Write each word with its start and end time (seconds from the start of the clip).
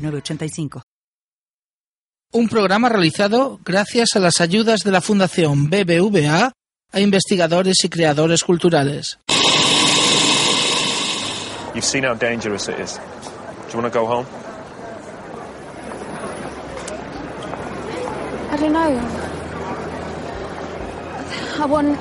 906985. 0.00 0.82
Un 2.32 2.48
programa 2.48 2.88
realizado 2.88 3.58
gracias 3.64 4.10
a 4.14 4.20
las 4.20 4.40
ayudas 4.40 4.80
de 4.84 4.92
la 4.92 5.00
Fundación 5.00 5.68
BBVA 5.68 6.52
a 6.92 7.00
investigadores 7.00 7.84
y 7.84 7.88
creadores 7.88 8.44
culturales. 8.44 9.18
You've 11.74 11.84
seen 11.84 12.04
how 12.04 12.14
dangerous 12.14 12.68
it 12.68 12.78
is. 12.80 12.98
Do 13.68 13.72
you 13.72 13.80
want 13.80 13.92
to 13.92 13.98
go 13.98 14.06
home? 14.06 14.26
I 18.52 18.56
don't 18.56 18.72
know. 18.72 19.00
I 21.58 21.66
want. 21.66 21.96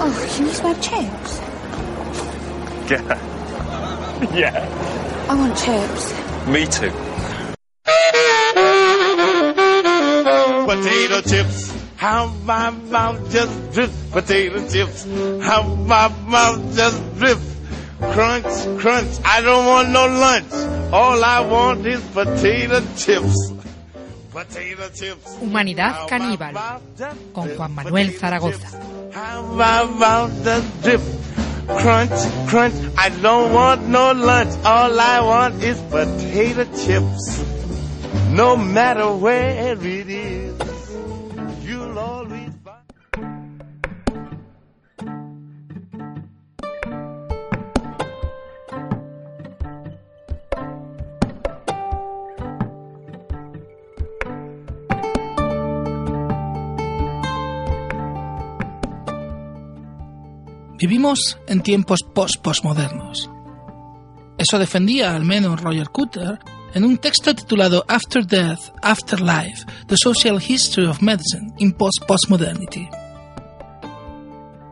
Oh, 0.00 0.28
can 0.36 0.46
you 0.46 0.52
smell 0.52 0.74
chips? 0.80 1.40
Yeah. 2.90 3.33
yeah. 4.34 4.56
I 5.28 5.34
want 5.34 5.56
chips. 5.56 6.12
Me 6.48 6.64
too. 6.66 6.90
Potato 10.64 11.20
chips. 11.22 11.72
How 11.96 12.26
my 12.44 12.70
mouth 12.70 13.30
just 13.30 13.72
drips. 13.72 13.96
Potato 14.10 14.68
chips. 14.68 15.04
How 15.42 15.62
my 15.62 16.08
mouth 16.26 16.74
just 16.74 17.00
drips. 17.18 17.56
Crunch, 18.12 18.80
crunch. 18.80 19.12
I 19.24 19.40
don't 19.40 19.66
want 19.66 19.90
no 19.90 20.06
lunch. 20.06 20.52
All 20.92 21.22
I 21.22 21.40
want 21.40 21.86
is 21.86 22.00
potato 22.12 22.80
chips. 22.96 23.52
Potato 24.32 24.88
chips. 24.94 25.36
Humanidad 25.40 26.06
caníbal 26.08 26.54
con 27.32 27.48
Juan 27.56 27.74
Manuel 27.74 28.10
Zaragoza. 28.18 28.68
Crunch, 31.66 32.48
crunch. 32.48 32.74
I 32.98 33.08
don't 33.08 33.52
want 33.52 33.88
no 33.88 34.12
lunch. 34.12 34.54
All 34.64 35.00
I 35.00 35.20
want 35.20 35.62
is 35.62 35.80
potato 35.82 36.64
chips. 36.84 37.44
No 38.30 38.56
matter 38.56 39.14
where 39.14 39.72
it 39.72 40.08
is, 40.08 40.54
you'll 41.62 41.98
always 41.98 42.43
Vivimos 60.86 61.38
en 61.46 61.62
tiempos 61.62 62.00
post-postmodernos. 62.02 63.30
Eso 64.36 64.58
defendía 64.58 65.16
al 65.16 65.24
menos 65.24 65.62
Roger 65.62 65.88
Cutter 65.88 66.38
en 66.74 66.84
un 66.84 66.98
texto 66.98 67.34
titulado 67.34 67.86
After 67.88 68.26
Death, 68.26 68.60
Afterlife, 68.82 69.64
The 69.86 69.96
Social 69.96 70.38
History 70.46 70.86
of 70.86 71.00
Medicine 71.00 71.54
in 71.56 71.72
Post-Postmodernity. 71.72 72.86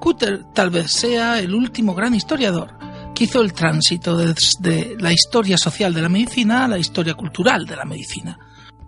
Cutter 0.01 0.45
tal 0.53 0.69
vez 0.69 0.93
sea 0.93 1.39
el 1.39 1.55
último 1.55 1.95
gran 1.95 2.15
historiador 2.15 2.77
que 3.15 3.25
hizo 3.25 3.41
el 3.41 3.55
tránsito 3.55 4.15
desde 4.15 4.95
la 5.01 5.15
historia 5.15 5.57
social 5.57 5.95
de 5.95 6.03
la 6.03 6.11
medicina 6.11 6.67
a 6.67 6.69
la 6.69 6.77
historia 6.77 7.15
cultural 7.15 7.65
de 7.65 7.77
la 7.77 7.87
medicina, 7.87 8.39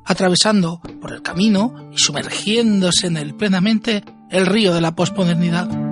atravesando 0.05 0.79
por 1.01 1.15
el 1.15 1.23
camino 1.23 1.89
y 1.91 1.97
sumergiéndose 1.97 3.07
en 3.07 3.17
él 3.17 3.35
plenamente 3.35 4.05
el 4.29 4.45
río 4.45 4.75
de 4.75 4.83
la 4.83 4.95
posmodernidad. 4.95 5.84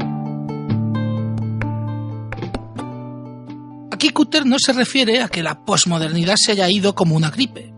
Cutter 4.12 4.46
no 4.46 4.56
se 4.58 4.72
refiere 4.72 5.22
a 5.22 5.28
que 5.28 5.42
la 5.42 5.64
posmodernidad 5.64 6.36
se 6.36 6.52
haya 6.52 6.70
ido 6.70 6.94
como 6.94 7.16
una 7.16 7.30
gripe, 7.30 7.72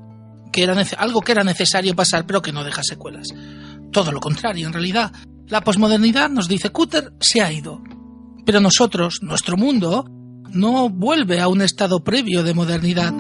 que 0.53 0.62
era 0.62 0.77
algo 0.99 1.21
que 1.21 1.33
era 1.33 1.45
necesario 1.45 1.97
pasar 1.97 2.27
pero 2.27 2.43
que 2.43 2.53
no 2.53 2.65
deja 2.65 2.83
secuelas. 2.83 3.28
Todo 3.93 4.12
lo 4.12 4.21
contrario, 4.21 4.67
en 4.67 4.73
realidad, 4.73 5.12
la 5.47 5.61
posmodernidad, 5.62 6.31
nos 6.31 6.49
dice 6.49 6.71
Cutter, 6.71 7.12
se 7.21 7.43
ha 7.43 7.53
ido. 7.53 7.83
Pero 8.44 8.61
nosotros, 8.61 9.19
nuestro 9.23 9.56
mundo, 9.56 10.05
no 10.50 10.89
vuelve 10.89 11.41
a 11.41 11.49
un 11.49 11.62
estado 11.62 12.03
previo 12.03 12.43
de 12.43 12.55
modernidad. 12.55 13.12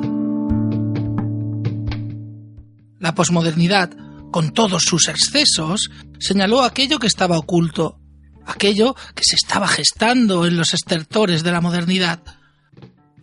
La 2.98 3.14
posmodernidad, 3.14 3.90
con 4.30 4.52
todos 4.52 4.84
sus 4.84 5.08
excesos, 5.08 5.90
señaló 6.18 6.62
aquello 6.62 6.98
que 6.98 7.06
estaba 7.06 7.38
oculto, 7.38 7.98
aquello 8.46 8.94
que 9.14 9.22
se 9.24 9.36
estaba 9.36 9.68
gestando 9.68 10.46
en 10.46 10.56
los 10.56 10.74
estertores 10.74 11.42
de 11.42 11.52
la 11.52 11.60
modernidad. 11.60 12.22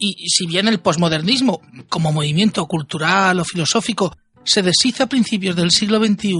Y 0.04 0.30
si 0.30 0.48
bien 0.48 0.68
el 0.68 0.80
posmodernismo, 0.80 1.62
como 1.88 2.12
movimiento 2.12 2.66
cultural 2.66 3.40
o 3.40 3.46
filosófico, 3.46 4.12
se 4.44 4.64
deshizo 4.64 5.04
a 5.04 5.06
principios 5.06 5.56
del 5.56 5.70
siglo 5.70 6.04
XXI 6.04 6.40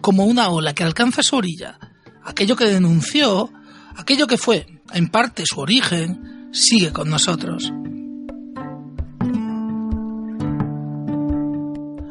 como 0.00 0.24
una 0.24 0.48
ola 0.48 0.74
que 0.74 0.82
alcanza 0.82 1.22
su 1.22 1.36
orilla, 1.36 1.78
aquello 2.24 2.56
que 2.56 2.64
denunció, 2.64 3.52
aquello 3.96 4.26
que 4.26 4.38
fue, 4.38 4.80
en 4.94 5.10
parte, 5.10 5.44
su 5.44 5.60
origen, 5.60 6.48
sigue 6.52 6.90
con 6.90 7.10
nosotros. 7.10 7.70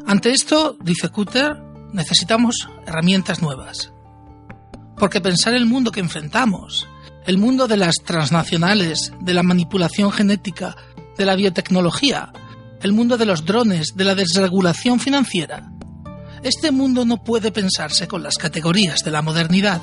Ante 0.06 0.30
esto, 0.30 0.76
dice 0.84 1.08
Cutter, 1.08 1.60
necesitamos 1.92 2.68
herramientas 2.86 3.42
nuevas. 3.42 3.92
Porque 4.96 5.20
pensar 5.20 5.54
el 5.54 5.66
mundo 5.66 5.90
que 5.90 5.98
enfrentamos, 5.98 6.86
el 7.26 7.38
mundo 7.38 7.66
de 7.66 7.76
las 7.76 7.96
transnacionales, 8.04 9.12
de 9.20 9.34
la 9.34 9.42
manipulación 9.42 10.12
genética, 10.12 10.76
de 11.16 11.24
la 11.26 11.36
biotecnología, 11.36 12.32
el 12.80 12.92
mundo 12.92 13.16
de 13.16 13.26
los 13.26 13.44
drones, 13.44 13.94
de 13.94 14.04
la 14.04 14.14
desregulación 14.14 14.98
financiera, 14.98 15.72
este 16.42 16.72
mundo 16.72 17.04
no 17.04 17.22
puede 17.22 17.52
pensarse 17.52 18.08
con 18.08 18.22
las 18.22 18.36
categorías 18.36 19.00
de 19.04 19.12
la 19.12 19.22
modernidad. 19.22 19.80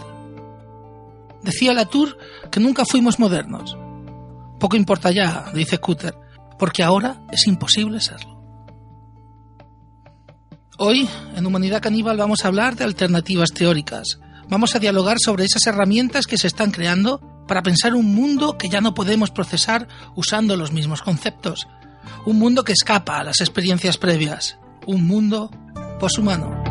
Decía 1.41 1.73
Latour 1.73 2.18
que 2.51 2.59
nunca 2.59 2.84
fuimos 2.84 3.18
modernos. 3.18 3.78
Poco 4.59 4.75
importa 4.75 5.09
ya, 5.12 5.51
dice 5.53 5.78
Cutter, 5.78 6.16
porque 6.57 6.84
ahora 6.84 7.22
es 7.31 7.47
imposible 7.47 8.01
serlo. 8.01 8.38
Hoy, 10.78 11.07
en 11.35 11.45
Humanidad 11.45 11.81
Caníbal, 11.81 12.18
vamos 12.18 12.44
a 12.44 12.50
hablar 12.50 12.75
de 12.75 12.84
alternativas 12.84 13.53
teóricas. 13.53 14.19
Vamos 14.50 14.75
a 14.75 14.79
dialogar 14.79 15.18
sobre 15.23 15.45
esas 15.45 15.66
herramientas 15.68 16.25
que 16.25 16.38
se 16.38 16.47
están 16.47 16.72
creando 16.72 17.22
para 17.50 17.64
pensar 17.64 17.96
un 17.96 18.14
mundo 18.14 18.60
que 18.60 18.70
ya 18.70 18.80
no 18.80 18.94
podemos 18.94 19.32
procesar 19.32 19.88
usando 20.16 20.56
los 20.56 20.72
mismos 20.72 21.02
conceptos. 21.02 21.68
Un 22.26 22.38
mundo 22.38 22.64
que 22.64 22.74
escapa 22.74 23.18
a 23.18 23.24
las 23.24 23.42
experiencias 23.42 23.98
previas. 23.98 24.60
Un 24.86 25.08
mundo 25.08 25.50
poshumano. 26.00 26.64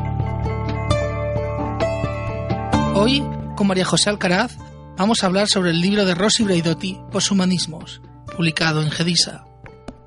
Hoy, 2.95 3.25
con 3.57 3.67
María 3.67 3.85
José 3.85 4.09
Alcaraz, 4.09 4.57
vamos 4.97 5.23
a 5.23 5.27
hablar 5.27 5.49
sobre 5.49 5.71
el 5.71 5.81
libro 5.81 6.05
de 6.05 6.15
Rosy 6.15 6.45
Braidotti, 6.45 6.97
Poshumanismos, 7.11 8.01
publicado 8.37 8.81
en 8.81 8.93
Gedisa. 8.93 9.47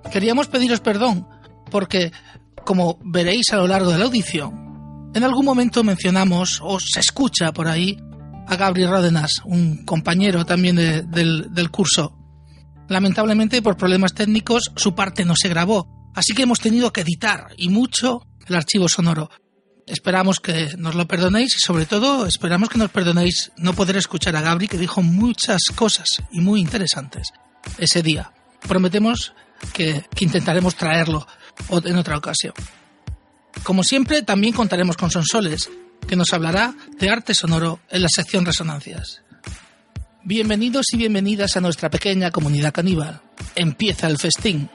Queríamos 0.10 0.48
pediros 0.48 0.80
perdón 0.80 1.28
porque, 1.70 2.14
como 2.64 2.98
veréis 3.04 3.52
a 3.52 3.58
lo 3.58 3.68
largo 3.68 3.92
de 3.92 3.98
la 3.98 4.06
audición, 4.06 5.12
en 5.14 5.24
algún 5.26 5.44
momento 5.44 5.84
mencionamos 5.84 6.62
o 6.64 6.80
se 6.80 7.02
escucha 7.02 7.52
por 7.52 7.68
ahí 7.68 8.02
a 8.52 8.58
Gabriel 8.58 8.90
Ródenas, 8.90 9.42
un 9.46 9.86
compañero 9.86 10.46
también 10.46 10.76
de- 10.76 11.04
del, 11.04 11.54
del 11.54 11.72
curso. 11.72 12.18
Lamentablemente, 12.90 13.62
por 13.62 13.78
problemas 13.78 14.14
técnicos, 14.14 14.72
su 14.76 14.94
parte 14.94 15.24
no 15.24 15.36
se 15.36 15.48
grabó, 15.48 16.12
así 16.14 16.34
que 16.34 16.44
hemos 16.44 16.60
tenido 16.60 16.92
que 16.92 17.02
editar 17.02 17.48
y 17.58 17.70
mucho 17.70 18.28
el 18.48 18.56
archivo 18.56 18.90
sonoro. 18.90 19.30
Esperamos 19.88 20.40
que 20.40 20.76
nos 20.78 20.96
lo 20.96 21.08
perdonéis 21.08 21.56
y 21.56 21.60
sobre 21.60 21.86
todo 21.86 22.26
esperamos 22.26 22.68
que 22.70 22.78
nos 22.78 22.92
perdonéis 22.92 23.52
no 23.58 23.74
poder 23.74 23.96
escuchar 23.98 24.36
a 24.36 24.42
Gabri 24.42 24.68
que 24.68 24.78
dijo 24.78 25.02
muchas 25.02 25.62
cosas 25.76 26.08
y 26.32 26.42
muy 26.42 26.60
interesantes 26.60 27.30
ese 27.78 28.02
día. 28.04 28.34
Prometemos 28.68 29.34
que, 29.74 30.04
intentaremos 30.20 30.76
traerlo 30.76 31.26
en 31.86 31.96
otra 31.98 32.18
ocasión. 32.18 32.54
Como 33.64 33.84
siempre, 33.84 34.22
también 34.24 34.54
contaremos 34.54 34.98
con 34.98 35.10
Sonsoles, 35.12 35.70
que 36.08 36.16
nos 36.16 36.34
hablará 36.34 36.76
de 37.00 37.10
arte 37.10 37.34
sonoro 37.34 37.80
en 37.90 38.02
la 38.02 38.10
sección 38.10 38.46
Resonancias. 38.46 39.22
Bienvenidos 40.24 40.94
y 40.94 40.98
bienvenidas 40.98 41.58
a 41.58 41.62
nuestra 41.62 41.90
pequeña 41.90 42.32
comunidad 42.32 42.74
caníbal. 42.74 43.22
Empieza 43.56 44.08
el 44.08 44.18
festín. 44.18 44.70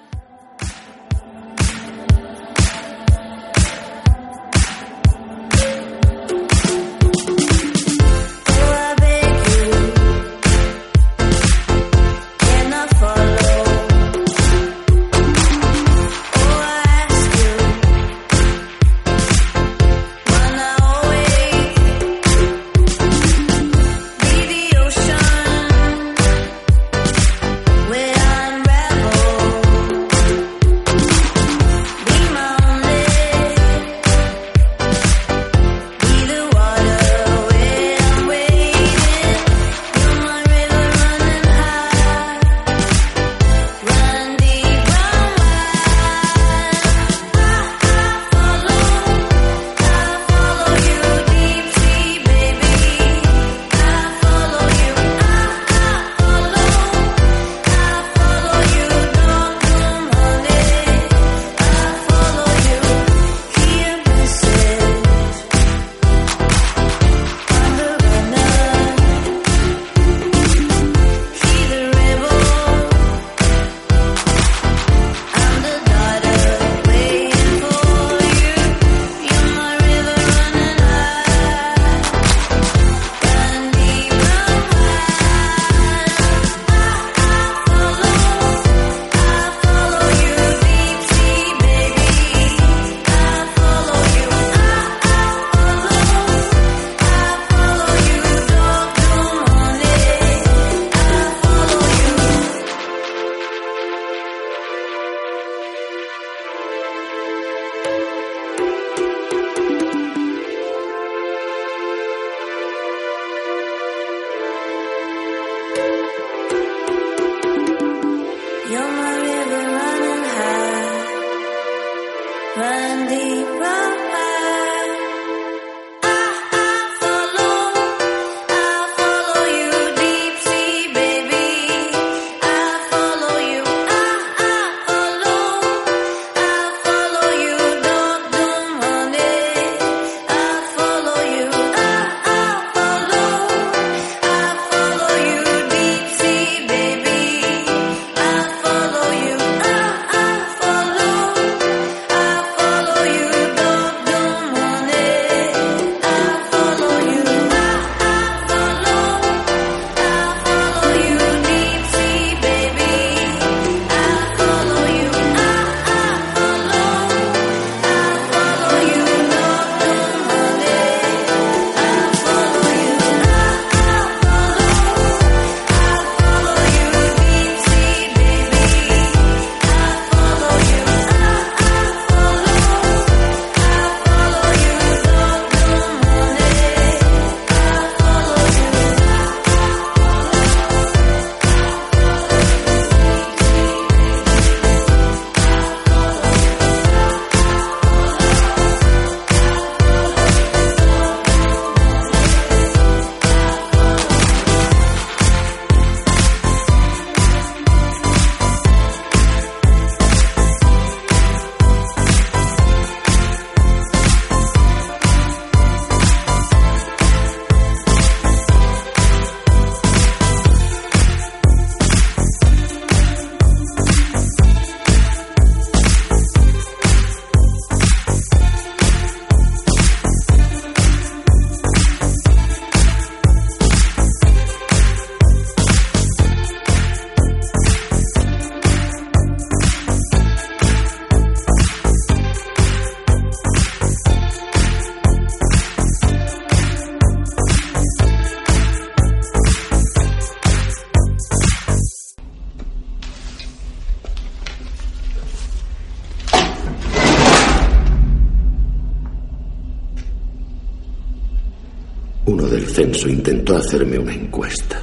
Hacerme 263.58 263.98
una 263.98 264.14
encuesta. 264.14 264.80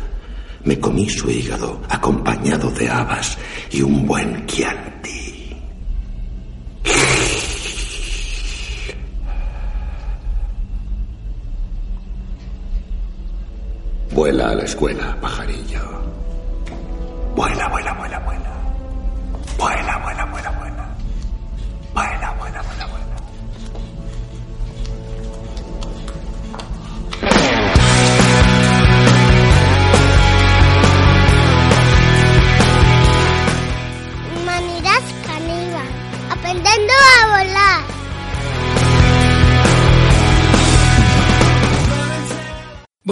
Me 0.63 0.80
comí 0.80 1.10
su 1.10 1.30
hígado 1.30 1.82
acompañado 1.89 2.70
de 2.72 2.89
habas 2.89 3.38
y 3.72 3.82
un 3.82 4.06
buen 4.06 4.46
Chianti. 4.46 5.56
Vuela 14.12 14.50
a 14.51 14.56
la 14.56 14.63
escuela, 14.63 15.18
pajarillo. 15.20 15.82
Vuela, 17.36 17.68
vuela. 17.68 17.84
Vuela, 17.94 18.20
vuela, 18.20 18.20
vuela, 19.58 19.98
vuela. 20.03 20.23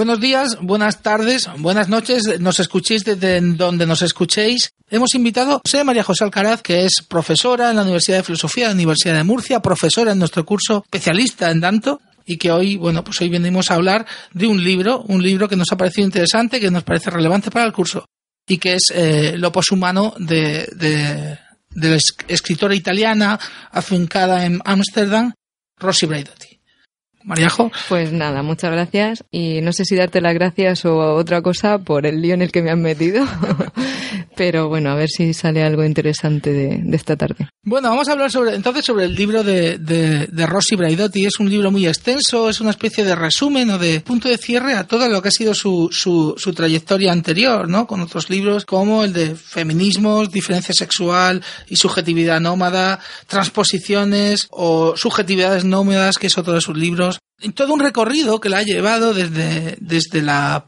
Buenos 0.01 0.19
días, 0.19 0.57
buenas 0.59 1.03
tardes, 1.03 1.47
buenas 1.59 1.87
noches. 1.87 2.39
Nos 2.39 2.59
escuchéis 2.59 3.03
desde 3.03 3.39
donde 3.39 3.85
nos 3.85 4.01
escuchéis. 4.01 4.71
Hemos 4.89 5.13
invitado 5.13 5.61
a 5.63 5.83
María 5.83 6.03
José 6.03 6.23
Alcaraz, 6.23 6.63
que 6.63 6.85
es 6.85 7.05
profesora 7.07 7.69
en 7.69 7.75
la 7.75 7.83
Universidad 7.83 8.17
de 8.17 8.23
Filosofía 8.23 8.63
de 8.63 8.69
la 8.69 8.77
Universidad 8.77 9.13
de 9.13 9.23
Murcia, 9.23 9.59
profesora 9.59 10.13
en 10.13 10.17
nuestro 10.17 10.43
curso, 10.43 10.81
especialista 10.85 11.51
en 11.51 11.59
Danto, 11.59 12.01
y 12.25 12.37
que 12.37 12.51
hoy, 12.51 12.77
bueno, 12.77 13.03
pues 13.03 13.21
hoy 13.21 13.29
venimos 13.29 13.69
a 13.69 13.75
hablar 13.75 14.07
de 14.33 14.47
un 14.47 14.63
libro, 14.63 15.03
un 15.03 15.21
libro 15.21 15.47
que 15.47 15.55
nos 15.55 15.71
ha 15.71 15.77
parecido 15.77 16.07
interesante, 16.07 16.59
que 16.59 16.71
nos 16.71 16.83
parece 16.83 17.11
relevante 17.11 17.51
para 17.51 17.67
el 17.67 17.71
curso, 17.71 18.03
y 18.47 18.57
que 18.57 18.73
es 18.73 18.91
eh, 18.91 19.35
Lo 19.37 19.51
poshumano 19.51 20.15
de, 20.17 20.67
de, 20.77 21.37
la 21.75 21.99
escritora 22.27 22.73
italiana 22.73 23.39
afincada 23.69 24.47
en 24.47 24.61
Ámsterdam, 24.65 25.31
Rosy 25.77 26.07
Braidotti. 26.07 26.50
Mariajo. 27.23 27.71
Pues 27.89 28.11
nada, 28.11 28.41
muchas 28.43 28.71
gracias. 28.71 29.23
Y 29.31 29.61
no 29.61 29.73
sé 29.73 29.85
si 29.85 29.95
darte 29.95 30.21
las 30.21 30.33
gracias 30.33 30.85
o 30.85 31.15
otra 31.15 31.41
cosa 31.41 31.79
por 31.79 32.05
el 32.05 32.21
lío 32.21 32.33
en 32.33 32.41
el 32.41 32.51
que 32.51 32.61
me 32.61 32.71
han 32.71 32.81
metido. 32.81 33.25
Pero 34.35 34.69
bueno, 34.69 34.89
a 34.91 34.95
ver 34.95 35.09
si 35.09 35.33
sale 35.33 35.63
algo 35.63 35.83
interesante 35.83 36.51
de, 36.51 36.95
esta 36.95 37.15
tarde. 37.15 37.49
Bueno, 37.63 37.89
vamos 37.89 38.07
a 38.07 38.13
hablar 38.13 38.31
sobre 38.31 38.55
entonces 38.55 38.85
sobre 38.85 39.05
el 39.05 39.15
libro 39.15 39.43
de, 39.43 39.77
de, 39.77 40.27
de, 40.27 40.45
Rossi 40.45 40.75
Braidotti. 40.75 41.25
Es 41.25 41.39
un 41.39 41.49
libro 41.49 41.69
muy 41.69 41.85
extenso, 41.85 42.49
es 42.49 42.59
una 42.61 42.71
especie 42.71 43.03
de 43.03 43.15
resumen 43.15 43.69
o 43.71 43.77
de 43.77 43.99
punto 44.01 44.29
de 44.29 44.37
cierre 44.37 44.73
a 44.73 44.87
todo 44.87 45.07
lo 45.09 45.21
que 45.21 45.27
ha 45.27 45.31
sido 45.31 45.53
su, 45.53 45.89
su, 45.91 46.35
su 46.37 46.53
trayectoria 46.53 47.11
anterior, 47.11 47.67
¿no? 47.67 47.85
Con 47.85 48.01
otros 48.01 48.29
libros 48.29 48.65
como 48.65 49.03
el 49.03 49.13
de 49.13 49.35
feminismos, 49.35 50.31
diferencia 50.31 50.73
sexual 50.73 51.43
y 51.67 51.75
subjetividad 51.75 52.39
nómada, 52.39 52.99
transposiciones 53.27 54.47
o 54.49 54.95
subjetividades 54.95 55.65
nómadas, 55.65 56.17
que 56.17 56.27
es 56.27 56.37
otro 56.37 56.53
de 56.53 56.61
sus 56.61 56.77
libros 56.77 57.10
todo 57.55 57.73
un 57.73 57.79
recorrido 57.79 58.39
que 58.39 58.49
la 58.49 58.59
ha 58.59 58.63
llevado 58.63 59.13
desde, 59.13 59.77
desde 59.79 60.21
la 60.21 60.67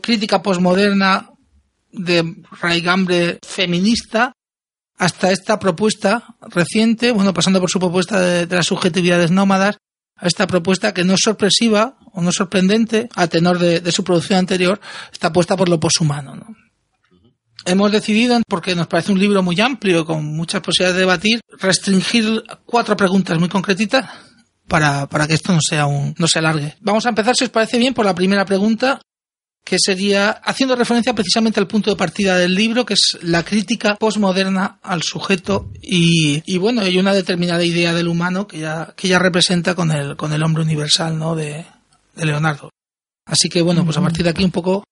crítica 0.00 0.42
posmoderna 0.42 1.30
de 1.92 2.42
raigambre 2.60 3.38
feminista 3.46 4.32
hasta 4.96 5.32
esta 5.32 5.58
propuesta 5.58 6.36
reciente, 6.40 7.10
bueno, 7.10 7.34
pasando 7.34 7.60
por 7.60 7.70
su 7.70 7.78
propuesta 7.78 8.20
de, 8.20 8.46
las 8.46 8.66
subjetividades 8.66 9.30
nómadas, 9.30 9.76
a 10.16 10.28
esta 10.28 10.46
propuesta 10.46 10.94
que 10.94 11.04
no 11.04 11.14
es 11.14 11.20
sorpresiva 11.20 11.98
o 12.12 12.22
no 12.22 12.30
es 12.30 12.36
sorprendente 12.36 13.08
a 13.14 13.26
tenor 13.26 13.58
de, 13.58 13.92
su 13.92 14.04
producción 14.04 14.38
anterior, 14.38 14.80
está 15.12 15.32
puesta 15.32 15.56
por 15.56 15.68
lo 15.68 15.80
poshumano. 15.80 16.36
¿no? 16.36 16.46
Hemos 17.66 17.90
decidido, 17.90 18.40
porque 18.48 18.76
nos 18.76 18.86
parece 18.86 19.10
un 19.10 19.18
libro 19.18 19.42
muy 19.42 19.60
amplio, 19.60 20.06
con 20.06 20.24
muchas 20.24 20.62
posibilidades 20.62 20.94
de 20.94 21.00
debatir, 21.00 21.40
restringir 21.58 22.44
cuatro 22.64 22.96
preguntas 22.96 23.38
muy 23.38 23.48
concretitas 23.48 24.08
para, 24.68 25.06
para 25.08 25.26
que 25.26 25.34
esto 25.34 25.52
no 25.52 25.60
sea 25.60 25.86
un, 25.86 26.14
no 26.18 26.26
se 26.26 26.38
alargue. 26.38 26.74
Vamos 26.80 27.06
a 27.06 27.10
empezar, 27.10 27.36
si 27.36 27.44
os 27.44 27.50
parece 27.50 27.78
bien, 27.78 27.94
por 27.94 28.04
la 28.04 28.14
primera 28.14 28.44
pregunta, 28.44 29.00
que 29.64 29.76
sería 29.78 30.30
haciendo 30.30 30.76
referencia 30.76 31.14
precisamente 31.14 31.58
al 31.58 31.66
punto 31.66 31.90
de 31.90 31.96
partida 31.96 32.36
del 32.36 32.54
libro, 32.54 32.84
que 32.84 32.94
es 32.94 33.18
la 33.22 33.42
crítica 33.44 33.96
posmoderna 33.96 34.78
al 34.82 35.02
sujeto 35.02 35.70
y, 35.80 36.42
y 36.44 36.58
bueno, 36.58 36.82
hay 36.82 36.98
una 36.98 37.14
determinada 37.14 37.64
idea 37.64 37.94
del 37.94 38.08
humano 38.08 38.46
que 38.46 38.58
ya, 38.58 38.92
que 38.94 39.08
ya 39.08 39.18
representa 39.18 39.74
con 39.74 39.90
el, 39.90 40.16
con 40.16 40.34
el 40.34 40.42
hombre 40.42 40.62
universal, 40.62 41.18
¿no? 41.18 41.34
De, 41.34 41.64
de 42.14 42.26
Leonardo. 42.26 42.68
Así 43.26 43.48
que 43.48 43.62
bueno, 43.62 43.86
pues 43.86 43.96
a 43.96 44.02
partir 44.02 44.24
de 44.24 44.30
aquí 44.30 44.44
un 44.44 44.50
poco 44.50 44.84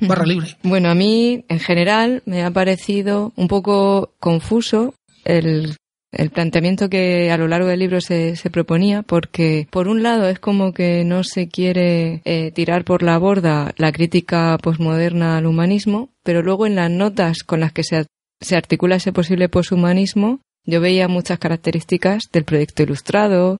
barra 0.00 0.24
libre. 0.24 0.56
Bueno, 0.62 0.88
a 0.88 0.94
mí 0.94 1.44
en 1.48 1.58
general 1.58 2.22
me 2.24 2.44
ha 2.44 2.50
parecido 2.52 3.32
un 3.34 3.48
poco 3.48 4.14
confuso 4.20 4.94
el 5.24 5.76
el 6.12 6.30
planteamiento 6.30 6.90
que 6.90 7.30
a 7.30 7.38
lo 7.38 7.48
largo 7.48 7.68
del 7.68 7.80
libro 7.80 8.00
se, 8.00 8.36
se, 8.36 8.50
proponía, 8.50 9.02
porque 9.02 9.66
por 9.70 9.88
un 9.88 10.02
lado 10.02 10.28
es 10.28 10.38
como 10.38 10.72
que 10.72 11.04
no 11.04 11.24
se 11.24 11.48
quiere 11.48 12.20
eh, 12.24 12.52
tirar 12.52 12.84
por 12.84 13.02
la 13.02 13.18
borda 13.18 13.72
la 13.78 13.92
crítica 13.92 14.58
posmoderna 14.62 15.38
al 15.38 15.46
humanismo, 15.46 16.10
pero 16.22 16.42
luego 16.42 16.66
en 16.66 16.76
las 16.76 16.90
notas 16.90 17.42
con 17.42 17.60
las 17.60 17.72
que 17.72 17.82
se, 17.82 18.06
se 18.40 18.56
articula 18.56 18.96
ese 18.96 19.12
posible 19.12 19.48
poshumanismo, 19.48 20.40
yo 20.64 20.80
veía 20.80 21.08
muchas 21.08 21.38
características 21.38 22.24
del 22.30 22.44
proyecto 22.44 22.82
ilustrado, 22.82 23.56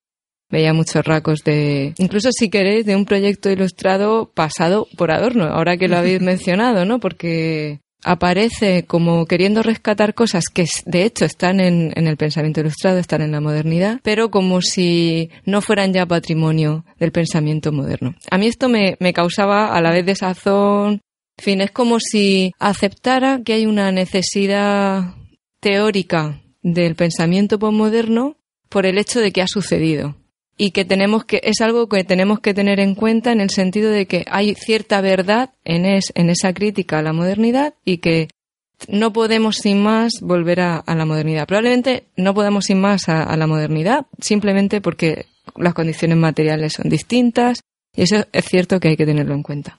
veía 0.50 0.74
muchos 0.74 1.04
racos 1.04 1.40
de, 1.44 1.94
incluso 1.96 2.30
si 2.32 2.50
queréis, 2.50 2.84
de 2.84 2.94
un 2.94 3.06
proyecto 3.06 3.50
ilustrado 3.50 4.30
pasado 4.34 4.86
por 4.96 5.10
adorno, 5.10 5.46
ahora 5.46 5.78
que 5.78 5.88
lo 5.88 5.96
habéis 5.96 6.20
mencionado, 6.20 6.84
¿no? 6.84 7.00
Porque 7.00 7.80
aparece 8.04 8.84
como 8.84 9.26
queriendo 9.26 9.62
rescatar 9.62 10.14
cosas 10.14 10.44
que 10.52 10.66
de 10.86 11.04
hecho 11.04 11.24
están 11.24 11.60
en, 11.60 11.92
el 11.96 12.16
pensamiento 12.16 12.60
ilustrado, 12.60 12.98
están 12.98 13.22
en 13.22 13.32
la 13.32 13.40
modernidad, 13.40 14.00
pero 14.02 14.30
como 14.30 14.60
si 14.60 15.30
no 15.44 15.60
fueran 15.60 15.92
ya 15.92 16.06
patrimonio 16.06 16.84
del 16.98 17.12
pensamiento 17.12 17.72
moderno. 17.72 18.14
A 18.30 18.38
mí 18.38 18.46
esto 18.46 18.68
me, 18.68 18.96
causaba 19.12 19.74
a 19.74 19.80
la 19.80 19.90
vez 19.90 20.06
desazón, 20.06 21.00
en 21.38 21.44
fin, 21.44 21.60
es 21.60 21.70
como 21.70 21.98
si 21.98 22.52
aceptara 22.58 23.40
que 23.44 23.54
hay 23.54 23.66
una 23.66 23.90
necesidad 23.92 25.14
teórica 25.60 26.42
del 26.62 26.94
pensamiento 26.94 27.58
postmoderno 27.58 28.36
por 28.68 28.86
el 28.86 28.98
hecho 28.98 29.20
de 29.20 29.32
que 29.32 29.42
ha 29.42 29.46
sucedido 29.46 30.16
y 30.56 30.70
que 30.70 30.84
tenemos 30.84 31.24
que 31.24 31.40
es 31.44 31.60
algo 31.60 31.88
que 31.88 32.04
tenemos 32.04 32.40
que 32.40 32.54
tener 32.54 32.78
en 32.80 32.94
cuenta 32.94 33.32
en 33.32 33.40
el 33.40 33.50
sentido 33.50 33.90
de 33.90 34.06
que 34.06 34.24
hay 34.30 34.54
cierta 34.54 35.00
verdad 35.00 35.50
en, 35.64 35.86
es, 35.86 36.12
en 36.14 36.30
esa 36.30 36.52
crítica 36.52 36.98
a 36.98 37.02
la 37.02 37.12
modernidad 37.12 37.74
y 37.84 37.98
que 37.98 38.28
no 38.88 39.12
podemos 39.12 39.56
sin 39.56 39.82
más 39.82 40.20
volver 40.20 40.60
a, 40.60 40.84
la 40.86 41.04
modernidad. 41.04 41.46
Probablemente 41.46 42.04
no 42.16 42.34
podemos 42.34 42.66
sin 42.66 42.80
más 42.80 43.08
a, 43.08 43.36
la 43.36 43.46
modernidad 43.46 44.06
simplemente 44.18 44.80
porque 44.80 45.26
las 45.56 45.74
condiciones 45.74 46.18
materiales 46.18 46.74
son 46.74 46.88
distintas 46.88 47.62
y 47.94 48.02
eso 48.02 48.24
es 48.32 48.44
cierto 48.44 48.80
que 48.80 48.88
hay 48.88 48.96
que 48.96 49.06
tenerlo 49.06 49.34
en 49.34 49.42
cuenta. 49.42 49.78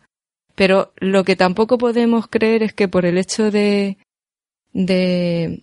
Pero 0.55 0.93
lo 0.97 1.23
que 1.23 1.35
tampoco 1.35 1.77
podemos 1.77 2.27
creer 2.27 2.63
es 2.63 2.73
que 2.73 2.87
por 2.87 3.05
el 3.05 3.17
hecho 3.17 3.49
de, 3.49 3.97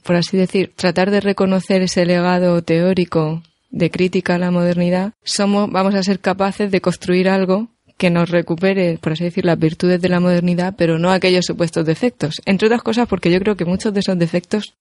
por 0.02 0.17
así 0.17 0.37
decir, 0.37 0.73
tratar 0.75 1.11
de 1.11 1.21
reconocer 1.21 1.83
ese 1.83 2.05
legado 2.05 2.62
teórico 2.62 3.43
de 3.71 3.91
crítica 3.91 4.35
a 4.35 4.39
la 4.39 4.50
modernidad, 4.50 5.12
somos, 5.23 5.71
vamos 5.71 5.95
a 5.95 6.03
ser 6.03 6.21
capaces 6.21 6.71
de 6.71 6.81
construir 6.81 7.29
algo 7.29 7.69
que 7.97 8.11
nos 8.11 8.31
recupere, 8.31 8.99
por 8.99 9.12
así 9.12 9.25
decir, 9.25 9.45
las 9.45 9.59
virtudes 9.59 10.00
de 10.00 10.09
la 10.09 10.21
modernidad, 10.21 10.75
pero 10.77 10.99
no 10.99 11.11
aquellos 11.11 11.45
supuestos 11.45 11.85
defectos. 11.85 12.37
Entre 12.47 12.67
otras 12.67 12.83
cosas 12.83 13.07
porque 13.07 13.31
yo 13.31 13.39
creo 13.41 13.57
que 13.57 13.67
muchos 13.67 13.93
de 13.93 14.00
esos 14.00 14.19
defectos 14.19 14.75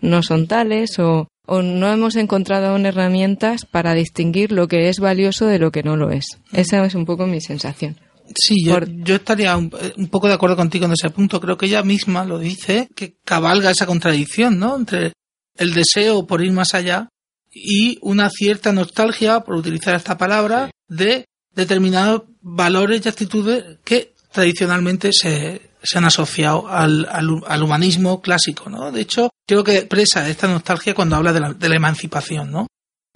no 0.00 0.22
son 0.22 0.46
tales 0.46 0.98
o, 0.98 1.28
o 1.46 1.62
no 1.62 1.92
hemos 1.92 2.14
encontrado 2.16 2.68
aún 2.68 2.86
herramientas 2.86 3.64
para 3.64 3.94
distinguir 3.94 4.52
lo 4.52 4.68
que 4.68 4.88
es 4.88 5.00
valioso 5.00 5.46
de 5.46 5.58
lo 5.58 5.72
que 5.72 5.82
no 5.82 5.96
lo 5.96 6.10
es. 6.10 6.38
Esa 6.52 6.84
es 6.84 6.94
un 6.94 7.04
poco 7.04 7.26
mi 7.26 7.40
sensación. 7.40 7.96
Sí, 8.36 8.64
yo, 8.64 8.78
yo 8.86 9.16
estaría 9.16 9.56
un, 9.56 9.72
un, 9.96 10.06
poco 10.06 10.28
de 10.28 10.34
acuerdo 10.34 10.54
contigo 10.54 10.86
en 10.86 10.92
ese 10.92 11.10
punto. 11.10 11.40
Creo 11.40 11.58
que 11.58 11.66
ella 11.66 11.82
misma 11.82 12.24
lo 12.24 12.38
dice, 12.38 12.88
que 12.94 13.16
cabalga 13.24 13.72
esa 13.72 13.86
contradicción, 13.86 14.60
¿no? 14.60 14.76
Entre 14.76 15.12
el 15.58 15.74
deseo 15.74 16.24
por 16.24 16.40
ir 16.40 16.52
más 16.52 16.74
allá 16.74 17.08
y 17.52 17.98
una 18.02 18.30
cierta 18.30 18.72
nostalgia, 18.72 19.40
por 19.40 19.56
utilizar 19.56 19.94
esta 19.94 20.16
palabra, 20.16 20.70
de 20.88 21.26
determinados 21.54 22.22
valores 22.40 23.04
y 23.04 23.08
actitudes 23.08 23.78
que 23.84 24.14
tradicionalmente 24.32 25.10
se, 25.12 25.70
se 25.82 25.98
han 25.98 26.04
asociado 26.04 26.68
al, 26.68 27.08
al, 27.10 27.62
humanismo 27.62 28.20
clásico, 28.20 28.70
¿no? 28.70 28.92
De 28.92 29.00
hecho, 29.00 29.30
creo 29.46 29.64
que 29.64 29.78
expresa 29.78 30.28
esta 30.28 30.48
nostalgia 30.48 30.94
cuando 30.94 31.16
habla 31.16 31.32
de 31.32 31.40
la, 31.40 31.52
de 31.52 31.68
la 31.68 31.76
emancipación, 31.76 32.50
¿no? 32.50 32.66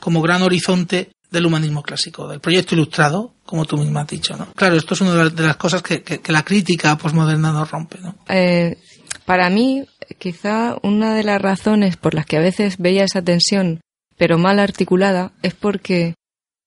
Como 0.01 0.23
gran 0.23 0.43
horizonte 0.43 1.13
del 1.31 1.47
humanismo 1.47 1.83
clásico, 1.83 2.29
del 2.29 2.41
proyecto 2.41 2.75
ilustrado, 2.75 3.35
como 3.45 3.65
tú 3.65 3.77
misma 3.77 4.03
has 4.03 4.09
dicho, 4.09 4.37
¿no? 4.37 4.53
Claro, 4.55 4.77
esto 4.77 4.95
es 4.95 5.01
una 5.01 5.29
de 5.29 5.43
las 5.43 5.57
cosas 5.57 5.83
que, 5.83 6.03
que, 6.03 6.33
la 6.33 6.45
crítica 6.45 6.97
posmoderna 6.97 7.53
nos 7.53 7.71
rompe, 7.71 7.99
¿no? 8.01 8.17
Eh, 8.29 8.79
para 9.25 9.51
mí, 9.51 9.85
quizá 10.19 10.77
una 10.83 11.15
de 11.15 11.25
las 11.25 11.41
razones 11.41 11.97
por 11.97 12.15
las 12.15 12.27
que 12.27 12.37
a 12.37 12.41
veces 12.41 12.77
veía 12.79 13.05
esa 13.05 13.23
tensión 13.23 13.81
pero 14.17 14.39
mal 14.39 14.59
articulada, 14.59 15.33
es 15.43 15.55
porque, 15.55 16.15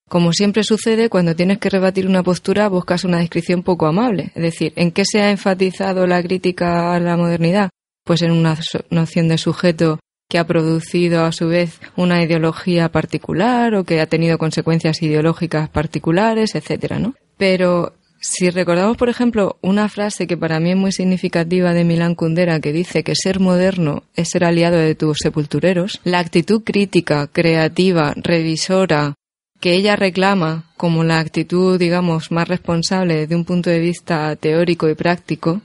como 0.09 0.33
siempre 0.33 0.63
sucede, 0.63 1.09
cuando 1.09 1.35
tienes 1.35 1.57
que 1.59 1.69
rebatir 1.69 2.07
una 2.07 2.23
postura 2.23 2.67
buscas 2.67 3.03
una 3.03 3.19
descripción 3.19 3.63
poco 3.63 3.85
amable. 3.87 4.31
Es 4.35 4.43
decir, 4.43 4.73
¿en 4.75 4.91
qué 4.91 5.03
se 5.05 5.21
ha 5.21 5.31
enfatizado 5.31 6.07
la 6.07 6.21
crítica 6.21 6.93
a 6.93 6.99
la 6.99 7.17
modernidad? 7.17 7.69
Pues 8.03 8.21
en 8.21 8.31
una 8.31 8.57
noción 8.89 9.27
de 9.27 9.37
sujeto 9.37 9.99
que 10.29 10.39
ha 10.39 10.47
producido 10.47 11.23
a 11.23 11.31
su 11.31 11.47
vez 11.47 11.79
una 11.95 12.21
ideología 12.21 12.89
particular 12.89 13.75
o 13.75 13.83
que 13.83 14.01
ha 14.01 14.07
tenido 14.07 14.37
consecuencias 14.37 15.01
ideológicas 15.01 15.69
particulares, 15.69 16.55
etcétera, 16.55 16.99
¿no? 16.99 17.15
Pero 17.37 17.93
si 18.19 18.49
recordamos, 18.49 18.97
por 18.97 19.09
ejemplo, 19.09 19.57
una 19.61 19.89
frase 19.89 20.27
que 20.27 20.37
para 20.37 20.59
mí 20.59 20.71
es 20.71 20.77
muy 20.77 20.91
significativa 20.91 21.73
de 21.73 21.83
Milán 21.83 22.15
Kundera 22.15 22.59
que 22.59 22.73
dice 22.73 23.03
que 23.03 23.15
ser 23.15 23.39
moderno 23.39 24.03
es 24.15 24.29
ser 24.29 24.43
aliado 24.43 24.77
de 24.77 24.95
tus 24.95 25.19
sepultureros, 25.19 25.99
la 26.03 26.19
actitud 26.19 26.63
crítica, 26.63 27.27
creativa, 27.27 28.13
revisora, 28.15 29.13
que 29.59 29.73
ella 29.73 29.95
reclama 29.95 30.71
como 30.77 31.03
la 31.03 31.19
actitud, 31.19 31.79
digamos, 31.79 32.31
más 32.31 32.47
responsable 32.47 33.15
desde 33.15 33.35
un 33.35 33.45
punto 33.45 33.69
de 33.69 33.79
vista 33.79 34.35
teórico 34.35 34.89
y 34.89 34.95
práctico, 34.95 35.61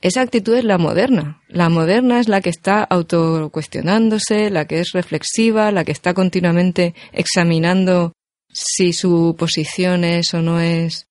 esa 0.00 0.20
actitud 0.20 0.54
es 0.54 0.64
la 0.64 0.78
moderna. 0.78 1.42
La 1.48 1.68
moderna 1.68 2.20
es 2.20 2.28
la 2.28 2.40
que 2.40 2.50
está 2.50 2.84
autocuestionándose, 2.84 4.48
la 4.48 4.66
que 4.66 4.78
es 4.78 4.92
reflexiva, 4.92 5.72
la 5.72 5.84
que 5.84 5.90
está 5.90 6.14
continuamente 6.14 6.94
examinando 7.12 8.12
si 8.48 8.92
su 8.92 9.34
posición 9.36 10.04
es 10.04 10.32
o 10.34 10.40
no 10.40 10.60
es 10.60 11.07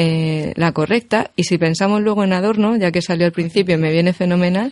eh, 0.00 0.52
la 0.54 0.70
correcta. 0.70 1.32
Y 1.34 1.42
si 1.42 1.58
pensamos 1.58 2.00
luego 2.00 2.22
en 2.22 2.32
Adorno, 2.32 2.76
ya 2.76 2.92
que 2.92 3.02
salió 3.02 3.26
al 3.26 3.32
principio, 3.32 3.76
me 3.78 3.90
viene 3.90 4.12
fenomenal, 4.12 4.70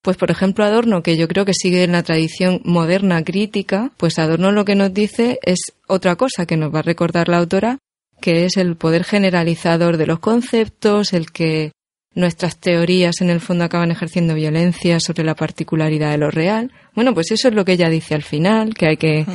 pues 0.00 0.16
por 0.16 0.30
ejemplo 0.30 0.64
Adorno, 0.64 1.02
que 1.02 1.18
yo 1.18 1.28
creo 1.28 1.44
que 1.44 1.52
sigue 1.52 1.84
en 1.84 1.92
la 1.92 2.02
tradición 2.02 2.62
moderna 2.64 3.22
crítica, 3.22 3.92
pues 3.98 4.18
Adorno 4.18 4.50
lo 4.50 4.64
que 4.64 4.74
nos 4.74 4.94
dice 4.94 5.38
es 5.42 5.60
otra 5.86 6.16
cosa 6.16 6.46
que 6.46 6.56
nos 6.56 6.74
va 6.74 6.78
a 6.78 6.82
recordar 6.82 7.28
la 7.28 7.36
autora, 7.36 7.78
que 8.22 8.46
es 8.46 8.56
el 8.56 8.76
poder 8.76 9.04
generalizador 9.04 9.98
de 9.98 10.06
los 10.06 10.20
conceptos, 10.20 11.12
el 11.12 11.32
que 11.32 11.72
nuestras 12.14 12.58
teorías 12.58 13.20
en 13.20 13.30
el 13.30 13.40
fondo 13.40 13.64
acaban 13.64 13.90
ejerciendo 13.90 14.34
violencia 14.34 15.00
sobre 15.00 15.24
la 15.24 15.34
particularidad 15.34 16.10
de 16.10 16.18
lo 16.18 16.30
real. 16.30 16.72
Bueno, 16.94 17.14
pues 17.14 17.30
eso 17.30 17.48
es 17.48 17.54
lo 17.54 17.64
que 17.64 17.72
ella 17.72 17.88
dice 17.88 18.14
al 18.14 18.22
final, 18.22 18.74
que 18.74 18.86
hay 18.86 18.96
que 18.96 19.26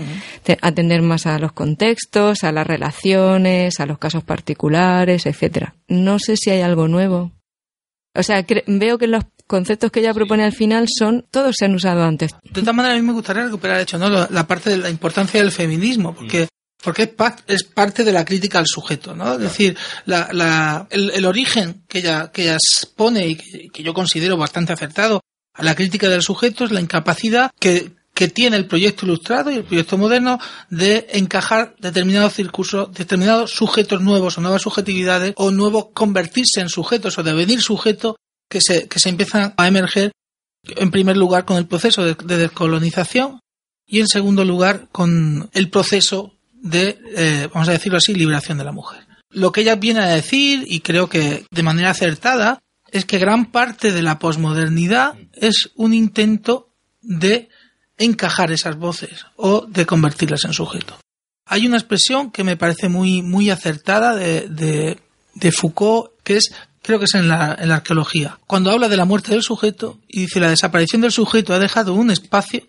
atender 0.61 1.01
más 1.01 1.25
a 1.25 1.39
los 1.39 1.53
contextos, 1.53 2.43
a 2.43 2.51
las 2.51 2.67
relaciones, 2.67 3.79
a 3.79 3.85
los 3.85 3.97
casos 3.97 4.23
particulares, 4.23 5.25
etcétera. 5.25 5.75
No 5.87 6.19
sé 6.19 6.37
si 6.37 6.51
hay 6.51 6.61
algo 6.61 6.87
nuevo. 6.87 7.31
O 8.13 8.23
sea, 8.23 8.45
veo 8.65 8.97
que 8.97 9.07
los 9.07 9.23
conceptos 9.45 9.91
que 9.91 9.99
ella 10.01 10.13
propone 10.13 10.43
al 10.43 10.53
final 10.53 10.87
son 10.87 11.25
todos 11.31 11.55
se 11.57 11.65
han 11.65 11.75
usado 11.75 12.03
antes. 12.03 12.31
De 12.43 12.61
todas 12.61 12.75
maneras, 12.75 12.97
a 12.97 13.01
mí 13.01 13.07
me 13.07 13.13
gustaría 13.13 13.43
recuperar 13.43 13.79
hecho, 13.79 13.97
¿no? 13.97 14.09
la 14.09 14.47
parte 14.47 14.71
de 14.71 14.77
la 14.77 14.89
importancia 14.89 15.41
del 15.41 15.51
feminismo, 15.51 16.13
porque 16.13 16.47
porque 16.81 17.13
es, 17.47 17.63
parte 17.63 18.03
de 18.03 18.11
la 18.11 18.25
crítica 18.25 18.59
al 18.59 18.67
sujeto, 18.67 19.15
¿no? 19.15 19.33
Es 19.33 19.39
decir, 19.39 19.77
el, 20.05 21.25
origen 21.25 21.83
que 21.87 21.99
ella, 21.99 22.31
que 22.31 22.43
ella 22.43 22.57
pone 22.95 23.27
y 23.27 23.35
que, 23.35 23.83
yo 23.83 23.93
considero 23.93 24.37
bastante 24.37 24.73
acertado 24.73 25.21
a 25.53 25.63
la 25.63 25.75
crítica 25.75 26.07
del 26.07 26.21
sujeto 26.21 26.65
es 26.65 26.71
la 26.71 26.81
incapacidad 26.81 27.51
que, 27.59 27.93
que 28.13 28.27
tiene 28.27 28.57
el 28.57 28.67
proyecto 28.67 29.05
ilustrado 29.05 29.49
y 29.49 29.55
el 29.55 29.63
proyecto 29.63 29.97
moderno 29.97 30.39
de 30.69 31.07
encajar 31.13 31.75
determinados 31.79 32.33
circuitos, 32.33 32.93
determinados 32.93 33.51
sujetos 33.51 34.01
nuevos 34.01 34.37
o 34.37 34.41
nuevas 34.41 34.61
subjetividades 34.61 35.33
o 35.35 35.49
nuevos 35.49 35.87
convertirse 35.93 36.61
en 36.61 36.69
sujetos 36.69 37.17
o 37.17 37.23
devenir 37.23 37.61
sujetos 37.61 38.15
que 38.47 38.61
se, 38.61 38.87
que 38.87 38.99
se 38.99 39.09
empiezan 39.09 39.55
a 39.57 39.67
emerger 39.67 40.11
en 40.63 40.91
primer 40.91 41.17
lugar 41.17 41.45
con 41.45 41.57
el 41.57 41.65
proceso 41.65 42.03
de 42.03 42.37
descolonización 42.37 43.39
y 43.87 44.01
en 44.01 44.07
segundo 44.07 44.43
lugar 44.43 44.89
con 44.91 45.49
el 45.53 45.69
proceso 45.69 46.36
de, 46.69 46.99
eh, 47.15 47.49
vamos 47.53 47.69
a 47.69 47.73
decirlo 47.73 47.97
así, 47.97 48.13
liberación 48.13 48.57
de 48.57 48.63
la 48.63 48.71
mujer. 48.71 49.05
Lo 49.29 49.51
que 49.51 49.61
ella 49.61 49.75
viene 49.75 50.01
a 50.01 50.07
decir, 50.07 50.63
y 50.65 50.79
creo 50.79 51.09
que 51.09 51.45
de 51.51 51.63
manera 51.63 51.91
acertada, 51.91 52.59
es 52.91 53.05
que 53.05 53.17
gran 53.17 53.51
parte 53.51 53.91
de 53.91 54.01
la 54.01 54.19
posmodernidad 54.19 55.15
es 55.33 55.69
un 55.75 55.93
intento 55.93 56.73
de 57.01 57.49
encajar 57.97 58.51
esas 58.51 58.77
voces 58.77 59.25
o 59.35 59.65
de 59.67 59.85
convertirlas 59.85 60.45
en 60.45 60.53
sujeto. 60.53 60.97
Hay 61.45 61.65
una 61.65 61.77
expresión 61.77 62.31
que 62.31 62.43
me 62.43 62.57
parece 62.57 62.89
muy, 62.89 63.21
muy 63.21 63.49
acertada 63.49 64.15
de, 64.15 64.47
de, 64.49 64.99
de 65.33 65.51
Foucault, 65.51 66.11
que 66.23 66.37
es 66.37 66.51
creo 66.81 66.99
que 66.99 67.05
es 67.05 67.15
en 67.15 67.27
la, 67.27 67.57
en 67.59 67.67
la, 67.67 67.75
arqueología, 67.75 68.39
cuando 68.47 68.71
habla 68.71 68.87
de 68.87 68.95
la 68.95 69.03
muerte 69.03 69.31
del 69.31 69.43
sujeto 69.43 69.99
y 70.07 70.21
dice 70.21 70.39
la 70.39 70.49
desaparición 70.49 71.01
del 71.01 71.11
sujeto 71.11 71.53
ha 71.53 71.59
dejado 71.59 71.93
un 71.93 72.11
espacio 72.11 72.63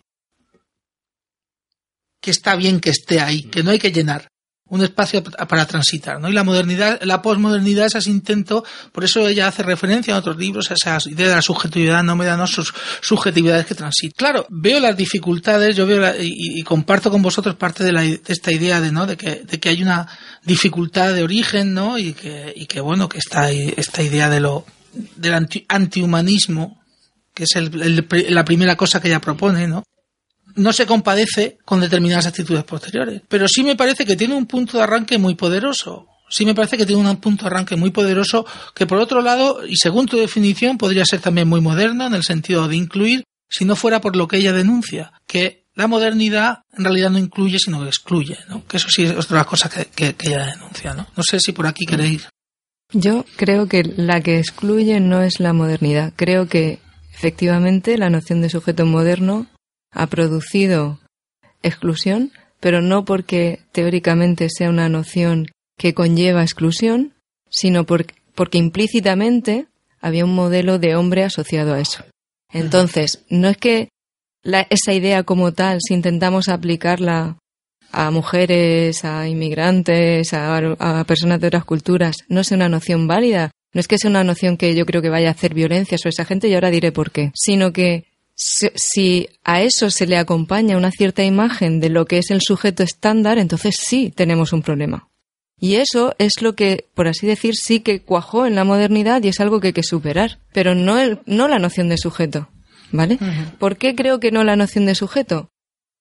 que 2.20 2.30
está 2.30 2.56
bien 2.56 2.80
que 2.80 2.90
esté 2.90 3.20
ahí, 3.20 3.42
que 3.42 3.62
no 3.62 3.70
hay 3.70 3.78
que 3.78 3.92
llenar 3.92 4.28
un 4.70 4.82
espacio 4.82 5.22
para 5.22 5.66
transitar, 5.66 6.20
¿no? 6.20 6.28
Y 6.28 6.32
la 6.32 6.44
modernidad, 6.44 7.00
la 7.02 7.22
posmodernidad 7.22 7.86
es 7.86 7.94
ese 7.94 8.10
intento, 8.10 8.64
por 8.92 9.04
eso 9.04 9.26
ella 9.26 9.48
hace 9.48 9.62
referencia 9.62 10.12
en 10.12 10.18
otros 10.18 10.36
libros 10.36 10.70
a 10.70 10.74
esa 10.74 10.98
idea 11.08 11.28
de 11.28 11.34
la 11.34 11.42
subjetividad 11.42 12.02
no 12.02 12.46
sus 12.46 12.74
subjetividades 13.00 13.66
que 13.66 13.74
transitan. 13.74 14.14
Claro, 14.16 14.46
veo 14.50 14.78
las 14.78 14.96
dificultades, 14.96 15.74
yo 15.74 15.86
veo 15.86 16.14
y, 16.20 16.62
comparto 16.62 17.10
con 17.10 17.22
vosotros 17.22 17.56
parte 17.56 17.82
de, 17.82 17.92
la, 17.92 18.02
de, 18.02 18.20
esta 18.26 18.52
idea 18.52 18.80
de, 18.80 18.92
¿no? 18.92 19.06
De 19.06 19.16
que, 19.16 19.42
de 19.44 19.58
que 19.58 19.70
hay 19.70 19.82
una 19.82 20.06
dificultad 20.44 21.14
de 21.14 21.22
origen, 21.22 21.72
¿no? 21.72 21.98
Y 21.98 22.12
que, 22.12 22.52
y 22.54 22.66
que 22.66 22.80
bueno, 22.80 23.08
que 23.08 23.18
está 23.18 23.50
esta 23.50 24.02
idea 24.02 24.28
de 24.28 24.40
lo, 24.40 24.66
del 25.16 25.34
anti, 25.34 25.64
antihumanismo, 25.68 26.82
que 27.32 27.44
es 27.44 27.56
el, 27.56 28.06
la 28.28 28.44
primera 28.44 28.76
cosa 28.76 29.00
que 29.00 29.08
ella 29.08 29.20
propone, 29.20 29.66
¿no? 29.66 29.82
No 30.58 30.72
se 30.72 30.86
compadece 30.86 31.58
con 31.64 31.80
determinadas 31.80 32.26
actitudes 32.26 32.64
posteriores. 32.64 33.22
Pero 33.28 33.48
sí 33.48 33.62
me 33.62 33.76
parece 33.76 34.04
que 34.04 34.16
tiene 34.16 34.34
un 34.34 34.46
punto 34.46 34.76
de 34.76 34.82
arranque 34.82 35.18
muy 35.18 35.34
poderoso. 35.34 36.08
Sí 36.28 36.44
me 36.44 36.54
parece 36.54 36.76
que 36.76 36.84
tiene 36.84 37.08
un 37.08 37.16
punto 37.16 37.44
de 37.44 37.50
arranque 37.50 37.76
muy 37.76 37.90
poderoso 37.90 38.44
que 38.74 38.86
por 38.86 38.98
otro 38.98 39.22
lado, 39.22 39.64
y 39.66 39.76
según 39.76 40.06
tu 40.06 40.18
definición, 40.18 40.76
podría 40.76 41.06
ser 41.06 41.20
también 41.20 41.48
muy 41.48 41.60
moderna 41.60 42.06
en 42.06 42.14
el 42.14 42.22
sentido 42.22 42.68
de 42.68 42.76
incluir, 42.76 43.24
si 43.48 43.64
no 43.64 43.76
fuera 43.76 44.00
por 44.00 44.14
lo 44.14 44.28
que 44.28 44.36
ella 44.36 44.52
denuncia, 44.52 45.12
que 45.26 45.64
la 45.74 45.86
modernidad 45.86 46.64
en 46.76 46.84
realidad 46.84 47.10
no 47.10 47.18
incluye, 47.18 47.58
sino 47.58 47.80
que 47.80 47.86
excluye, 47.86 48.36
¿no? 48.48 48.66
Que 48.66 48.76
eso 48.76 48.88
sí 48.90 49.04
es 49.04 49.12
otra 49.12 49.44
cosa 49.44 49.70
que, 49.70 49.86
que 49.86 50.14
ella 50.28 50.46
denuncia, 50.46 50.92
¿no? 50.92 51.06
No 51.16 51.22
sé 51.22 51.40
si 51.40 51.52
por 51.52 51.66
aquí 51.66 51.86
queréis. 51.86 52.28
Yo 52.92 53.24
creo 53.36 53.68
que 53.68 53.84
la 53.84 54.20
que 54.20 54.38
excluye 54.38 54.98
no 55.00 55.22
es 55.22 55.40
la 55.40 55.52
modernidad. 55.52 56.12
Creo 56.16 56.48
que 56.48 56.80
efectivamente 57.14 57.96
la 57.96 58.10
noción 58.10 58.40
de 58.40 58.50
sujeto 58.50 58.86
moderno 58.86 59.46
ha 59.90 60.06
producido 60.06 61.00
exclusión, 61.62 62.32
pero 62.60 62.80
no 62.80 63.04
porque 63.04 63.60
teóricamente 63.72 64.48
sea 64.50 64.68
una 64.68 64.88
noción 64.88 65.46
que 65.78 65.94
conlleva 65.94 66.42
exclusión, 66.42 67.14
sino 67.50 67.84
porque, 67.84 68.14
implícitamente 68.52 69.66
había 70.00 70.24
un 70.24 70.34
modelo 70.34 70.78
de 70.78 70.94
hombre 70.96 71.24
asociado 71.24 71.74
a 71.74 71.80
eso. 71.80 72.04
Entonces, 72.52 73.24
no 73.28 73.48
es 73.48 73.56
que 73.56 73.88
esa 74.42 74.92
idea 74.92 75.22
como 75.24 75.52
tal, 75.52 75.78
si 75.80 75.94
intentamos 75.94 76.48
aplicarla 76.48 77.36
a 77.90 78.10
mujeres, 78.10 79.04
a 79.04 79.28
inmigrantes, 79.28 80.32
a, 80.34 80.56
a, 80.56 81.04
personas 81.04 81.40
de 81.40 81.48
otras 81.48 81.64
culturas, 81.64 82.16
no 82.28 82.44
sea 82.44 82.56
una 82.56 82.68
noción 82.68 83.06
válida. 83.06 83.50
No 83.74 83.80
es 83.80 83.88
que 83.88 83.98
sea 83.98 84.10
una 84.10 84.24
noción 84.24 84.56
que 84.56 84.74
yo 84.74 84.86
creo 84.86 85.02
que 85.02 85.10
vaya 85.10 85.28
a 85.28 85.32
hacer 85.32 85.52
violencia 85.54 85.98
sobre 85.98 86.10
esa 86.10 86.24
gente 86.24 86.48
y 86.48 86.54
ahora 86.54 86.70
diré 86.70 86.92
por 86.92 87.10
qué, 87.10 87.32
sino 87.34 87.72
que 87.72 88.07
si 88.38 89.28
a 89.42 89.62
eso 89.62 89.90
se 89.90 90.06
le 90.06 90.16
acompaña 90.16 90.76
una 90.76 90.92
cierta 90.92 91.24
imagen 91.24 91.80
de 91.80 91.88
lo 91.88 92.06
que 92.06 92.18
es 92.18 92.30
el 92.30 92.40
sujeto 92.40 92.84
estándar, 92.84 93.36
entonces 93.38 93.76
sí 93.78 94.12
tenemos 94.14 94.52
un 94.52 94.62
problema. 94.62 95.08
Y 95.60 95.74
eso 95.74 96.14
es 96.18 96.40
lo 96.40 96.54
que, 96.54 96.86
por 96.94 97.08
así 97.08 97.26
decir, 97.26 97.56
sí 97.56 97.80
que 97.80 98.00
cuajó 98.00 98.46
en 98.46 98.54
la 98.54 98.62
modernidad 98.62 99.22
y 99.24 99.28
es 99.28 99.40
algo 99.40 99.60
que 99.60 99.68
hay 99.68 99.72
que 99.72 99.82
superar, 99.82 100.38
pero 100.52 100.76
no, 100.76 101.00
el, 101.00 101.18
no 101.26 101.48
la 101.48 101.58
noción 101.58 101.88
de 101.88 101.98
sujeto. 101.98 102.48
¿Vale? 102.90 103.18
¿Por 103.58 103.76
qué 103.76 103.94
creo 103.94 104.18
que 104.18 104.30
no 104.30 104.44
la 104.44 104.56
noción 104.56 104.86
de 104.86 104.94
sujeto? 104.94 105.50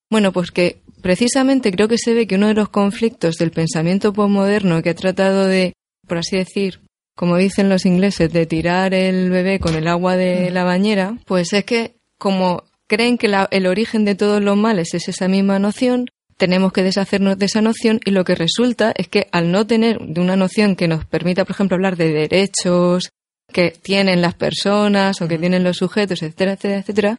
Bueno, 0.09 0.31
pues 0.31 0.51
que 0.51 0.79
precisamente 1.01 1.71
creo 1.71 1.89
que 1.89 1.97
se 1.97 2.13
ve 2.13 2.27
que 2.27 2.35
uno 2.35 2.47
de 2.47 2.53
los 2.53 2.69
conflictos 2.69 3.35
del 3.35 3.51
pensamiento 3.51 4.13
postmoderno 4.13 4.81
que 4.81 4.91
ha 4.91 4.95
tratado 4.95 5.47
de, 5.47 5.73
por 6.07 6.19
así 6.19 6.37
decir, 6.37 6.79
como 7.13 7.35
dicen 7.35 7.67
los 7.67 7.85
ingleses, 7.85 8.31
de 8.31 8.45
tirar 8.45 8.93
el 8.93 9.29
bebé 9.31 9.59
con 9.59 9.75
el 9.75 9.87
agua 9.87 10.15
de 10.15 10.49
la 10.51 10.63
bañera, 10.63 11.17
pues 11.25 11.51
es 11.51 11.65
que 11.65 11.97
como 12.17 12.63
creen 12.87 13.17
que 13.17 13.31
el 13.51 13.67
origen 13.67 14.05
de 14.05 14.15
todos 14.15 14.41
los 14.41 14.57
males 14.57 14.93
es 14.93 15.07
esa 15.07 15.27
misma 15.27 15.59
noción, 15.59 16.07
tenemos 16.37 16.71
que 16.71 16.83
deshacernos 16.83 17.37
de 17.37 17.45
esa 17.45 17.61
noción 17.61 17.99
y 18.05 18.11
lo 18.11 18.23
que 18.23 18.35
resulta 18.35 18.93
es 18.95 19.07
que 19.07 19.27
al 19.31 19.51
no 19.51 19.65
tener 19.65 19.97
una 19.99 20.35
noción 20.35 20.75
que 20.75 20.87
nos 20.87 21.05
permita, 21.05 21.45
por 21.45 21.55
ejemplo, 21.55 21.75
hablar 21.75 21.97
de 21.97 22.13
derechos 22.13 23.09
que 23.51 23.71
tienen 23.71 24.21
las 24.21 24.35
personas 24.35 25.21
o 25.21 25.27
que 25.27 25.37
tienen 25.37 25.63
los 25.63 25.77
sujetos, 25.77 26.21
etcétera, 26.21 26.53
etcétera, 26.53 26.79
etcétera, 26.79 27.17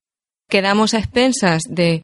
quedamos 0.49 0.95
a 0.95 0.99
expensas 0.99 1.63
de 1.69 2.03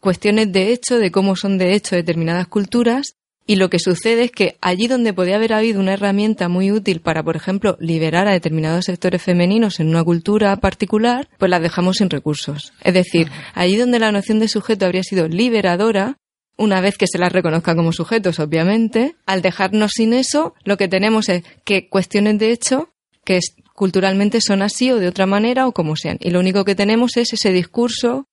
cuestiones 0.00 0.52
de 0.52 0.72
hecho, 0.72 0.98
de 0.98 1.10
cómo 1.10 1.36
son 1.36 1.58
de 1.58 1.74
hecho 1.74 1.96
determinadas 1.96 2.48
culturas 2.48 3.14
y 3.48 3.56
lo 3.56 3.70
que 3.70 3.78
sucede 3.78 4.24
es 4.24 4.30
que 4.30 4.58
allí 4.60 4.88
donde 4.88 5.14
podía 5.14 5.36
haber 5.36 5.54
habido 5.54 5.80
una 5.80 5.94
herramienta 5.94 6.50
muy 6.50 6.70
útil 6.70 7.00
para, 7.00 7.22
por 7.22 7.34
ejemplo, 7.34 7.78
liberar 7.80 8.28
a 8.28 8.32
determinados 8.32 8.84
sectores 8.84 9.22
femeninos 9.22 9.80
en 9.80 9.88
una 9.88 10.04
cultura 10.04 10.54
particular, 10.56 11.30
pues 11.38 11.50
las 11.50 11.62
dejamos 11.62 11.96
sin 11.96 12.10
recursos. 12.10 12.74
Es 12.84 12.92
decir, 12.92 13.30
allí 13.54 13.78
donde 13.78 14.00
la 14.00 14.12
noción 14.12 14.38
de 14.38 14.48
sujeto 14.48 14.84
habría 14.84 15.02
sido 15.02 15.28
liberadora, 15.28 16.18
una 16.58 16.82
vez 16.82 16.98
que 16.98 17.06
se 17.06 17.16
las 17.16 17.32
reconozca 17.32 17.74
como 17.74 17.92
sujetos, 17.92 18.38
obviamente, 18.38 19.16
al 19.24 19.40
dejarnos 19.40 19.92
sin 19.94 20.12
eso, 20.12 20.54
lo 20.64 20.76
que 20.76 20.88
tenemos 20.88 21.30
es 21.30 21.42
que 21.64 21.88
cuestiones 21.88 22.38
de 22.38 22.52
hecho 22.52 22.90
que 23.24 23.40
culturalmente 23.72 24.42
son 24.42 24.60
así 24.60 24.90
o 24.90 24.98
de 24.98 25.08
otra 25.08 25.24
manera 25.24 25.66
o 25.66 25.72
como 25.72 25.96
sean. 25.96 26.18
Y 26.20 26.32
lo 26.32 26.40
único 26.40 26.66
que 26.66 26.74
tenemos 26.74 27.16
es 27.16 27.32
ese 27.32 27.50
discurso 27.52 28.26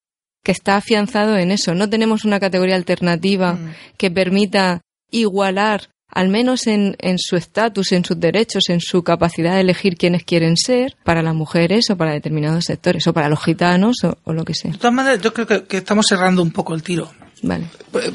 que 0.43 0.51
está 0.51 0.75
afianzado 0.75 1.37
en 1.37 1.51
eso. 1.51 1.73
No 1.73 1.89
tenemos 1.89 2.25
una 2.25 2.41
categoría 2.41 2.75
alternativa 2.75 3.53
mm. 3.53 3.75
que 3.97 4.11
permita 4.11 4.81
igualar, 5.19 5.89
al 6.07 6.29
menos 6.29 6.67
en, 6.67 6.95
en 6.99 7.17
su 7.17 7.35
estatus, 7.35 7.91
en 7.91 8.05
sus 8.05 8.19
derechos, 8.19 8.69
en 8.69 8.79
su 8.79 9.03
capacidad 9.03 9.55
de 9.55 9.61
elegir 9.61 9.97
quiénes 9.97 10.23
quieren 10.23 10.55
ser, 10.57 10.95
para 11.03 11.21
las 11.21 11.35
mujeres 11.35 11.89
o 11.89 11.97
para 11.97 12.11
determinados 12.11 12.65
sectores, 12.65 13.05
o 13.07 13.13
para 13.13 13.29
los 13.29 13.43
gitanos 13.43 13.97
o, 14.03 14.33
lo 14.33 14.45
que 14.45 14.53
sea. 14.53 14.71
De 14.71 14.77
todas 14.77 14.93
maneras, 14.93 15.21
yo 15.21 15.33
creo 15.33 15.47
que, 15.47 15.63
que 15.63 15.77
estamos 15.77 16.05
cerrando 16.07 16.41
un 16.41 16.51
poco 16.51 16.73
el 16.73 16.83
tiro. 16.83 17.11
Vale. 17.41 17.67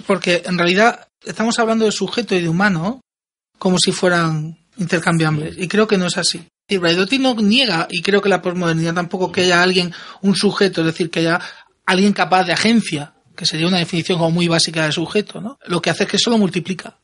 Porque 0.06 0.42
en 0.46 0.56
realidad 0.56 1.08
estamos 1.24 1.58
hablando 1.58 1.84
de 1.84 1.92
sujeto 1.92 2.34
y 2.34 2.42
de 2.42 2.48
humano 2.48 3.00
como 3.58 3.78
si 3.78 3.92
fueran 3.92 4.58
intercambiables. 4.78 5.56
Y 5.58 5.68
creo 5.68 5.86
que 5.86 5.98
no 5.98 6.06
es 6.06 6.16
así. 6.16 6.46
Y 6.68 6.78
Braidotti 6.78 7.18
no 7.18 7.34
niega, 7.34 7.88
y 7.90 8.00
creo 8.00 8.22
que 8.22 8.28
la 8.28 8.40
posmodernidad 8.40 8.94
tampoco 8.94 9.32
que 9.32 9.42
haya 9.42 9.62
alguien, 9.62 9.92
un 10.22 10.36
sujeto, 10.36 10.80
es 10.80 10.86
decir, 10.86 11.10
que 11.10 11.20
haya 11.20 11.40
alguien 11.84 12.12
capaz 12.12 12.44
de 12.44 12.52
agencia, 12.52 13.12
que 13.40 13.46
sería 13.46 13.68
una 13.68 13.78
definición 13.78 14.18
como 14.18 14.30
muy 14.30 14.48
básica 14.48 14.84
de 14.84 14.92
sujeto, 14.92 15.40
¿no? 15.40 15.58
Lo 15.64 15.80
que 15.80 15.88
hace 15.88 16.04
es 16.04 16.10
que 16.10 16.18
eso 16.18 16.28
lo 16.28 16.36
multiplica. 16.36 16.98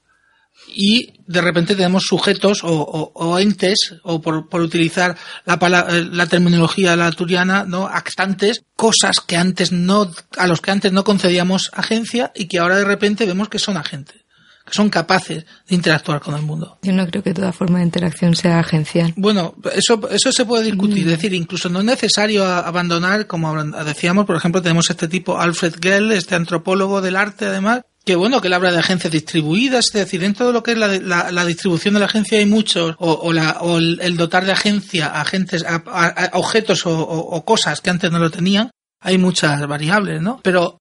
Y 0.69 1.15
de 1.27 1.41
repente 1.41 1.75
tenemos 1.75 2.03
sujetos 2.03 2.61
o, 2.63 3.39
entes, 3.39 3.95
o 4.03 4.21
por, 4.21 4.61
utilizar 4.61 5.17
la, 5.47 5.87
eh, 5.89 6.07
la 6.13 6.27
terminología 6.27 6.95
laturiana, 6.95 7.65
¿no? 7.65 7.87
Actantes, 7.87 8.65
cosas 8.77 9.21
que 9.27 9.39
antes 9.39 9.73
no, 9.73 10.13
a 10.37 10.47
los 10.47 10.61
que 10.61 10.73
antes 10.73 10.93
no 10.93 11.05
concedíamos 11.05 11.71
agencia 11.73 12.33
y 12.35 12.49
que 12.49 12.59
ahora 12.59 12.77
de 12.77 12.85
repente 12.85 13.25
vemos 13.25 13.49
que 13.49 13.59
son 13.59 13.79
agentes, 13.79 14.26
son 14.71 14.89
capaces 14.91 15.45
de 15.69 15.75
interactuar 15.75 16.21
con 16.21 16.35
el 16.35 16.43
mundo. 16.43 16.79
Yo 16.83 16.93
no 16.93 17.07
creo 17.07 17.23
que 17.23 17.35
toda 17.35 17.53
forma 17.53 17.79
de 17.79 17.85
interacción 17.85 18.35
sea 18.35 18.59
agencial. 18.59 19.13
Bueno, 19.17 19.55
eso, 19.75 20.01
eso 20.11 20.33
se 20.33 20.45
puede 20.45 20.65
discutir. 20.65 21.05
Mm. 21.07 21.11
Es 21.11 21.17
decir, 21.17 21.35
incluso 21.35 21.69
no 21.69 21.79
es 21.81 21.85
necesario 21.85 22.45
abandonar, 22.45 23.27
como 23.27 23.63
decíamos, 23.65 24.27
por 24.27 24.37
ejemplo, 24.37 24.63
tenemos 24.63 24.91
este 24.91 25.09
tipo, 25.09 25.39
Alfred 25.39 25.75
Gell, 25.81 26.13
este 26.13 26.35
antropólogo 26.35 27.01
del 27.01 27.17
arte, 27.17 27.47
además, 27.47 27.83
que 28.05 28.15
bueno, 28.17 28.41
que 28.41 28.47
él 28.47 28.53
habla 28.55 28.71
de 28.71 28.79
agencias 28.79 29.13
distribuidas, 29.13 29.87
es 29.87 29.93
decir, 29.93 30.21
dentro 30.21 30.47
de 30.47 30.53
lo 30.53 30.63
que 30.63 30.73
es 30.73 30.79
la, 30.79 30.87
la- 30.99 31.33
la 31.33 31.45
distribución 31.45 31.95
de 31.95 32.01
la 32.01 32.07
agencia 32.07 32.39
hay 32.39 32.47
muchos, 32.47 32.95
o, 32.99 33.13
o 33.13 33.33
la- 33.33 33.59
o 33.61 33.79
el, 33.79 33.99
el 34.01 34.17
dotar 34.17 34.45
de 34.45 34.53
agencia 34.53 35.07
a 35.09 35.23
agentes, 35.23 35.65
a, 35.65 35.83
a- 35.87 36.07
a 36.07 36.31
objetos 36.39 36.87
o, 36.87 36.91
o- 36.97 37.37
o 37.37 37.45
cosas 37.45 37.81
que 37.81 37.91
antes 37.91 38.11
no 38.13 38.19
lo 38.21 38.31
tenían, 38.31 38.71
hay 39.01 39.19
muchas 39.19 39.67
variables, 39.67 40.23
¿no? 40.23 40.41
Pero 40.43 40.79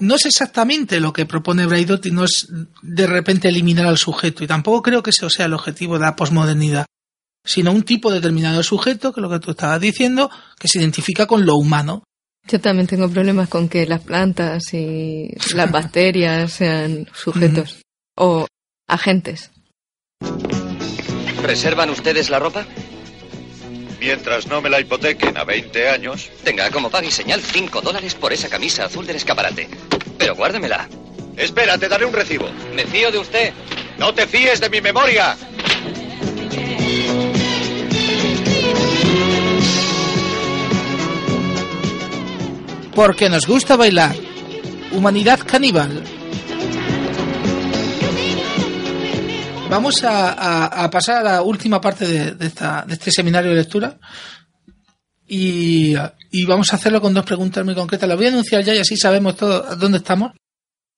no 0.00 0.14
es 0.14 0.26
exactamente 0.26 1.00
lo 1.00 1.12
que 1.12 1.26
propone 1.26 1.66
Braidotti, 1.66 2.10
no 2.10 2.24
es 2.24 2.48
de 2.82 3.06
repente 3.06 3.48
eliminar 3.48 3.86
al 3.86 3.98
sujeto, 3.98 4.44
y 4.44 4.46
tampoco 4.46 4.82
creo 4.82 5.02
que 5.02 5.10
ese 5.10 5.28
sea 5.30 5.46
el 5.46 5.54
objetivo 5.54 5.94
de 5.94 6.04
la 6.04 6.16
posmodernidad, 6.16 6.86
sino 7.44 7.72
un 7.72 7.82
tipo 7.82 8.12
determinado 8.12 8.58
de 8.58 8.64
sujeto, 8.64 9.12
que 9.12 9.20
es 9.20 9.22
lo 9.22 9.30
que 9.30 9.40
tú 9.40 9.52
estabas 9.52 9.80
diciendo, 9.80 10.30
que 10.58 10.68
se 10.68 10.78
identifica 10.78 11.26
con 11.26 11.46
lo 11.46 11.56
humano. 11.56 12.04
Yo 12.46 12.60
también 12.60 12.86
tengo 12.86 13.10
problemas 13.10 13.48
con 13.48 13.68
que 13.68 13.86
las 13.86 14.02
plantas 14.02 14.72
y 14.72 15.30
las 15.54 15.70
bacterias 15.72 16.52
sean 16.52 17.06
sujetos 17.12 17.82
o 18.16 18.46
agentes. 18.86 19.50
¿Reservan 21.42 21.90
ustedes 21.90 22.30
la 22.30 22.38
ropa? 22.38 22.66
Mientras 24.00 24.46
no 24.46 24.60
me 24.60 24.70
la 24.70 24.80
hipotequen 24.80 25.36
a 25.36 25.44
20 25.44 25.88
años. 25.88 26.30
Tenga 26.44 26.70
como 26.70 26.90
pague 26.90 27.08
y 27.08 27.10
señal 27.10 27.40
5 27.40 27.80
dólares 27.80 28.14
por 28.14 28.32
esa 28.32 28.48
camisa 28.48 28.84
azul 28.84 29.06
del 29.06 29.16
escaparate. 29.16 29.68
Pero 30.16 30.34
guárdemela. 30.34 30.88
Espera, 31.36 31.78
te 31.78 31.88
daré 31.88 32.04
un 32.04 32.12
recibo. 32.12 32.48
Me 32.74 32.84
fío 32.84 33.10
de 33.10 33.18
usted. 33.18 33.52
No 33.98 34.14
te 34.14 34.26
fíes 34.26 34.60
de 34.60 34.70
mi 34.70 34.80
memoria. 34.80 35.36
Porque 42.94 43.28
nos 43.28 43.46
gusta 43.46 43.76
bailar. 43.76 44.14
Humanidad 44.92 45.40
caníbal. 45.46 46.17
Vamos 49.68 50.02
a, 50.02 50.88
pasar 50.90 51.18
a 51.18 51.22
la 51.22 51.42
última 51.42 51.80
parte 51.80 52.34
de, 52.34 52.46
esta, 52.46 52.84
de 52.86 52.94
este 52.94 53.10
seminario 53.10 53.50
de 53.50 53.56
lectura. 53.56 53.98
Y, 55.26 55.94
vamos 56.46 56.72
a 56.72 56.76
hacerlo 56.76 57.00
con 57.00 57.12
dos 57.12 57.24
preguntas 57.24 57.64
muy 57.64 57.74
concretas. 57.74 58.08
Las 58.08 58.16
voy 58.16 58.26
a 58.26 58.30
anunciar 58.30 58.64
ya 58.64 58.74
y 58.74 58.78
así 58.78 58.96
sabemos 58.96 59.36
dónde 59.36 59.98
estamos. 59.98 60.32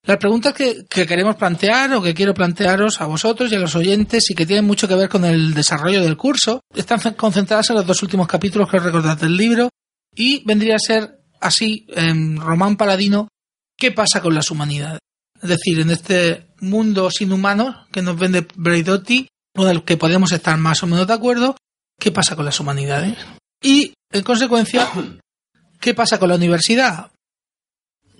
Las 0.04 0.16
preguntas 0.18 0.54
que, 0.54 0.87
que 0.88 1.06
queremos 1.06 1.37
plantear 1.37 1.92
o 1.94 2.02
que 2.02 2.14
quiero 2.14 2.33
plantearos 2.33 3.00
a 3.00 3.06
vosotros 3.06 3.50
y 3.50 3.56
a 3.56 3.59
los 3.59 3.74
oyentes 3.74 4.30
y 4.30 4.35
que 4.35 4.46
tienen 4.46 4.64
mucho 4.64 4.88
que 4.88 4.94
ver 4.94 5.09
con 5.09 5.24
el 5.24 5.52
desarrollo 5.52 6.02
del 6.02 6.16
curso 6.16 6.62
están 6.74 7.00
concentradas 7.14 7.68
en 7.68 7.76
los 7.76 7.87
dos 7.87 8.02
últimos 8.02 8.26
capítulos 8.26 8.70
que 8.70 8.78
os 8.78 8.83
recordad 8.83 9.18
del 9.18 9.37
libro 9.37 9.68
y 10.14 10.42
vendría 10.46 10.76
a 10.76 10.78
ser 10.78 11.18
así 11.40 11.87
en 11.90 12.37
Román 12.37 12.76
Paladino 12.76 13.28
qué 13.76 13.92
pasa 13.92 14.22
con 14.22 14.35
las 14.35 14.50
humanidades. 14.50 15.00
Es 15.42 15.48
decir, 15.48 15.80
en 15.80 15.90
este 15.90 16.49
mundo 16.61 17.11
sin 17.11 17.33
humanos 17.33 17.77
que 17.92 18.03
nos 18.03 18.18
vende 18.18 18.46
Braidotti, 18.55 19.29
con 19.55 19.68
el 19.68 19.85
que 19.85 19.96
podemos 19.96 20.33
estar 20.33 20.57
más 20.59 20.83
o 20.83 20.87
menos 20.87 21.07
de 21.07 21.14
acuerdo, 21.14 21.57
qué 21.99 22.11
pasa 22.11 22.37
con 22.37 22.44
las 22.44 22.61
humanidades. 22.61 23.16
Y, 23.62 23.94
en 24.11 24.23
consecuencia, 24.23 24.88
qué 25.81 25.94
pasa 25.94 26.18
con 26.18 26.29
la 26.29 26.37
universidad. 26.37 27.11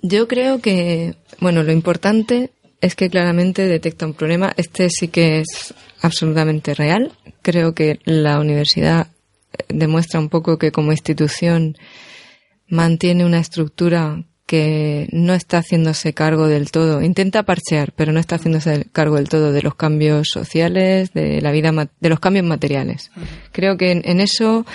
Yo 0.01 0.27
creo 0.27 0.61
que, 0.61 1.15
bueno, 1.39 1.63
lo 1.63 1.71
importante 1.71 2.51
es 2.81 2.95
que 2.95 3.09
claramente 3.09 3.67
detecta 3.67 4.07
un 4.07 4.13
problema. 4.13 4.53
Este 4.57 4.89
sí 4.89 5.07
que 5.07 5.39
es 5.39 5.73
absolutamente 6.01 6.73
real. 6.73 7.11
Creo 7.43 7.75
que 7.75 7.99
la 8.05 8.39
universidad 8.39 9.07
demuestra 9.67 10.19
un 10.19 10.29
poco 10.29 10.57
que 10.57 10.71
como 10.71 10.91
institución 10.91 11.77
mantiene 12.67 13.25
una 13.25 13.39
estructura 13.39 14.23
que 14.51 15.07
no 15.13 15.33
está 15.33 15.59
haciéndose 15.59 16.13
cargo 16.13 16.49
del 16.49 16.71
todo. 16.71 17.01
Intenta 17.01 17.43
parchear, 17.43 17.93
pero 17.95 18.11
no 18.11 18.19
está 18.19 18.35
haciéndose 18.35 18.85
cargo 18.91 19.15
del 19.15 19.29
todo 19.29 19.53
de 19.53 19.61
los 19.61 19.75
cambios 19.75 20.27
sociales, 20.27 21.13
de 21.13 21.39
la 21.39 21.51
vida, 21.51 21.71
de 22.01 22.09
los 22.09 22.19
cambios 22.19 22.45
materiales. 22.45 23.11
Creo 23.53 23.77
que 23.77 23.91
en, 23.91 24.01
en 24.03 24.19
eso 24.19 24.65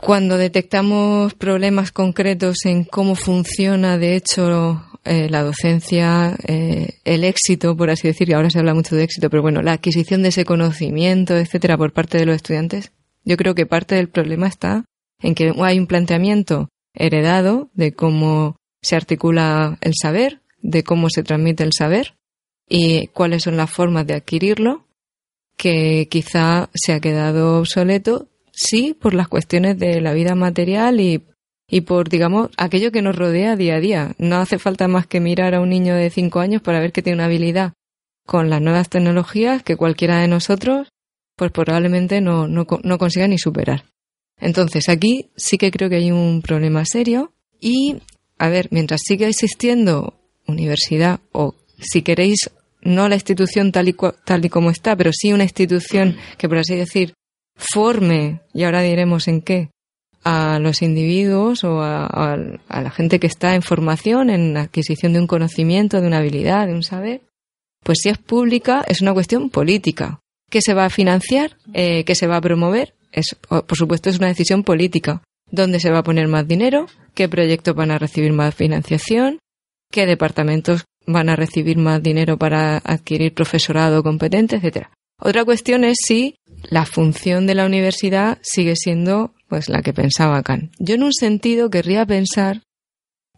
cuando 0.00 0.38
detectamos 0.38 1.34
problemas 1.34 1.90
concretos 1.90 2.58
en 2.66 2.84
cómo 2.84 3.16
funciona, 3.16 3.98
de 3.98 4.14
hecho, 4.14 4.80
eh, 5.04 5.28
la 5.28 5.42
docencia, 5.42 6.36
eh, 6.46 7.00
el 7.04 7.24
éxito, 7.24 7.76
por 7.76 7.90
así 7.90 8.06
decir, 8.06 8.28
y 8.28 8.34
ahora 8.34 8.48
se 8.48 8.60
habla 8.60 8.74
mucho 8.74 8.94
de 8.94 9.02
éxito, 9.02 9.28
pero 9.28 9.42
bueno, 9.42 9.60
la 9.60 9.72
adquisición 9.72 10.22
de 10.22 10.28
ese 10.28 10.44
conocimiento, 10.44 11.36
etcétera, 11.36 11.76
por 11.76 11.92
parte 11.92 12.16
de 12.16 12.26
los 12.26 12.36
estudiantes, 12.36 12.92
yo 13.24 13.36
creo 13.36 13.56
que 13.56 13.66
parte 13.66 13.96
del 13.96 14.08
problema 14.08 14.46
está 14.46 14.84
en 15.20 15.34
que 15.34 15.52
hay 15.64 15.80
un 15.80 15.88
planteamiento 15.88 16.68
heredado 16.96 17.70
de 17.74 17.92
cómo 17.92 18.56
se 18.82 18.96
articula 18.96 19.78
el 19.80 19.92
saber, 20.00 20.40
de 20.60 20.82
cómo 20.82 21.08
se 21.10 21.22
transmite 21.22 21.62
el 21.64 21.72
saber 21.72 22.14
y 22.68 23.08
cuáles 23.08 23.44
son 23.44 23.56
las 23.56 23.70
formas 23.70 24.06
de 24.06 24.14
adquirirlo, 24.14 24.86
que 25.56 26.08
quizá 26.10 26.68
se 26.74 26.92
ha 26.92 27.00
quedado 27.00 27.58
obsoleto 27.58 28.28
sí 28.52 28.96
por 28.98 29.14
las 29.14 29.28
cuestiones 29.28 29.78
de 29.78 30.00
la 30.00 30.12
vida 30.12 30.34
material 30.34 31.00
y, 31.00 31.22
y 31.68 31.82
por, 31.82 32.08
digamos, 32.08 32.50
aquello 32.56 32.90
que 32.90 33.02
nos 33.02 33.16
rodea 33.16 33.56
día 33.56 33.76
a 33.76 33.80
día. 33.80 34.14
No 34.18 34.36
hace 34.36 34.58
falta 34.58 34.88
más 34.88 35.06
que 35.06 35.20
mirar 35.20 35.54
a 35.54 35.60
un 35.60 35.68
niño 35.68 35.94
de 35.94 36.10
cinco 36.10 36.40
años 36.40 36.62
para 36.62 36.80
ver 36.80 36.92
que 36.92 37.02
tiene 37.02 37.16
una 37.16 37.26
habilidad 37.26 37.74
con 38.26 38.50
las 38.50 38.60
nuevas 38.60 38.88
tecnologías 38.88 39.62
que 39.62 39.76
cualquiera 39.76 40.18
de 40.18 40.28
nosotros, 40.28 40.88
pues 41.36 41.52
probablemente 41.52 42.20
no, 42.20 42.48
no, 42.48 42.66
no 42.82 42.98
consiga 42.98 43.28
ni 43.28 43.38
superar. 43.38 43.84
Entonces, 44.40 44.88
aquí 44.88 45.30
sí 45.36 45.58
que 45.58 45.70
creo 45.70 45.88
que 45.88 45.96
hay 45.96 46.10
un 46.12 46.42
problema 46.42 46.84
serio 46.84 47.32
y, 47.60 47.96
a 48.38 48.48
ver, 48.48 48.68
mientras 48.70 49.00
siga 49.04 49.28
existiendo 49.28 50.14
universidad 50.46 51.20
o, 51.32 51.54
si 51.80 52.02
queréis, 52.02 52.50
no 52.82 53.08
la 53.08 53.14
institución 53.16 53.72
tal 53.72 53.88
y, 53.88 53.96
tal 54.24 54.44
y 54.44 54.48
como 54.48 54.70
está, 54.70 54.94
pero 54.96 55.10
sí 55.12 55.32
una 55.32 55.44
institución 55.44 56.16
que, 56.38 56.48
por 56.48 56.58
así 56.58 56.74
decir, 56.76 57.14
forme, 57.56 58.40
y 58.52 58.64
ahora 58.64 58.82
diremos 58.82 59.26
en 59.28 59.40
qué, 59.40 59.70
a 60.22 60.58
los 60.60 60.82
individuos 60.82 61.64
o 61.64 61.80
a, 61.82 62.04
a- 62.06 62.36
a 62.68 62.82
la 62.82 62.90
gente 62.90 63.18
que 63.18 63.26
está 63.26 63.54
en 63.54 63.62
formación, 63.62 64.28
en 64.30 64.56
adquisición 64.56 65.12
de 65.14 65.20
un 65.20 65.26
conocimiento, 65.26 66.00
de 66.00 66.06
una 66.06 66.18
habilidad, 66.18 66.66
de 66.66 66.74
un 66.74 66.82
saber, 66.82 67.22
pues 67.82 67.98
si 68.02 68.08
es 68.08 68.18
pública 68.18 68.84
es 68.88 69.00
una 69.00 69.14
cuestión 69.14 69.48
política. 69.50 70.20
¿Qué 70.50 70.60
se 70.60 70.74
va 70.74 70.84
a 70.86 70.90
financiar? 70.90 71.56
Eh, 71.74 72.04
¿Qué 72.04 72.14
se 72.14 72.26
va 72.26 72.36
a 72.36 72.40
promover? 72.40 72.94
Es, 73.16 73.34
por 73.34 73.76
supuesto, 73.76 74.10
es 74.10 74.18
una 74.18 74.28
decisión 74.28 74.62
política. 74.62 75.22
¿Dónde 75.50 75.80
se 75.80 75.90
va 75.90 75.98
a 75.98 76.04
poner 76.04 76.28
más 76.28 76.46
dinero? 76.46 76.86
¿Qué 77.14 77.28
proyectos 77.28 77.74
van 77.74 77.90
a 77.90 77.98
recibir 77.98 78.32
más 78.32 78.54
financiación? 78.54 79.38
¿Qué 79.90 80.06
departamentos 80.06 80.84
van 81.06 81.28
a 81.28 81.36
recibir 81.36 81.78
más 81.78 82.02
dinero 82.02 82.36
para 82.36 82.78
adquirir 82.78 83.32
profesorado 83.32 84.02
competente, 84.02 84.56
etcétera? 84.56 84.90
Otra 85.18 85.44
cuestión 85.44 85.84
es 85.84 85.96
si 86.04 86.36
la 86.68 86.84
función 86.84 87.46
de 87.46 87.54
la 87.54 87.64
universidad 87.64 88.38
sigue 88.42 88.74
siendo 88.76 89.32
pues 89.48 89.68
la 89.68 89.80
que 89.80 89.94
pensaba 89.94 90.42
Kant. 90.42 90.74
Yo 90.78 90.96
en 90.96 91.04
un 91.04 91.12
sentido 91.12 91.70
querría 91.70 92.04
pensar 92.04 92.62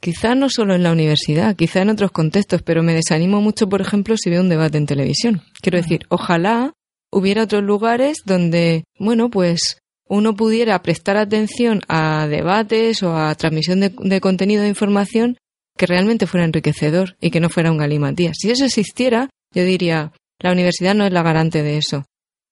quizá 0.00 0.34
no 0.34 0.48
solo 0.48 0.74
en 0.74 0.82
la 0.82 0.92
universidad, 0.92 1.54
quizá 1.54 1.82
en 1.82 1.90
otros 1.90 2.10
contextos, 2.10 2.62
pero 2.62 2.82
me 2.82 2.94
desanimo 2.94 3.40
mucho, 3.40 3.68
por 3.68 3.80
ejemplo, 3.80 4.16
si 4.16 4.30
veo 4.30 4.40
un 4.40 4.48
debate 4.48 4.78
en 4.78 4.86
televisión. 4.86 5.42
Quiero 5.60 5.78
decir, 5.78 6.06
ojalá 6.08 6.72
hubiera 7.10 7.44
otros 7.44 7.62
lugares 7.62 8.18
donde, 8.24 8.84
bueno, 8.98 9.30
pues 9.30 9.78
uno 10.08 10.34
pudiera 10.34 10.80
prestar 10.82 11.16
atención 11.16 11.82
a 11.88 12.26
debates 12.26 13.02
o 13.02 13.16
a 13.16 13.34
transmisión 13.34 13.80
de, 13.80 13.92
de 13.96 14.20
contenido 14.20 14.62
de 14.62 14.68
información 14.68 15.36
que 15.76 15.86
realmente 15.86 16.26
fuera 16.26 16.46
enriquecedor 16.46 17.16
y 17.20 17.30
que 17.30 17.40
no 17.40 17.50
fuera 17.50 17.70
un 17.70 17.78
galimatías. 17.78 18.36
Si 18.38 18.50
eso 18.50 18.64
existiera, 18.64 19.30
yo 19.54 19.64
diría, 19.64 20.12
la 20.40 20.52
universidad 20.52 20.94
no 20.94 21.04
es 21.04 21.12
la 21.12 21.22
garante 21.22 21.62
de 21.62 21.78
eso. 21.78 22.04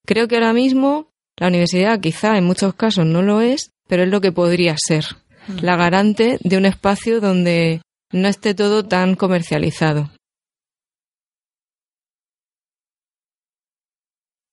Creo 0.07 0.29
que 0.29 0.37
ahora 0.37 0.53
mismo 0.53 1.11
la 1.37 1.49
universidad 1.49 2.01
quizá 2.01 2.39
en 2.39 2.45
muchos 2.45 2.75
casos 2.75 3.05
no 3.05 3.23
lo 3.23 3.41
es, 3.41 3.71
pero 3.89 4.05
es 4.05 4.09
lo 4.09 4.21
que 4.21 4.33
podría 4.33 4.77
ser. 4.79 5.05
La 5.61 5.77
garante 5.77 6.39
de 6.43 6.57
un 6.57 6.65
espacio 6.65 7.21
donde 7.21 7.83
no 8.13 8.29
esté 8.29 8.55
todo 8.55 8.85
tan 8.85 9.15
comercializado. 9.15 10.11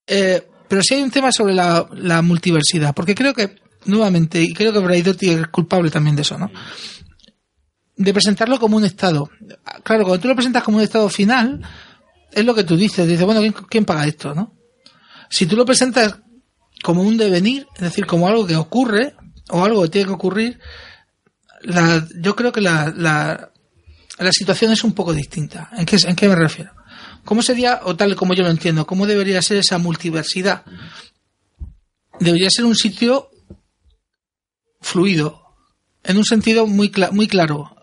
Eh, 0.06 0.46
Pero 0.68 0.82
sí 0.82 0.94
hay 0.94 1.02
un 1.02 1.10
tema 1.10 1.30
sobre 1.32 1.54
la, 1.54 2.22
multiversidad, 2.22 2.94
porque 2.94 3.14
creo 3.14 3.34
que, 3.34 3.56
nuevamente, 3.86 4.40
y 4.40 4.52
creo 4.52 4.72
que 4.72 4.78
Braidotti 4.78 5.30
es 5.30 5.46
culpable 5.48 5.90
también 5.90 6.16
de 6.16 6.22
eso, 6.22 6.38
¿no? 6.38 6.50
De 7.96 8.12
presentarlo 8.12 8.58
como 8.58 8.76
un 8.76 8.84
estado. 8.84 9.30
Claro, 9.82 10.04
cuando 10.04 10.20
tú 10.20 10.28
lo 10.28 10.34
presentas 10.34 10.62
como 10.62 10.78
un 10.78 10.82
estado 10.82 11.08
final, 11.08 11.60
es 12.32 12.44
lo 12.44 12.54
que 12.54 12.64
tú 12.64 12.76
dices, 12.76 13.06
dices, 13.06 13.24
bueno, 13.24 13.40
¿quién, 13.40 13.52
quién 13.52 13.84
paga 13.84 14.06
esto, 14.06 14.34
no? 14.34 14.54
Si 15.30 15.46
tú 15.46 15.56
lo 15.56 15.64
presentas 15.64 16.18
como 16.82 17.02
un 17.02 17.16
devenir, 17.16 17.66
es 17.76 17.82
decir, 17.82 18.06
como 18.06 18.28
algo 18.28 18.46
que 18.46 18.56
ocurre, 18.56 19.14
o 19.50 19.64
algo 19.64 19.82
que 19.82 19.88
tiene 19.88 20.08
que 20.08 20.14
ocurrir, 20.14 20.60
la, 21.62 22.06
yo 22.16 22.34
creo 22.34 22.52
que 22.52 22.60
la, 22.60 22.92
la, 22.96 23.50
situación 24.32 24.72
es 24.72 24.84
un 24.84 24.92
poco 24.92 25.12
distinta. 25.12 25.70
¿En 25.76 25.86
qué, 25.86 25.96
¿En 26.06 26.16
qué 26.16 26.28
me 26.28 26.34
refiero? 26.34 26.72
¿Cómo 27.24 27.42
sería, 27.42 27.80
o 27.84 27.96
tal 27.96 28.16
como 28.16 28.34
yo 28.34 28.42
lo 28.42 28.50
entiendo, 28.50 28.86
cómo 28.86 29.06
debería 29.06 29.40
ser 29.42 29.56
esa 29.58 29.78
multiversidad? 29.78 30.64
Debería 32.20 32.50
ser 32.50 32.64
un 32.64 32.76
sitio 32.76 33.30
fluido, 34.80 35.42
en 36.02 36.18
un 36.18 36.24
sentido 36.24 36.66
muy, 36.66 36.92
muy 37.12 37.26
claro. 37.26 37.74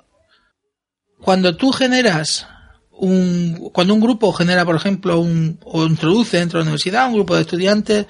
Cuando 1.19 1.57
tú 1.57 1.71
generas 1.71 2.47
un, 2.91 3.71
cuando 3.73 3.95
un 3.95 3.99
grupo 3.99 4.31
genera, 4.31 4.63
por 4.63 4.75
ejemplo, 4.75 5.19
un, 5.19 5.59
o 5.63 5.85
introduce 5.85 6.37
dentro 6.37 6.59
de 6.59 6.65
la 6.65 6.69
universidad 6.69 7.07
un 7.07 7.15
grupo 7.15 7.35
de 7.35 7.41
estudiantes, 7.41 8.05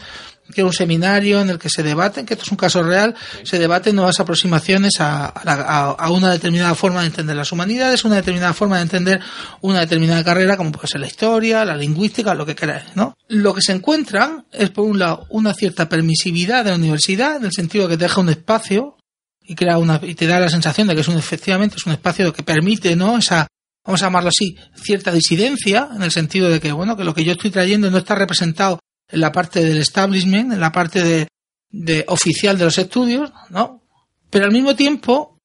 que 0.52 0.64
un 0.64 0.74
seminario 0.74 1.42
en 1.42 1.50
el 1.50 1.58
que 1.60 1.70
se 1.70 1.84
debaten, 1.84 2.26
que 2.26 2.34
esto 2.36 2.46
es 2.46 2.52
un 2.52 2.58
caso 2.58 2.84
real, 2.84 3.16
se 3.44 3.60
debaten 3.60 3.96
nuevas 3.96 4.20
aproximaciones 4.20 5.00
a- 5.00 5.26
a 5.28 6.10
una 6.12 6.32
determinada 6.32 6.76
forma 6.76 7.02
de 7.02 7.08
entender 7.08 7.36
las 7.36 7.52
humanidades, 7.52 8.04
una 8.06 8.16
determinada 8.16 8.54
forma 8.54 8.78
de 8.78 8.84
entender 8.84 9.20
una 9.62 9.80
determinada 9.80 10.24
carrera, 10.24 10.58
como 10.58 10.72
puede 10.72 10.88
ser 10.88 11.02
la 11.02 11.08
historia, 11.08 11.66
la 11.66 11.76
lingüística, 11.76 12.34
lo 12.34 12.46
que 12.46 12.56
queráis, 12.56 12.86
¿no? 12.96 13.16
Lo 13.28 13.54
que 13.54 13.62
se 13.62 13.72
encuentran 13.72 14.46
es, 14.52 14.70
por 14.70 14.86
un 14.86 15.00
lado, 15.00 15.26
una 15.30 15.54
cierta 15.54 15.88
permisividad 15.90 16.64
de 16.66 16.72
la 16.72 16.76
universidad, 16.78 17.38
en 17.38 17.46
el 17.46 17.52
sentido 17.52 17.88
de 17.88 17.92
que 17.94 17.98
te 17.98 18.04
deja 18.06 18.22
un 18.22 18.30
espacio 18.30 18.98
y 19.44 19.56
crea 19.56 19.78
una, 19.78 20.00
y 20.04 20.16
te 20.16 20.28
da 20.28 20.40
la 20.40 20.50
sensación 20.50 20.88
de 20.88 20.96
que 20.96 21.02
es 21.02 21.08
un, 21.08 21.18
efectivamente, 21.18 21.76
es 21.78 21.86
un 21.86 21.94
espacio 21.94 22.32
que 22.34 22.44
permite, 22.44 22.96
¿no? 22.96 23.18
Esa, 23.18 23.48
vamos 23.86 24.02
a 24.02 24.06
llamarlo 24.06 24.30
así, 24.30 24.56
cierta 24.76 25.12
disidencia, 25.12 25.90
en 25.96 26.04
el 26.04 26.12
sentido 26.12 26.50
de 26.50 26.60
que, 26.60 26.72
bueno, 26.72 26.96
que 26.96 27.04
lo 27.04 27.14
que 27.14 27.24
yo 27.24 27.32
estoy 27.34 27.50
trayendo 27.52 27.90
no 27.90 27.98
está 27.98 28.16
representado 28.16 28.80
en 29.12 29.19
la 29.19 29.32
parte 29.32 29.63
del 29.63 29.78
establishment, 29.78 30.54
en 30.54 30.60
la 30.60 30.71
parte 30.71 31.04
de, 31.04 31.28
de 31.69 32.06
oficial 32.08 32.58
de 32.58 32.65
los 32.65 32.78
estudios, 32.78 33.32
¿no? 33.50 33.84
Pero 34.30 34.45
al 34.45 34.52
mismo 34.52 34.76
tiempo, 34.76 35.38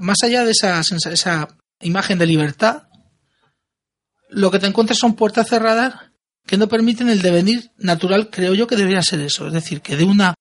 más 0.00 0.18
allá 0.22 0.44
de 0.44 0.50
esa, 0.50 0.80
esa 0.80 1.48
imagen 1.80 2.18
de 2.18 2.26
libertad, 2.26 2.84
lo 4.28 4.50
que 4.50 4.58
te 4.58 4.66
encuentras 4.66 4.98
son 4.98 5.14
puertas 5.14 5.48
cerradas 5.48 5.94
que 6.46 6.56
no 6.56 6.68
permiten 6.68 7.08
el 7.08 7.22
devenir 7.22 7.70
natural, 7.78 8.30
creo 8.30 8.54
yo 8.54 8.66
que 8.66 8.76
debería 8.76 9.02
ser 9.02 9.20
eso. 9.20 9.46
Es 9.46 9.52
decir, 9.52 9.80
que 9.80 9.96
de 9.96 10.04
una 10.04 10.34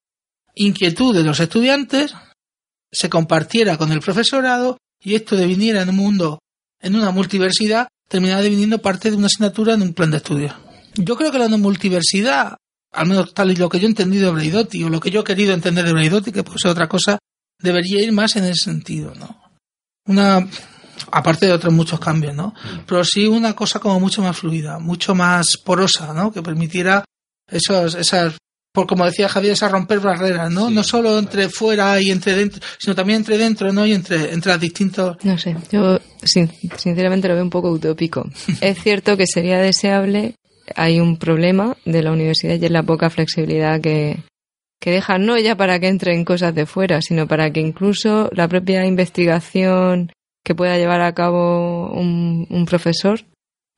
inquietud 0.53 1.15
de 1.15 1.23
los 1.23 1.39
estudiantes 1.39 2.13
se 2.91 3.09
compartiera 3.09 3.77
con 3.77 3.91
el 3.91 4.01
profesorado 4.01 4.77
y 5.01 5.15
esto 5.15 5.35
deviniera 5.35 5.81
en 5.81 5.89
un 5.89 5.95
mundo, 5.95 6.39
en 6.79 6.95
una 6.95 7.11
multiversidad, 7.11 7.87
terminara 8.07 8.41
deviniendo 8.41 8.79
parte 8.79 9.09
de 9.09 9.17
una 9.17 9.27
asignatura 9.27 9.73
en 9.73 9.81
un 9.81 9.93
plan 9.93 10.11
de 10.11 10.17
estudio. 10.17 10.55
Yo 10.95 11.15
creo 11.15 11.31
que 11.31 11.39
la 11.39 11.47
no 11.47 11.57
multiversidad, 11.57 12.57
al 12.95 13.07
menos 13.07 13.33
tal 13.33 13.51
y 13.51 13.55
lo 13.55 13.69
que 13.69 13.79
yo 13.79 13.85
he 13.87 13.89
entendido 13.89 14.27
de 14.27 14.33
Braidotti, 14.33 14.83
o 14.83 14.89
lo 14.89 14.99
que 14.99 15.11
yo 15.11 15.21
he 15.21 15.23
querido 15.23 15.53
entender 15.53 15.85
de 15.85 15.93
Braidotti, 15.93 16.31
que 16.31 16.43
puede 16.43 16.59
ser 16.59 16.71
otra 16.71 16.87
cosa, 16.87 17.17
debería 17.61 18.01
ir 18.01 18.11
más 18.11 18.35
en 18.35 18.45
ese 18.45 18.63
sentido, 18.65 19.13
¿no? 19.15 19.41
Una, 20.07 20.47
aparte 21.11 21.47
de 21.47 21.51
otros 21.53 21.73
muchos 21.73 21.99
cambios, 21.99 22.35
¿no? 22.35 22.53
Pero 22.87 23.03
sí 23.03 23.25
una 23.27 23.53
cosa 23.55 23.79
como 23.79 23.99
mucho 23.99 24.21
más 24.21 24.37
fluida, 24.37 24.79
mucho 24.79 25.15
más 25.15 25.57
porosa, 25.63 26.13
¿no? 26.13 26.31
Que 26.31 26.41
permitiera 26.41 27.03
esos, 27.51 27.95
esas, 27.95 28.35
por 28.73 28.85
como 28.87 29.05
decía 29.05 29.29
Javier, 29.29 29.53
esas 29.53 29.71
romper 29.71 29.99
barreras, 29.99 30.51
¿no? 30.51 30.69
No 30.69 30.83
solo 30.83 31.17
entre 31.17 31.49
fuera 31.49 31.99
y 32.01 32.11
entre 32.11 32.35
dentro, 32.35 32.61
sino 32.77 32.93
también 32.93 33.17
entre 33.17 33.37
dentro, 33.37 33.71
¿no? 33.73 33.85
Y 33.85 33.93
entre, 33.93 34.33
entre 34.33 34.51
las 34.51 34.61
distintos. 34.61 35.17
No 35.23 35.37
sé, 35.37 35.55
yo 35.71 35.99
sin- 36.23 36.51
sinceramente 36.77 37.27
lo 37.27 37.33
veo 37.35 37.43
un 37.43 37.49
poco 37.49 37.71
utópico. 37.71 38.29
es 38.61 38.77
cierto 38.83 39.17
que 39.17 39.25
sería 39.27 39.57
deseable, 39.59 40.35
hay 40.75 40.99
un 40.99 41.17
problema 41.17 41.77
de 41.85 42.01
la 42.01 42.11
universidad 42.11 42.55
y 42.55 42.65
es 42.65 42.71
la 42.71 42.83
poca 42.83 43.09
flexibilidad 43.09 43.81
que, 43.81 44.17
que 44.79 44.91
dejan, 44.91 45.25
no 45.25 45.37
ya 45.37 45.55
para 45.55 45.79
que 45.79 45.87
entren 45.87 46.25
cosas 46.25 46.55
de 46.55 46.65
fuera, 46.65 47.01
sino 47.01 47.27
para 47.27 47.51
que 47.51 47.59
incluso 47.59 48.29
la 48.33 48.47
propia 48.47 48.85
investigación 48.85 50.11
que 50.43 50.55
pueda 50.55 50.77
llevar 50.77 51.01
a 51.01 51.13
cabo 51.13 51.91
un, 51.91 52.47
un 52.49 52.65
profesor, 52.65 53.21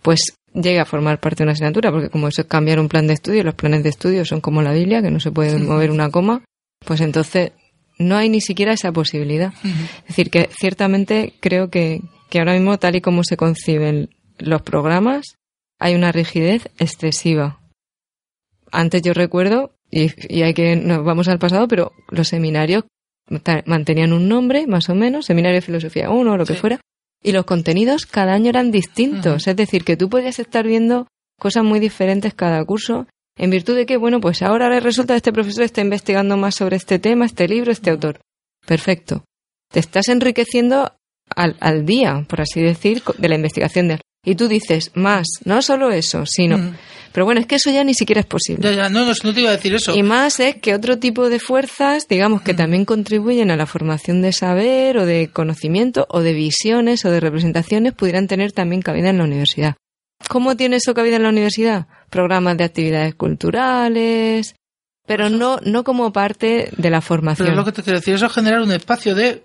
pues 0.01 0.19
llegue 0.53 0.79
a 0.79 0.85
formar 0.85 1.19
parte 1.19 1.37
de 1.37 1.43
una 1.43 1.53
asignatura, 1.53 1.91
porque 1.91 2.09
como 2.09 2.27
eso 2.27 2.41
es 2.41 2.47
cambiar 2.47 2.79
un 2.79 2.89
plan 2.89 3.07
de 3.07 3.13
estudio, 3.13 3.43
los 3.43 3.55
planes 3.55 3.83
de 3.83 3.89
estudio 3.89 4.25
son 4.25 4.41
como 4.41 4.61
la 4.61 4.73
Biblia, 4.73 5.01
que 5.01 5.11
no 5.11 5.19
se 5.19 5.31
puede 5.31 5.57
mover 5.57 5.91
una 5.91 6.09
coma, 6.09 6.43
pues 6.85 7.01
entonces 7.01 7.51
no 7.99 8.15
hay 8.15 8.29
ni 8.29 8.41
siquiera 8.41 8.73
esa 8.73 8.91
posibilidad. 8.91 9.53
Es 9.63 10.07
decir, 10.07 10.29
que 10.29 10.49
ciertamente 10.51 11.33
creo 11.39 11.69
que, 11.69 12.01
que 12.29 12.39
ahora 12.39 12.53
mismo, 12.53 12.77
tal 12.77 12.95
y 12.95 13.01
como 13.01 13.23
se 13.23 13.37
conciben 13.37 14.09
los 14.37 14.61
programas, 14.61 15.36
hay 15.79 15.95
una 15.95 16.11
rigidez 16.11 16.69
excesiva. 16.79 17.59
Antes 18.71 19.01
yo 19.01 19.13
recuerdo, 19.13 19.73
y, 19.89 20.11
y 20.33 20.43
hay 20.43 20.53
que, 20.53 20.75
nos 20.75 21.03
vamos 21.03 21.27
al 21.27 21.39
pasado, 21.39 21.67
pero 21.67 21.93
los 22.09 22.27
seminarios 22.27 22.83
mantenían 23.65 24.13
un 24.13 24.27
nombre, 24.27 24.67
más 24.67 24.89
o 24.89 24.95
menos, 24.95 25.25
seminario 25.25 25.55
de 25.55 25.61
filosofía 25.61 26.09
1 26.09 26.31
o 26.31 26.37
lo 26.37 26.45
que 26.45 26.55
fuera, 26.55 26.79
y 27.21 27.31
los 27.31 27.45
contenidos 27.45 28.05
cada 28.05 28.33
año 28.33 28.49
eran 28.49 28.71
distintos. 28.71 29.47
Es 29.47 29.55
decir, 29.55 29.83
que 29.83 29.97
tú 29.97 30.09
podías 30.09 30.39
estar 30.39 30.65
viendo 30.65 31.07
cosas 31.39 31.63
muy 31.63 31.79
diferentes 31.79 32.33
cada 32.33 32.63
curso, 32.65 33.07
en 33.37 33.51
virtud 33.51 33.75
de 33.75 33.85
que, 33.85 33.97
bueno, 33.97 34.19
pues 34.19 34.41
ahora 34.41 34.79
resulta 34.79 35.13
que 35.13 35.17
este 35.17 35.33
profesor 35.33 35.63
está 35.63 35.81
investigando 35.81 36.37
más 36.37 36.55
sobre 36.55 36.77
este 36.77 36.99
tema, 36.99 37.25
este 37.25 37.47
libro, 37.47 37.71
este 37.71 37.91
autor. 37.91 38.19
Perfecto. 38.65 39.23
Te 39.71 39.79
estás 39.79 40.07
enriqueciendo 40.07 40.93
al, 41.35 41.55
al 41.59 41.85
día, 41.85 42.25
por 42.27 42.41
así 42.41 42.61
decir, 42.61 43.03
de 43.17 43.29
la 43.29 43.35
investigación 43.35 43.89
de. 43.89 43.99
Y 44.29 44.35
tú 44.35 44.49
dices, 44.49 44.91
más, 44.93 45.25
no 45.45 45.61
solo 45.61 45.89
eso, 45.89 46.25
sino... 46.25 46.57
Mm. 46.57 46.75
Pero 47.13 47.23
bueno, 47.25 47.39
es 47.39 47.47
que 47.47 47.55
eso 47.55 47.71
ya 47.71 47.83
ni 47.85 47.93
siquiera 47.93 48.19
es 48.19 48.27
posible. 48.27 48.61
Ya, 48.61 48.75
ya, 48.75 48.89
no, 48.89 49.05
no, 49.05 49.13
no 49.23 49.33
te 49.33 49.39
iba 49.41 49.49
a 49.49 49.53
decir 49.53 49.73
eso. 49.73 49.95
Y 49.95 50.03
más 50.03 50.39
es 50.41 50.57
que 50.57 50.75
otro 50.75 50.99
tipo 50.99 51.29
de 51.29 51.39
fuerzas, 51.39 52.07
digamos, 52.09 52.41
que 52.41 52.53
también 52.53 52.83
contribuyen 52.85 53.49
a 53.49 53.55
la 53.55 53.65
formación 53.65 54.21
de 54.21 54.33
saber 54.33 54.97
o 54.97 55.05
de 55.05 55.29
conocimiento 55.31 56.05
o 56.09 56.19
de 56.21 56.33
visiones 56.33 57.05
o 57.05 57.09
de 57.09 57.21
representaciones 57.21 57.93
pudieran 57.93 58.27
tener 58.27 58.51
también 58.51 58.81
cabida 58.81 59.09
en 59.09 59.17
la 59.17 59.23
universidad. 59.23 59.75
¿Cómo 60.27 60.57
tiene 60.57 60.75
eso 60.75 60.93
cabida 60.93 61.15
en 61.15 61.23
la 61.23 61.29
universidad? 61.29 61.87
Programas 62.09 62.57
de 62.57 62.65
actividades 62.65 63.15
culturales, 63.15 64.55
pero 65.07 65.29
no, 65.29 65.59
no 65.63 65.83
como 65.83 66.11
parte 66.11 66.69
de 66.75 66.89
la 66.89 67.01
formación. 67.01 67.47
Pero 67.47 67.57
lo 67.57 67.65
que 67.65 67.71
te 67.71 67.81
quiero 67.81 67.99
decir, 67.99 68.13
eso 68.15 68.25
es 68.27 68.33
generar 68.33 68.61
un 68.61 68.73
espacio 68.73 69.15
de. 69.15 69.43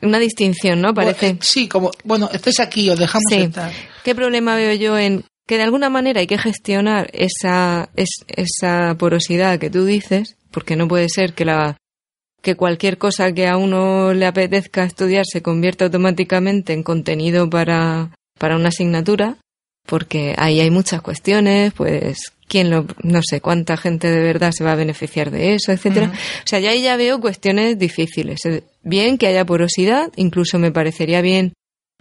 Una 0.00 0.18
distinción, 0.18 0.80
¿no? 0.80 0.94
Parece. 0.94 1.26
Bueno, 1.26 1.40
sí, 1.42 1.68
como, 1.68 1.90
bueno, 2.04 2.30
estáis 2.32 2.60
aquí, 2.60 2.88
os 2.88 2.98
dejamos 2.98 3.24
Sí. 3.28 3.42
estar. 3.42 3.70
¿Qué 4.04 4.14
problema 4.14 4.56
veo 4.56 4.74
yo 4.74 4.98
en 4.98 5.24
que 5.46 5.56
de 5.56 5.62
alguna 5.64 5.90
manera 5.90 6.20
hay 6.20 6.26
que 6.26 6.38
gestionar 6.38 7.10
esa, 7.12 7.90
es- 7.96 8.24
esa 8.28 8.94
porosidad 8.98 9.58
que 9.58 9.70
tú 9.70 9.84
dices? 9.84 10.36
Porque 10.50 10.76
no 10.76 10.88
puede 10.88 11.08
ser 11.08 11.32
que 11.34 11.44
la 11.44 11.76
que 12.42 12.54
cualquier 12.56 12.96
cosa 12.96 13.32
que 13.32 13.46
a 13.46 13.58
uno 13.58 14.14
le 14.14 14.24
apetezca 14.24 14.84
estudiar 14.84 15.24
se 15.30 15.42
convierta 15.42 15.84
automáticamente 15.84 16.72
en 16.72 16.82
contenido 16.82 17.50
para, 17.50 18.14
para 18.38 18.56
una 18.56 18.68
asignatura, 18.68 19.36
porque 19.86 20.34
ahí 20.38 20.58
hay 20.60 20.70
muchas 20.70 21.02
cuestiones, 21.02 21.74
pues 21.74 22.32
quién 22.48 22.70
lo, 22.70 22.86
no 23.02 23.20
sé 23.22 23.42
cuánta 23.42 23.76
gente 23.76 24.08
de 24.10 24.22
verdad 24.22 24.52
se 24.56 24.64
va 24.64 24.72
a 24.72 24.76
beneficiar 24.76 25.30
de 25.30 25.54
eso, 25.54 25.70
etcétera. 25.72 26.10
O 26.14 26.46
sea, 26.46 26.60
ya 26.60 26.70
ahí 26.70 26.80
ya 26.82 26.96
veo 26.96 27.20
cuestiones 27.20 27.78
difíciles. 27.78 28.38
Bien 28.82 29.18
que 29.18 29.26
haya 29.26 29.44
porosidad, 29.44 30.10
incluso 30.16 30.58
me 30.58 30.72
parecería 30.72 31.20
bien 31.20 31.52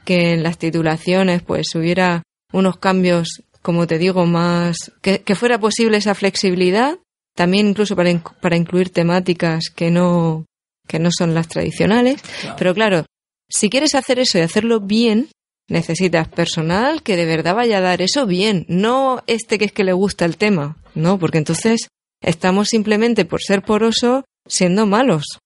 que 0.10 0.34
en 0.34 0.42
las 0.42 0.58
titulaciones 0.58 1.44
pues 1.44 1.68
hubiera 1.76 2.24
unos 2.52 2.78
cambios, 2.78 3.44
como 3.62 3.86
te 3.86 4.00
digo, 4.00 4.26
más 4.26 4.92
que, 5.04 5.22
que 5.22 5.36
fuera 5.36 5.60
posible 5.60 5.98
esa 5.98 6.16
flexibilidad, 6.16 6.98
también 7.36 7.68
incluso 7.68 7.96
para, 7.96 8.10
para 8.42 8.58
incluir 8.58 8.90
temáticas 8.90 9.66
que 9.70 9.92
no 9.92 10.46
que 10.88 10.98
no 10.98 11.12
son 11.16 11.36
las 11.36 11.48
tradicionales, 11.48 12.24
pero 12.58 12.74
claro, 12.74 13.06
si 13.48 13.70
quieres 13.70 13.94
hacer 13.94 14.18
eso 14.18 14.40
y 14.40 14.42
hacerlo 14.42 14.80
bien, 14.80 15.30
necesitas 15.68 16.28
personal 16.28 17.04
que 17.04 17.16
de 17.16 17.26
verdad 17.26 17.54
vaya 17.54 17.78
a 17.78 17.82
dar 17.82 18.02
eso 18.02 18.26
bien, 18.26 18.66
no 18.68 19.22
este 19.28 19.60
que 19.60 19.66
es 19.66 19.72
que 19.72 19.84
le 19.84 19.94
gusta 19.94 20.26
el 20.26 20.38
tema, 20.38 20.78
no, 20.96 21.20
porque 21.20 21.38
entonces 21.38 21.90
estamos 22.20 22.70
simplemente 22.70 23.26
por 23.26 23.44
ser 23.44 23.62
poroso 23.62 24.26
siendo 24.48 24.88
malos. 24.88 25.38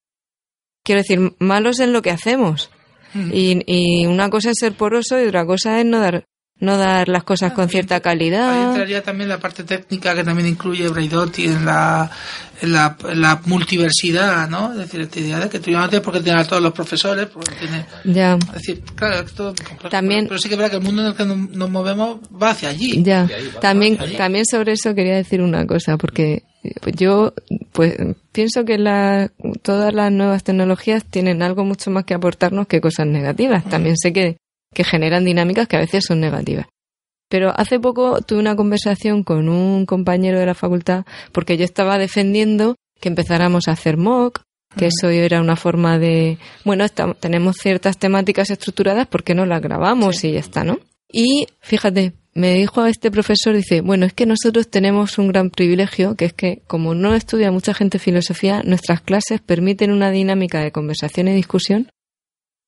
Quiero 0.86 1.02
decir, 1.02 1.36
malos 1.40 1.82
en 1.82 1.92
lo 1.92 2.02
que 2.02 2.12
hacemos. 2.12 2.72
Y, 3.16 3.62
y 3.66 4.06
una 4.06 4.30
cosa 4.30 4.50
es 4.50 4.58
ser 4.60 4.74
poroso 4.74 5.22
y 5.22 5.28
otra 5.28 5.46
cosa 5.46 5.80
es 5.80 5.86
no 5.86 6.00
dar, 6.00 6.26
no 6.64 6.78
dar 6.78 7.10
las 7.10 7.24
cosas 7.24 7.52
con 7.54 7.68
cierta 7.70 7.96
Ahí 7.96 8.02
calidad. 8.02 8.70
entraría 8.70 9.04
también 9.04 9.30
la 9.30 9.38
parte 9.40 9.64
técnica 9.64 10.16
que 10.16 10.24
también 10.24 10.48
incluye 10.48 10.88
Braidotti 10.88 11.46
en 11.46 11.66
la, 11.66 12.10
en 12.62 12.72
la, 12.72 12.96
en 13.10 13.22
la 13.22 13.42
multiversidad, 13.46 14.48
¿no? 14.50 14.72
Es 14.72 14.78
decir, 14.80 15.02
esta 15.02 15.20
idea 15.20 15.40
de 15.40 15.50
que 15.50 15.60
tú 15.60 15.72
ya 15.72 15.80
no 15.80 15.90
tienes 15.90 16.04
por 16.06 16.14
qué 16.14 16.22
tener 16.22 16.40
a 16.40 16.46
todos 16.46 16.62
los 16.64 16.72
profesores, 16.74 17.28
porque 17.28 17.52
tiene, 17.56 17.86
Ya, 18.06 18.36
es 18.36 18.54
decir, 18.54 18.82
claro, 18.96 19.26
es 19.26 19.34
todo. 19.34 19.54
También- 19.90 20.28
Pero 20.28 20.40
sí 20.40 20.48
que 20.48 20.56
es 20.56 20.58
verdad 20.58 20.72
que 20.72 20.78
el 20.78 20.84
mundo 20.84 21.02
en 21.02 21.08
el 21.10 21.16
que 21.16 21.26
nos, 21.26 21.38
nos 21.50 21.70
movemos 21.70 22.20
va 22.42 22.52
hacia 22.52 22.70
allí. 22.70 23.04
ya. 23.04 23.24
Ahí, 23.24 23.50
va 23.56 23.60
También, 23.60 23.98
hacia 24.00 24.18
también 24.18 24.46
sobre 24.46 24.74
eso 24.74 24.96
quería 24.96 25.16
decir 25.16 25.42
una 25.42 25.68
cosa, 25.68 25.98
porque 25.98 26.44
yo 26.96 27.34
pues 27.74 27.96
pienso 28.32 28.64
que 28.64 28.78
la, 28.78 29.30
todas 29.64 29.94
las 29.94 30.12
nuevas 30.14 30.44
tecnologías 30.46 31.04
tienen 31.04 31.42
algo 31.44 31.66
mucho 31.66 31.92
más 31.92 32.06
que 32.06 32.14
aportarnos 32.14 32.68
que 32.68 32.80
cosas 32.80 33.06
negativas. 33.08 33.66
También 33.66 33.98
sé 33.98 34.14
que, 34.14 34.38
que 34.74 34.84
generan 34.84 35.26
dinámicas 35.26 35.68
que 35.68 35.78
a 35.78 35.82
veces 35.82 36.06
son 36.06 36.20
negativas. 36.20 36.68
Pero 37.30 37.52
hace 37.56 37.80
poco 37.80 38.22
tuve 38.22 38.40
una 38.40 38.56
conversación 38.56 39.24
con 39.24 39.50
un 39.50 39.86
compañero 39.86 40.40
de 40.40 40.46
la 40.46 40.54
facultad 40.54 41.06
porque 41.32 41.58
yo 41.58 41.66
estaba 41.66 41.98
defendiendo 41.98 42.76
que 43.00 43.10
empezáramos 43.10 43.68
a 43.68 43.72
hacer 43.72 43.98
mock, 43.98 44.42
que 44.78 44.88
eso 44.88 45.10
era 45.10 45.42
una 45.42 45.56
forma 45.56 46.00
de, 46.00 46.38
bueno, 46.64 46.86
tenemos 47.20 47.58
ciertas 47.58 47.98
temáticas 47.98 48.50
estructuradas, 48.50 49.08
¿por 49.08 49.24
qué 49.24 49.36
no 49.36 49.46
las 49.46 49.62
grabamos 49.62 50.24
y 50.24 50.34
ya 50.34 50.40
está, 50.40 50.64
no? 50.64 50.80
Y 51.12 51.48
fíjate, 51.60 52.14
me 52.34 52.56
dijo 52.56 52.86
este 52.86 53.12
profesor, 53.12 53.56
dice, 53.56 53.82
bueno, 53.82 54.06
es 54.06 54.14
que 54.14 54.26
nosotros 54.26 54.70
tenemos 54.70 55.18
un 55.20 55.28
gran 55.28 55.52
privilegio, 55.52 56.16
que 56.16 56.26
es 56.26 56.34
que 56.34 56.64
como 56.66 56.96
no 56.96 57.14
estudia 57.14 57.52
mucha 57.52 57.74
gente 57.74 58.00
filosofía, 58.00 58.64
nuestras 58.64 59.02
clases 59.02 59.42
permiten 59.42 59.92
una 59.92 60.10
dinámica 60.10 60.62
de 60.62 60.72
conversación 60.72 61.28
y 61.28 61.36
discusión 61.36 61.90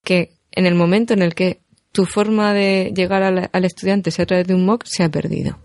que 0.03 0.33
en 0.51 0.67
el 0.67 0.75
momento 0.75 1.13
en 1.13 1.23
el 1.23 1.33
que 1.33 1.61
tu 1.95 2.05
forma 2.05 2.53
de 2.53 2.91
llegar 2.93 3.23
al, 3.23 3.49
al 3.51 3.65
estudiante 3.65 4.11
sea 4.11 4.23
a 4.23 4.25
través 4.25 4.45
de 4.47 4.53
un 4.53 4.65
mock 4.65 4.83
se 4.85 5.03
ha 5.03 5.09
perdido. 5.09 5.57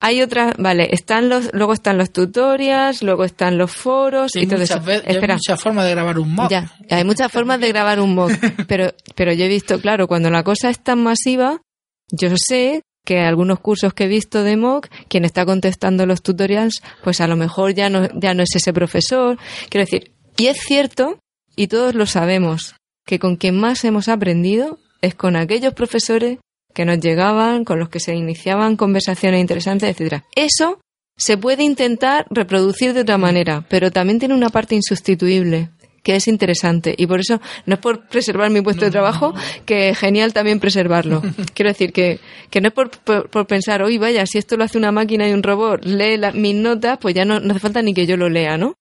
Hay 0.00 0.20
otras, 0.20 0.54
vale, 0.58 0.88
están 0.92 1.28
los, 1.30 1.48
luego 1.54 1.72
están 1.72 1.96
los 1.96 2.10
tutorials, 2.12 3.02
luego 3.02 3.24
están 3.24 3.56
los 3.56 3.70
foros 3.72 4.32
Sí, 4.32 4.40
y 4.40 4.46
todo 4.46 4.58
muchas 4.58 4.76
eso. 4.76 4.84
veces- 4.86 5.06
hay 5.22 5.28
muchas 5.28 5.62
formas 5.62 5.84
de 5.86 5.90
grabar 5.92 6.18
un 6.18 6.34
mock. 6.34 6.50
ya, 6.50 6.70
hay 6.90 7.04
muchas 7.04 7.32
formas 7.32 7.60
de 7.60 7.68
grabar 7.68 8.00
un 8.00 8.14
mock, 8.14 8.30
pero, 8.68 8.92
pero 9.14 9.32
yo 9.32 9.44
he 9.44 9.48
visto, 9.48 9.80
claro, 9.80 10.06
cuando 10.06 10.28
la 10.30 10.42
cosa 10.42 10.68
es 10.68 10.80
tan 10.82 11.02
masiva, 11.02 11.62
yo 12.10 12.28
sé 12.36 12.82
que 13.06 13.20
algunos 13.20 13.60
cursos 13.60 13.94
que 13.94 14.04
he 14.04 14.08
visto 14.08 14.42
de 14.42 14.56
mock, 14.56 14.88
quien 15.08 15.24
está 15.24 15.46
contestando 15.46 16.04
los 16.06 16.22
tutorials, 16.22 16.82
pues 17.04 17.20
a 17.20 17.28
lo 17.28 17.36
mejor 17.36 17.72
ya 17.72 17.88
no, 17.88 18.08
ya 18.20 18.34
no 18.34 18.42
es 18.42 18.54
ese 18.54 18.72
profesor. 18.72 19.38
Quiero 19.70 19.84
decir, 19.86 20.12
y 20.36 20.48
es 20.48 20.58
cierto, 20.58 21.20
y 21.54 21.68
todos 21.68 21.94
lo 21.94 22.04
sabemos, 22.06 22.74
que 23.06 23.18
con 23.20 23.36
quien 23.36 23.58
más 23.58 23.84
hemos 23.84 24.08
aprendido 24.08 24.78
es 25.00 25.14
con 25.14 25.36
aquellos 25.36 25.74
profesores 25.74 26.38
que 26.74 26.84
nos 26.84 27.00
llegaban, 27.00 27.64
con 27.64 27.78
los 27.78 27.88
que 27.88 28.00
se 28.00 28.14
iniciaban 28.14 28.76
conversaciones 28.76 29.40
interesantes, 29.40 29.88
etcétera. 29.90 30.24
Eso 30.34 30.78
se 31.16 31.38
puede 31.38 31.62
intentar 31.62 32.26
reproducir 32.30 32.92
de 32.92 33.00
otra 33.00 33.16
manera, 33.18 33.64
pero 33.70 33.90
también 33.90 34.18
tiene 34.18 34.34
una 34.34 34.50
parte 34.50 34.74
insustituible 34.74 35.70
que 36.02 36.14
es 36.14 36.28
interesante 36.28 36.94
y 36.96 37.06
por 37.08 37.18
eso 37.18 37.40
no 37.64 37.74
es 37.74 37.80
por 37.80 38.06
preservar 38.06 38.48
mi 38.50 38.60
puesto 38.60 38.84
de 38.84 38.92
trabajo 38.92 39.34
que 39.64 39.88
es 39.88 39.98
genial 39.98 40.32
también 40.32 40.60
preservarlo. 40.60 41.20
Quiero 41.54 41.70
decir 41.70 41.92
que, 41.92 42.20
que 42.50 42.60
no 42.60 42.68
es 42.68 42.74
por, 42.74 42.90
por, 42.90 43.28
por 43.28 43.46
pensar, 43.48 43.82
oye, 43.82 43.98
vaya, 43.98 44.24
si 44.26 44.38
esto 44.38 44.56
lo 44.56 44.62
hace 44.64 44.78
una 44.78 44.92
máquina 44.92 45.28
y 45.28 45.32
un 45.32 45.42
robot, 45.42 45.84
lee 45.84 46.16
la- 46.16 46.30
mis 46.32 46.54
notas, 46.54 46.98
pues 47.00 47.14
ya 47.14 47.24
no, 47.24 47.40
no 47.40 47.52
hace 47.52 47.60
falta 47.60 47.82
ni 47.82 47.92
que 47.92 48.06
yo 48.06 48.16
lo 48.16 48.28
lea, 48.28 48.56
¿no? 48.56 48.74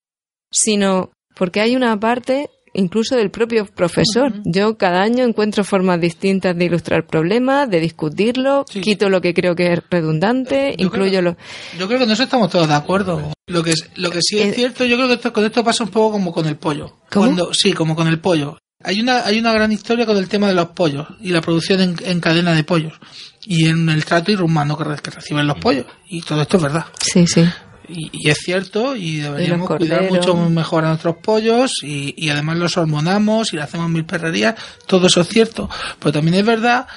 Sino 0.52 1.12
porque 1.36 1.62
hay 1.62 1.76
una 1.76 2.00
parte 2.00 2.50
incluso 2.76 3.16
del 3.16 3.32
propio 3.32 3.66
profesor. 3.66 4.34
Yo 4.46 4.78
cada 4.78 5.02
año 5.02 5.24
encuentro 5.24 5.64
formas 5.64 6.00
distintas 6.00 6.56
de 6.58 6.66
ilustrar 6.66 7.06
problemas, 7.08 7.70
de 7.70 7.80
discutirlo, 7.80 8.66
quito 8.82 9.10
lo 9.10 9.22
que 9.22 9.34
creo 9.34 9.56
que 9.56 9.74
es 9.74 9.80
redundante, 9.90 10.76
incluyo 10.78 11.22
lo... 11.22 11.38
Yo 11.80 11.88
creo 11.88 12.00
que 12.00 12.06
en 12.06 12.12
eso 12.12 12.24
estamos 12.24 12.50
todos 12.52 12.68
de 12.68 12.74
acuerdo. 12.76 13.32
Lo 13.48 13.64
que, 13.64 13.72
es- 13.72 13.90
lo 13.96 14.10
que 14.12 14.20
sí 14.22 14.40
es 14.40 14.48
Eh, 14.50 14.54
cierto, 14.54 14.86
yo 14.86 14.96
creo 14.96 15.08
que 15.08 15.14
esto, 15.16 15.32
con 15.34 15.46
esto 15.46 15.64
pasa 15.64 15.84
un 15.84 15.90
poco 15.90 16.14
como 16.14 16.32
con 16.32 16.46
el 16.48 16.58
pollo. 16.58 16.98
¿Cómo? 17.12 17.26
Cuando, 17.28 17.54
sí, 17.54 17.74
como 17.74 17.96
con 17.96 18.08
el 18.08 18.20
pollo. 18.20 18.58
Hay 18.84 19.00
una, 19.02 19.26
hay 19.26 19.40
una 19.40 19.52
gran 19.54 19.72
historia 19.72 20.06
con 20.06 20.18
el 20.18 20.28
tema 20.28 20.48
de 20.48 20.54
los 20.54 20.68
pollos 20.70 21.08
y 21.20 21.30
la 21.30 21.42
producción 21.42 21.82
en, 21.82 21.96
en 22.04 22.20
cadena 22.20 22.54
de 22.54 22.64
pollos 22.64 22.94
y 23.42 23.68
en 23.68 23.90
el 23.90 24.06
trato 24.06 24.32
humano 24.44 24.78
que, 24.78 24.84
re- 24.84 25.00
que 25.02 25.10
reciben 25.12 25.48
los 25.48 25.58
pollos. 25.58 25.86
Y 26.08 26.22
todo 26.22 26.42
esto 26.42 26.58
es 26.58 26.64
verdad. 26.64 26.86
Sí, 27.02 27.26
sí. 27.26 27.44
Y, 27.90 28.10
y 28.12 28.30
es 28.30 28.38
cierto 28.40 28.96
y 28.96 29.18
deberíamos 29.18 29.68
cuidar 29.78 30.02
mucho 30.18 30.36
mejor 30.50 30.86
a 30.86 30.90
nuestros 30.90 31.18
pollos 31.18 31.72
y, 31.84 32.14
y 32.18 32.30
además 32.30 32.58
los 32.58 32.78
hormonamos 32.78 33.54
y 33.54 33.58
le 33.58 33.64
hacemos 33.64 33.90
mil 33.90 34.06
perrerías. 34.06 34.56
Todo 34.88 35.08
eso 35.08 35.22
es 35.22 35.28
cierto. 35.28 35.70
Pero 36.00 36.12
también 36.14 36.36
es 36.36 36.46
verdad 36.46 36.88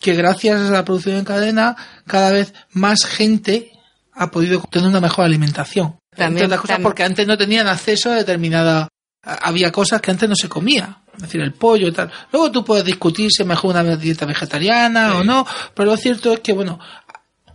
que 0.00 0.14
gracias 0.14 0.60
a 0.68 0.72
la 0.72 0.84
producción 0.84 1.16
en 1.16 1.24
cadena 1.24 1.76
cada 2.06 2.30
vez 2.30 2.52
más 2.72 3.04
gente 3.04 3.72
ha 4.12 4.30
podido 4.30 4.60
tener 4.70 4.88
una 4.88 5.00
mejor 5.00 5.24
alimentación. 5.24 5.96
También- 6.16 6.44
Entre 6.44 6.58
cosas 6.58 6.76
porque 6.82 7.04
antes 7.04 7.26
no 7.26 7.36
tenían 7.38 7.68
acceso 7.68 8.10
a 8.10 8.14
determinada... 8.16 8.88
Había 9.22 9.70
cosas 9.72 10.00
que 10.00 10.10
antes 10.12 10.28
no 10.28 10.36
se 10.36 10.48
comía, 10.48 11.02
es 11.16 11.22
decir, 11.22 11.40
el 11.40 11.52
pollo 11.52 11.88
y 11.88 11.92
tal. 11.92 12.10
Luego 12.32 12.50
tú 12.52 12.64
puedes 12.64 12.84
discutir 12.84 13.28
si 13.30 13.42
es 13.42 13.48
mejor 13.48 13.72
una 13.76 13.96
dieta 13.96 14.24
vegetariana 14.24 15.16
o 15.16 15.24
no, 15.24 15.44
pero 15.74 15.90
lo 15.90 15.96
cierto 15.96 16.32
es 16.32 16.40
que, 16.40 16.52
bueno, 16.52 16.78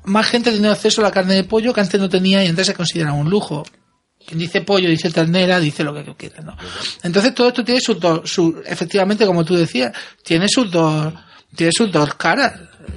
más 0.05 0.27
gente 0.27 0.51
tenido 0.51 0.71
acceso 0.71 1.01
a 1.01 1.05
la 1.05 1.11
carne 1.11 1.35
de 1.35 1.43
pollo 1.43 1.73
que 1.73 1.81
antes 1.81 1.99
no 1.99 2.09
tenía 2.09 2.43
y 2.43 2.47
antes 2.47 2.67
se 2.67 2.73
consideraba 2.73 3.15
un 3.15 3.29
lujo. 3.29 3.63
Quien 4.25 4.39
dice 4.39 4.61
pollo, 4.61 4.89
dice 4.89 5.09
ternera, 5.09 5.59
dice 5.59 5.83
lo 5.83 5.93
que 5.93 6.03
tú 6.03 6.15
quieras, 6.15 6.45
¿no? 6.45 6.55
Entonces 7.03 7.35
todo 7.35 7.49
esto 7.49 7.63
tiene 7.63 7.81
sus 7.81 7.99
dos, 7.99 8.29
su, 8.29 8.61
efectivamente, 8.65 9.25
como 9.25 9.43
tú 9.43 9.55
decías, 9.55 9.91
tiene 10.23 10.47
sus 10.47 10.71
dos, 10.71 11.13
tiene 11.55 11.71
sus 11.75 11.91
dos 11.91 12.13
caras. 12.15 12.53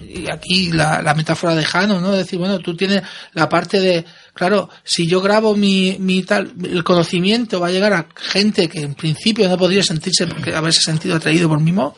Y 0.09 0.31
aquí 0.31 0.73
la, 0.73 1.15
metáfora 1.17 1.55
de 1.55 1.65
Jano, 1.65 2.01
¿no? 2.01 2.13
Es 2.13 2.19
decir, 2.19 2.39
bueno, 2.39 2.59
tú 2.61 2.77
tienes 2.77 3.03
la 3.35 3.49
parte 3.49 3.81
de, 3.81 4.05
claro, 4.35 4.69
si 4.85 5.07
yo 5.07 5.21
grabo 5.21 5.57
mi, 5.57 5.97
mi 5.99 6.23
tal, 6.23 6.53
el 6.63 6.85
conocimiento 6.85 7.61
va 7.61 7.69
a 7.69 7.73
llegar 7.73 7.93
a 7.93 8.09
gente 8.17 8.69
que 8.69 8.81
en 8.81 8.95
principio 8.95 9.49
no 9.49 9.59
podría 9.59 9.83
sentirse, 9.83 10.27
porque 10.27 10.55
haberse 10.55 10.81
sentido 10.81 11.17
atraído 11.17 11.49
por 11.49 11.61
mi 11.61 11.73
modo. 11.73 11.95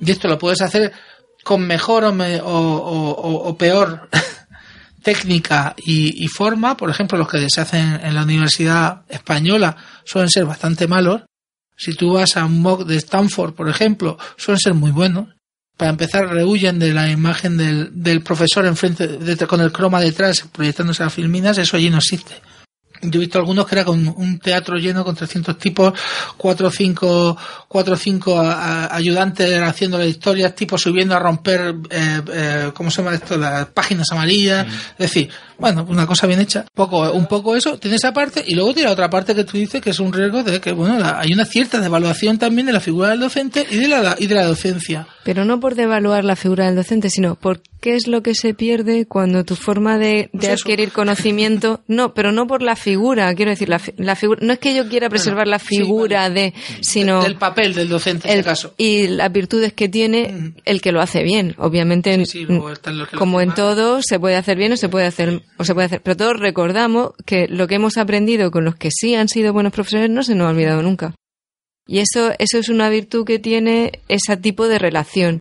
Y 0.00 0.10
esto 0.10 0.28
lo 0.28 0.38
puedes 0.38 0.60
hacer 0.60 0.92
con 1.44 1.66
mejor 1.66 2.04
o, 2.04 2.12
me- 2.12 2.40
o, 2.40 2.46
o- 2.48 3.10
o- 3.10 3.48
o 3.48 3.56
peor 3.58 4.08
técnica 5.02 5.74
y, 5.76 6.24
y 6.24 6.28
forma. 6.28 6.76
Por 6.76 6.90
ejemplo, 6.90 7.18
los 7.18 7.28
que 7.28 7.48
se 7.50 7.60
hacen 7.60 8.00
en 8.02 8.14
la 8.14 8.22
Universidad 8.22 9.02
Española 9.08 9.76
suelen 10.04 10.30
ser 10.30 10.44
bastante 10.46 10.86
malos. 10.88 11.22
Si 11.76 11.94
tú 11.94 12.14
vas 12.14 12.36
a 12.36 12.44
un 12.44 12.62
mock 12.62 12.84
de 12.86 12.96
Stanford, 12.96 13.54
por 13.54 13.68
ejemplo, 13.68 14.16
suelen 14.36 14.60
ser 14.60 14.74
muy 14.74 14.90
buenos. 14.90 15.28
Para 15.76 15.90
empezar, 15.90 16.28
rehuyen 16.28 16.78
de 16.78 16.94
la 16.94 17.10
imagen 17.10 17.56
del, 17.56 17.90
del 17.92 18.22
profesor 18.22 18.64
enfrente, 18.64 19.08
de- 19.08 19.36
con 19.46 19.60
el 19.60 19.72
croma 19.72 20.00
detrás, 20.00 20.44
proyectándose 20.52 21.02
las 21.02 21.12
filminas, 21.12 21.58
eso 21.58 21.76
allí 21.76 21.90
no 21.90 21.98
existe. 21.98 22.34
Yo 23.10 23.18
he 23.18 23.20
visto 23.20 23.38
algunos 23.38 23.66
que 23.66 23.74
era 23.74 23.84
con 23.84 24.06
un 24.16 24.38
teatro 24.38 24.76
lleno 24.76 25.04
con 25.04 25.14
300 25.14 25.58
tipos, 25.58 25.92
cuatro 26.36 26.68
o 26.68 26.70
cinco, 26.70 27.36
cuatro 27.68 27.94
o 27.94 27.96
cinco 27.96 28.38
a- 28.40 28.84
a- 28.86 28.96
ayudantes 28.96 29.60
haciendo 29.60 29.98
las 29.98 30.06
historias, 30.08 30.54
tipos 30.54 30.80
subiendo 30.82 31.14
a 31.14 31.18
romper, 31.18 31.74
eh, 31.90 32.22
eh, 32.32 32.70
¿cómo 32.74 32.90
se 32.90 33.02
llama 33.02 33.14
esto? 33.14 33.36
Las 33.36 33.66
páginas 33.66 34.10
amarillas. 34.10 34.66
Es 34.92 34.98
decir, 35.12 35.28
bueno, 35.58 35.86
una 35.88 36.06
cosa 36.06 36.26
bien 36.26 36.40
hecha. 36.40 36.60
Un 36.60 36.66
poco, 36.74 37.12
un 37.12 37.26
poco 37.26 37.56
eso, 37.56 37.78
tiene 37.78 37.96
esa 37.96 38.12
parte, 38.12 38.42
y 38.46 38.54
luego 38.54 38.74
tiene 38.74 38.90
otra 38.90 39.08
parte 39.10 39.34
que 39.34 39.44
tú 39.44 39.56
dices 39.58 39.80
que 39.82 39.90
es 39.90 40.00
un 40.00 40.12
riesgo 40.12 40.42
de 40.42 40.60
que, 40.60 40.72
bueno, 40.72 40.98
la- 40.98 41.20
hay 41.20 41.32
una 41.32 41.44
cierta 41.44 41.80
devaluación 41.80 42.38
también 42.38 42.66
de 42.66 42.72
la 42.72 42.80
figura 42.80 43.10
del 43.10 43.20
docente 43.20 43.66
y 43.70 43.76
de 43.76 43.88
la, 43.88 44.16
y 44.18 44.26
de 44.26 44.34
la 44.34 44.46
docencia. 44.46 45.06
Pero 45.24 45.44
no 45.44 45.60
por 45.60 45.74
devaluar 45.74 46.24
la 46.24 46.36
figura 46.36 46.66
del 46.66 46.76
docente, 46.76 47.08
sino 47.10 47.34
por 47.36 47.62
qué 47.80 47.94
es 47.96 48.06
lo 48.08 48.22
que 48.22 48.34
se 48.34 48.52
pierde 48.54 49.06
cuando 49.06 49.44
tu 49.44 49.56
forma 49.56 49.96
de, 49.98 50.28
de 50.32 50.48
Pues 50.48 50.48
adquirir 50.50 50.92
conocimiento, 50.92 51.82
no, 51.86 52.12
pero 52.14 52.32
no 52.32 52.46
por 52.46 52.62
la 52.62 52.76
figura, 52.76 53.34
quiero 53.34 53.50
decir, 53.50 53.68
la, 53.68 53.78
fi- 53.78 53.92
la 53.96 54.16
figura, 54.16 54.40
no 54.42 54.52
es 54.52 54.58
que 54.58 54.74
yo 54.74 54.88
quiera 54.88 55.08
preservar 55.08 55.46
la 55.46 55.58
sí, 55.58 55.78
figura 55.78 56.28
de, 56.30 56.52
sino 56.80 57.22
Del 57.22 57.36
papel 57.36 57.74
del 57.74 57.88
docente, 57.88 58.28
en 58.28 58.34
el- 58.34 58.38
este 58.40 58.50
caso. 58.50 58.74
y 58.76 59.08
las 59.08 59.32
virtudes 59.32 59.72
que 59.72 59.88
tiene 59.88 60.54
el 60.64 60.80
que 60.80 60.92
lo 60.92 61.00
hace 61.00 61.22
bien. 61.22 61.54
Obviamente, 61.58 62.12
en- 62.12 62.26
Sí, 62.26 62.46
como 63.16 63.40
en 63.40 63.48
mal. 63.48 63.56
todo, 63.56 64.00
se 64.02 64.18
puede 64.18 64.36
hacer 64.36 64.56
bien 64.58 64.72
o 64.72 64.76
se 64.76 64.88
puede 64.88 65.06
hacer, 65.06 65.42
o 65.58 65.64
se 65.64 65.74
puede 65.74 65.86
hacer, 65.86 66.02
pero 66.02 66.16
todos 66.16 66.38
recordamos 66.38 67.12
que 67.24 67.48
lo 67.48 67.66
que 67.66 67.76
hemos 67.76 67.96
aprendido 67.96 68.50
con 68.50 68.64
los 68.64 68.76
que 68.76 68.90
sí 68.90 69.14
han 69.14 69.28
sido 69.28 69.52
buenos 69.52 69.72
profesores 69.72 70.10
no 70.10 70.22
se 70.22 70.34
nos 70.34 70.46
ha 70.46 70.50
olvidado 70.50 70.82
nunca. 70.82 71.14
Y 71.86 71.98
eso, 71.98 72.32
eso 72.38 72.58
es 72.58 72.68
una 72.68 72.88
virtud 72.88 73.26
que 73.26 73.38
tiene 73.38 74.00
ese 74.08 74.36
tipo 74.36 74.68
de 74.68 74.78
relación. 74.78 75.40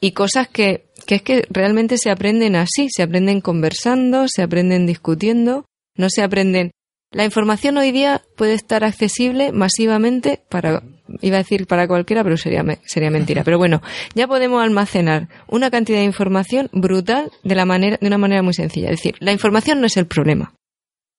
Y 0.00 0.12
cosas 0.12 0.48
que, 0.48 0.86
que 1.06 1.16
es 1.16 1.22
que 1.22 1.44
realmente 1.50 1.98
se 1.98 2.10
aprenden 2.10 2.56
así, 2.56 2.88
se 2.90 3.02
aprenden 3.02 3.40
conversando, 3.40 4.26
se 4.28 4.42
aprenden 4.42 4.86
discutiendo, 4.86 5.66
no 5.96 6.08
se 6.10 6.22
aprenden. 6.22 6.70
La 7.12 7.24
información 7.24 7.76
hoy 7.76 7.92
día 7.92 8.22
puede 8.36 8.54
estar 8.54 8.84
accesible 8.84 9.52
masivamente 9.52 10.40
para, 10.48 10.82
iba 11.20 11.36
a 11.36 11.38
decir 11.38 11.66
para 11.66 11.86
cualquiera, 11.86 12.22
pero 12.24 12.36
sería, 12.36 12.64
sería 12.84 13.10
mentira. 13.10 13.44
Pero 13.44 13.58
bueno, 13.58 13.82
ya 14.14 14.26
podemos 14.26 14.62
almacenar 14.62 15.28
una 15.48 15.70
cantidad 15.70 15.98
de 15.98 16.04
información 16.04 16.68
brutal 16.72 17.30
de 17.42 17.54
la 17.54 17.64
manera, 17.64 17.98
de 18.00 18.06
una 18.06 18.18
manera 18.18 18.42
muy 18.42 18.54
sencilla. 18.54 18.90
Es 18.90 18.98
decir, 18.98 19.16
la 19.20 19.32
información 19.32 19.80
no 19.80 19.86
es 19.86 19.96
el 19.96 20.06
problema. 20.06 20.54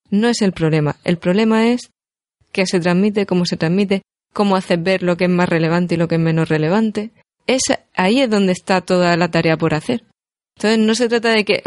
No 0.10 0.28
es 0.28 0.42
el 0.42 0.52
problema. 0.54 0.98
El 1.04 1.18
problema 1.18 1.68
es 1.68 1.92
que 2.52 2.66
se 2.66 2.80
transmite, 2.80 3.26
cómo 3.26 3.46
se 3.46 3.58
transmite, 3.58 4.04
cómo 4.34 4.56
haces 4.56 4.82
ver 4.82 5.04
lo 5.04 5.18
que 5.18 5.26
es 5.26 5.30
más 5.30 5.50
relevante 5.50 5.96
y 5.96 5.98
lo 5.98 6.08
que 6.08 6.16
es 6.16 6.22
menos 6.22 6.50
relevante. 6.50 7.12
Es, 7.48 7.64
ahí 7.96 8.22
es 8.22 8.30
donde 8.30 8.52
está 8.52 8.82
toda 8.82 9.16
la 9.18 9.30
tarea 9.30 9.58
por 9.58 9.74
hacer. 9.74 10.04
Entonces 10.56 10.80
no 10.80 10.96
se 10.96 11.10
trata 11.10 11.30
de 11.30 11.46
que 11.46 11.64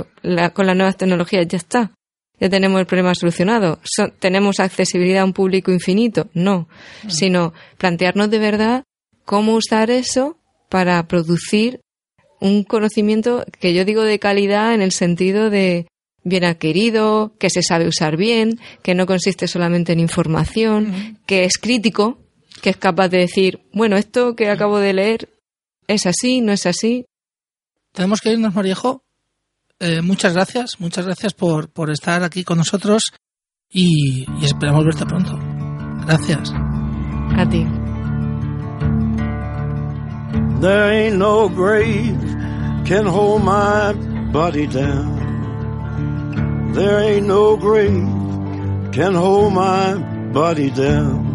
con 0.53 0.67
las 0.67 0.77
nuevas 0.77 0.97
tecnologías 0.97 1.47
ya 1.49 1.59
está, 1.59 1.93
ya 2.41 2.51
tenemos 2.51 2.81
el 2.81 2.87
problema 2.87 3.15
solucionado. 3.15 3.81
¿Tenemos 4.19 4.61
accesibilidad 4.61 5.23
a 5.23 5.25
un 5.25 5.33
público 5.33 5.73
infinito? 5.73 6.29
No, 6.35 6.69
mm. 7.05 7.11
sino 7.11 7.55
plantearnos 7.79 8.31
de 8.31 8.39
verdad 8.39 8.85
cómo 9.25 9.55
usar 9.55 9.91
eso 9.91 10.39
para 10.69 11.07
producir 11.09 11.81
un 12.41 12.65
conocimiento 12.65 13.45
que 13.61 13.73
yo 13.73 13.85
digo 13.85 14.03
de 14.03 14.19
calidad 14.19 14.75
en 14.75 14.83
el 14.83 14.93
sentido 14.93 15.51
de 15.51 15.87
bien 16.23 16.45
adquirido, 16.45 17.35
que 17.39 17.51
se 17.51 17.63
sabe 17.63 17.87
usar 17.87 18.17
bien, 18.17 18.59
que 18.83 18.95
no 18.95 19.07
consiste 19.07 19.47
solamente 19.47 19.93
en 19.93 20.01
información, 20.01 21.19
que 21.25 21.45
es 21.45 21.57
crítico, 21.57 22.19
que 22.63 22.71
es 22.71 22.77
capaz 22.77 23.09
de 23.09 23.19
decir, 23.19 23.61
bueno, 23.73 23.97
esto 23.97 24.35
que 24.35 24.51
acabo 24.51 24.79
de 24.79 24.93
leer 24.93 25.29
es 25.87 26.05
así, 26.05 26.41
no 26.41 26.53
es 26.53 26.67
así. 26.67 27.05
Tenemos 27.93 28.21
que 28.21 28.33
irnos, 28.33 28.55
Mariejo. 28.55 29.06
Eh, 29.79 30.01
muchas 30.01 30.33
gracias, 30.33 30.71
muchas 30.79 31.05
gracias 31.05 31.35
por, 31.35 31.69
por 31.69 31.91
estar 31.91 32.23
aquí 32.23 32.45
con 32.45 32.57
nosotros 32.57 33.03
y, 33.71 34.25
y 34.41 34.45
esperamos 34.45 34.85
verte 34.85 35.05
pronto. 35.05 35.39
Gracias. 36.07 36.53
A 37.37 37.47
ti. 37.49 37.67
There 40.61 40.91
ain't 40.91 41.19
no 41.19 41.49
grave 41.51 42.19
can 42.87 43.05
hold 43.05 43.43
my 43.45 43.93
body 44.33 44.67
down. 44.67 45.17
There 46.73 46.99
ain't 46.99 47.27
no 47.27 47.57
grave 47.57 48.09
can 48.93 49.15
hold 49.15 49.53
my 49.53 49.97
body 50.33 50.71
down. 50.71 51.27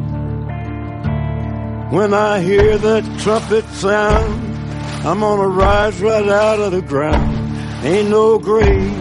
When 1.91 2.13
I 2.13 2.39
hear 2.39 2.79
that 2.79 3.03
trumpet 3.19 3.65
sound, 3.75 4.57
I'm 5.05 5.19
gonna 5.19 5.47
rise 5.47 6.01
right 6.01 6.27
out 6.27 6.59
of 6.59 6.71
the 6.71 6.81
ground. 6.81 7.50
Ain't 7.83 8.09
no 8.09 8.37
grave 8.37 8.93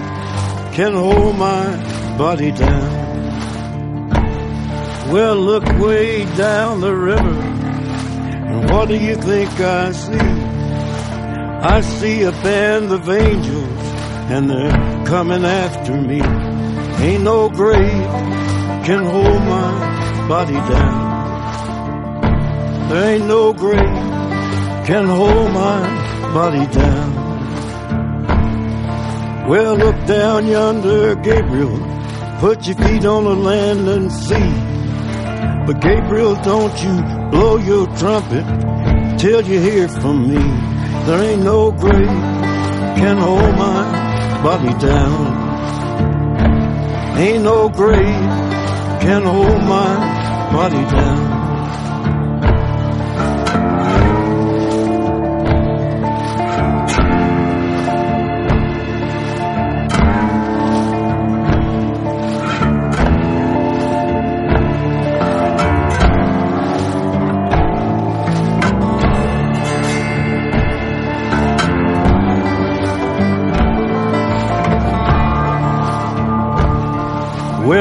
can 0.72 0.94
hold 0.94 1.36
my 1.36 2.16
body 2.16 2.50
down. 2.50 3.10
Well, 5.12 5.36
look 5.36 5.64
way 5.78 6.24
down 6.36 6.80
the 6.80 6.94
river, 6.94 7.40
and 8.50 8.70
what 8.70 8.88
do 8.88 8.96
you 8.96 9.16
think 9.16 9.50
I 9.60 9.92
see? 9.92 10.18
I 11.62 11.82
see 11.82 12.22
a 12.22 12.32
band 12.32 12.90
of 12.90 13.06
angels, 13.10 13.82
and 14.32 14.48
they're 14.48 15.04
coming 15.04 15.44
after 15.44 16.00
me. 16.00 16.22
Ain't 17.04 17.22
no 17.22 17.50
grave 17.50 18.08
can 18.86 19.04
hold 19.04 19.42
my 19.42 20.26
body 20.26 20.54
down. 20.54 21.10
There 22.88 23.14
ain't 23.14 23.26
no 23.26 23.52
grave 23.52 24.06
can 24.86 25.06
hold 25.06 25.52
my 25.52 26.32
body 26.32 26.66
down. 26.72 27.09
Well, 29.50 29.76
look 29.76 30.06
down 30.06 30.46
yonder, 30.46 31.16
Gabriel. 31.16 31.76
Put 32.38 32.68
your 32.68 32.76
feet 32.76 33.04
on 33.04 33.24
the 33.24 33.34
land 33.34 33.88
and 33.88 34.12
see. 34.12 34.50
But 35.66 35.80
Gabriel, 35.80 36.36
don't 36.36 36.80
you 36.84 37.02
blow 37.32 37.56
your 37.56 37.88
trumpet 37.96 38.46
till 39.18 39.40
you 39.40 39.58
hear 39.60 39.88
from 39.88 40.28
me. 40.28 40.38
There 41.04 41.20
ain't 41.20 41.42
no 41.42 41.72
grave 41.72 42.06
can 43.00 43.18
hold 43.18 43.56
my 43.56 44.40
body 44.40 44.72
down. 44.78 45.26
Ain't 47.18 47.42
no 47.42 47.68
grave 47.70 48.30
can 49.02 49.22
hold 49.24 49.62
my 49.64 50.52
body 50.52 50.84
down. 50.96 51.29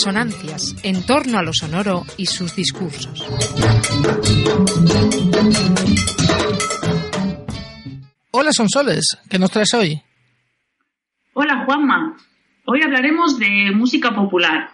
Resonancias 0.00 0.76
en 0.82 1.04
torno 1.04 1.36
a 1.36 1.42
lo 1.42 1.52
sonoro 1.52 2.04
y 2.16 2.24
sus 2.24 2.56
discursos. 2.56 3.22
Hola 8.30 8.50
Sonsoles, 8.52 9.18
¿qué 9.28 9.38
nos 9.38 9.50
traes 9.50 9.74
hoy? 9.74 10.00
Hola 11.34 11.66
Juanma, 11.66 12.16
hoy 12.64 12.80
hablaremos 12.82 13.38
de 13.38 13.72
música 13.74 14.14
popular. 14.14 14.70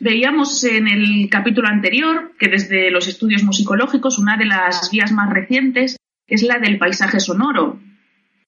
Veíamos 0.00 0.64
en 0.64 0.88
el 0.88 1.28
capítulo 1.30 1.68
anterior 1.68 2.32
que 2.36 2.48
desde 2.48 2.90
los 2.90 3.06
estudios 3.06 3.44
musicológicos 3.44 4.18
una 4.18 4.36
de 4.36 4.46
las 4.46 4.90
vías 4.90 5.12
más 5.12 5.32
recientes 5.32 5.98
es 6.26 6.42
la 6.42 6.58
del 6.58 6.78
paisaje 6.78 7.20
sonoro. 7.20 7.78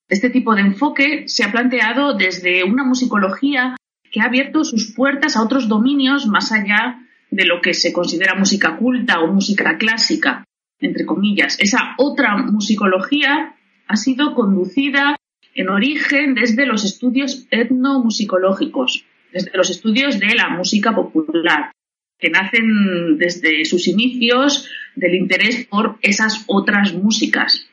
Este 0.09 0.29
tipo 0.31 0.57
de 0.57 0.63
enfoque 0.63 1.29
se 1.29 1.45
ha 1.45 1.53
planteado 1.53 2.17
desde 2.17 2.65
una 2.65 2.83
musicología 2.83 3.77
que 4.19 4.23
ha 4.23 4.27
abierto 4.27 4.65
sus 4.65 4.93
puertas 4.95 5.37
a 5.37 5.43
otros 5.43 5.69
dominios 5.69 6.27
más 6.27 6.51
allá 6.51 6.99
de 7.31 7.45
lo 7.45 7.61
que 7.61 7.73
se 7.73 7.93
considera 7.93 8.35
música 8.35 8.77
culta 8.77 9.21
o 9.21 9.33
música 9.33 9.79
clásica, 9.79 10.45
entre 10.81 11.07
comillas. 11.07 11.57
Esa 11.61 11.95
otra 11.99 12.37
musicología 12.37 13.55
ha 13.87 13.97
sido 13.97 14.35
conducida 14.35 15.15
en 15.55 15.69
origen 15.69 16.35
desde 16.35 16.67
los 16.67 16.85
estudios 16.85 17.47
etnomusicológicos, 17.53 19.05
desde 19.33 19.57
los 19.57 19.71
estudios 19.71 20.19
de 20.19 20.35
la 20.35 20.49
música 20.49 20.93
popular, 20.93 21.71
que 22.19 22.31
nacen 22.31 23.19
desde 23.19 23.65
sus 23.67 23.87
inicios 23.87 24.69
del 24.97 25.15
interés 25.15 25.65
por 25.67 25.97
esas 26.03 26.43
otras 26.49 26.93
músicas. 26.93 27.69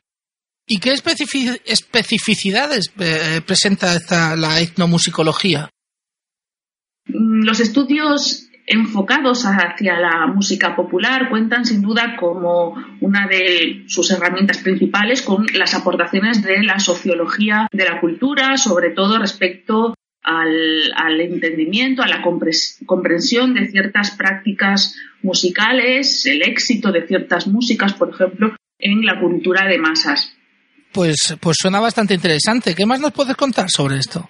¿Y 0.67 0.77
qué 0.79 0.93
especificidades 0.93 2.91
eh, 2.99 3.41
presenta 3.45 3.95
esta, 3.95 4.35
la 4.35 4.59
etnomusicología? 4.59 5.69
Mm, 7.07 7.43
los 7.43 7.59
estudios 7.59 8.49
enfocados 8.67 9.45
hacia 9.45 9.99
la 9.99 10.27
música 10.27 10.75
popular 10.75 11.29
cuentan 11.29 11.65
sin 11.65 11.81
duda 11.81 12.15
como 12.19 12.75
una 12.99 13.27
de 13.27 13.83
sus 13.87 14.09
herramientas 14.09 14.57
principales 14.57 15.21
con 15.21 15.45
las 15.53 15.75
aportaciones 15.75 16.41
de 16.41 16.63
la 16.63 16.79
sociología 16.79 17.67
de 17.71 17.85
la 17.85 18.01
cultura, 18.01 18.57
sobre 18.57 18.89
todo 18.89 19.19
respecto 19.19 19.93
al, 20.23 21.21
entendimiento, 21.21 22.01
a 22.01 22.07
la 22.07 22.23
comprensión 22.23 23.53
de 23.53 23.67
ciertas 23.67 24.11
prácticas 24.11 24.95
musicales, 25.21 26.25
el 26.25 26.41
éxito 26.41 26.91
de 26.91 27.05
ciertas 27.05 27.45
músicas, 27.45 27.93
por 27.93 28.09
ejemplo, 28.09 28.55
en 28.79 29.05
la 29.05 29.19
cultura 29.19 29.67
de 29.67 29.77
masas. 29.77 30.35
Pues, 30.91 31.35
pues 31.39 31.57
suena 31.59 31.79
bastante 31.79 32.15
interesante. 32.15 32.73
¿Qué 32.73 32.85
más 32.87 32.99
nos 32.99 33.11
puedes 33.11 33.35
contar 33.35 33.69
sobre 33.69 33.97
esto? 33.99 34.27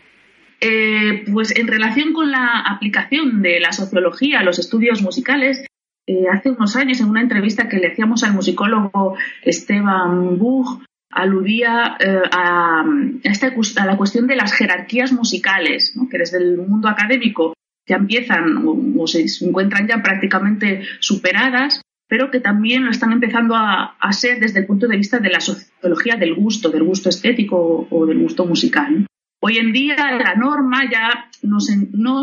Eh, 0.68 1.26
pues 1.32 1.55
en 1.55 1.68
relación 1.68 2.11
con 2.11 2.32
la 2.32 2.61
aplicación 2.61 3.43
de 3.43 3.59
la 3.59 3.72
sociología 3.72 4.39
a 4.39 4.43
los 4.43 4.57
estudios 4.57 5.03
musicales, 5.03 5.63
eh, 6.07 6.24
hace 6.34 6.49
unos 6.49 6.76
años 6.76 6.99
en 7.01 7.09
una 7.09 7.22
entrevista 7.22 7.70
que 7.70 7.78
le 7.78 7.89
hacíamos 7.89 8.24
al 8.24 8.34
musicólogo 8.34 9.16
Esteban 9.43 10.39
Buch, 10.39 10.84
aludía 11.11 11.97
eh, 11.99 12.20
a, 12.32 12.82
a, 12.82 13.86
la 13.86 13.97
cuestión 13.97 14.26
de 14.26 14.36
las 14.36 14.53
jerarquías 14.53 15.13
musicales, 15.13 15.95
que 16.09 16.18
desde 16.18 16.39
el 16.39 16.57
mundo 16.57 16.88
académico 16.88 17.53
ya 17.88 17.97
empiezan 17.97 18.63
o, 18.66 19.05
se 19.05 19.24
encuentran 19.45 19.88
ya 19.88 20.01
prácticamente 20.01 20.82
superadas, 20.99 21.80
pero 22.07 22.32
que 22.32 22.39
también 22.39 22.86
lo 22.86 22.89
están 22.89 23.11
empezando 23.11 23.53
a, 23.55 23.95
ser 24.13 24.39
desde 24.39 24.61
el 24.61 24.66
punto 24.66 24.88
de 24.88 24.97
vista 24.97 25.20
de 25.20 25.30
la 25.30 25.41
sociología 25.41 26.16
del 26.16 26.34
gusto, 26.34 26.70
del 26.70 26.84
gusto 26.84 27.09
estético 27.09 27.88
o 27.88 28.05
del 28.07 28.18
gusto 28.18 28.45
musical. 28.47 29.05
Hoy 29.47 29.59
en 29.59 29.73
día 29.73 29.95
la 29.95 30.33
norma 30.33 30.89
ya 30.91 31.29
no 31.43 31.59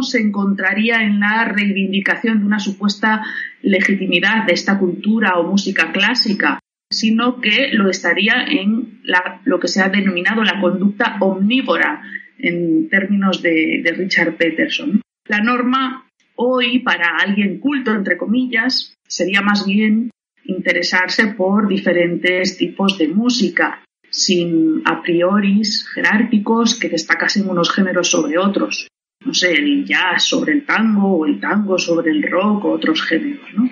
se, 0.02 0.18
encontraría 0.18 1.04
en 1.04 1.20
la 1.20 1.44
reivindicación 1.44 2.40
de 2.40 2.46
una 2.46 2.58
supuesta 2.58 3.22
legitimidad 3.62 4.44
de 4.44 4.54
esta 4.54 4.76
cultura 4.76 5.38
o 5.38 5.48
música 5.48 5.92
clásica, 5.92 6.58
sino 6.90 7.40
que 7.40 7.68
lo 7.74 7.88
estaría 7.88 8.44
en 8.48 9.00
lo 9.44 9.60
que 9.60 9.68
se 9.68 9.80
ha 9.80 9.88
denominado 9.88 10.42
la 10.42 10.60
conducta 10.60 11.18
omnívora 11.20 12.02
en 12.38 12.88
términos 12.88 13.40
de, 13.40 13.82
de 13.84 13.92
Richard 13.92 14.34
Peterson. 14.36 15.00
La 15.28 15.38
norma 15.38 16.08
hoy 16.34 16.80
para 16.80 17.18
alguien 17.24 17.60
culto, 17.60 17.92
entre 17.92 18.16
comillas, 18.16 18.96
sería 19.06 19.42
más 19.42 19.64
bien 19.64 20.10
interesarse 20.44 21.28
por 21.28 21.68
diferentes 21.68 22.56
tipos 22.56 22.98
de 22.98 23.06
música, 23.06 23.80
sin 24.12 24.82
a 24.84 25.02
priori 25.02 25.62
jerárquicos 25.94 26.78
que 26.78 26.90
destacasen 26.90 27.48
unos 27.48 27.72
géneros 27.72 28.10
sobre 28.10 28.38
otros. 28.38 28.86
No 29.24 29.32
sé, 29.32 29.52
el 29.52 29.84
jazz 29.86 30.24
sobre 30.24 30.52
el 30.52 30.66
tango 30.66 31.16
o 31.16 31.26
el 31.26 31.40
tango 31.40 31.78
sobre 31.78 32.10
el 32.10 32.22
rock 32.22 32.64
o 32.66 32.72
otros 32.72 33.02
géneros, 33.02 33.48
¿no? 33.54 33.70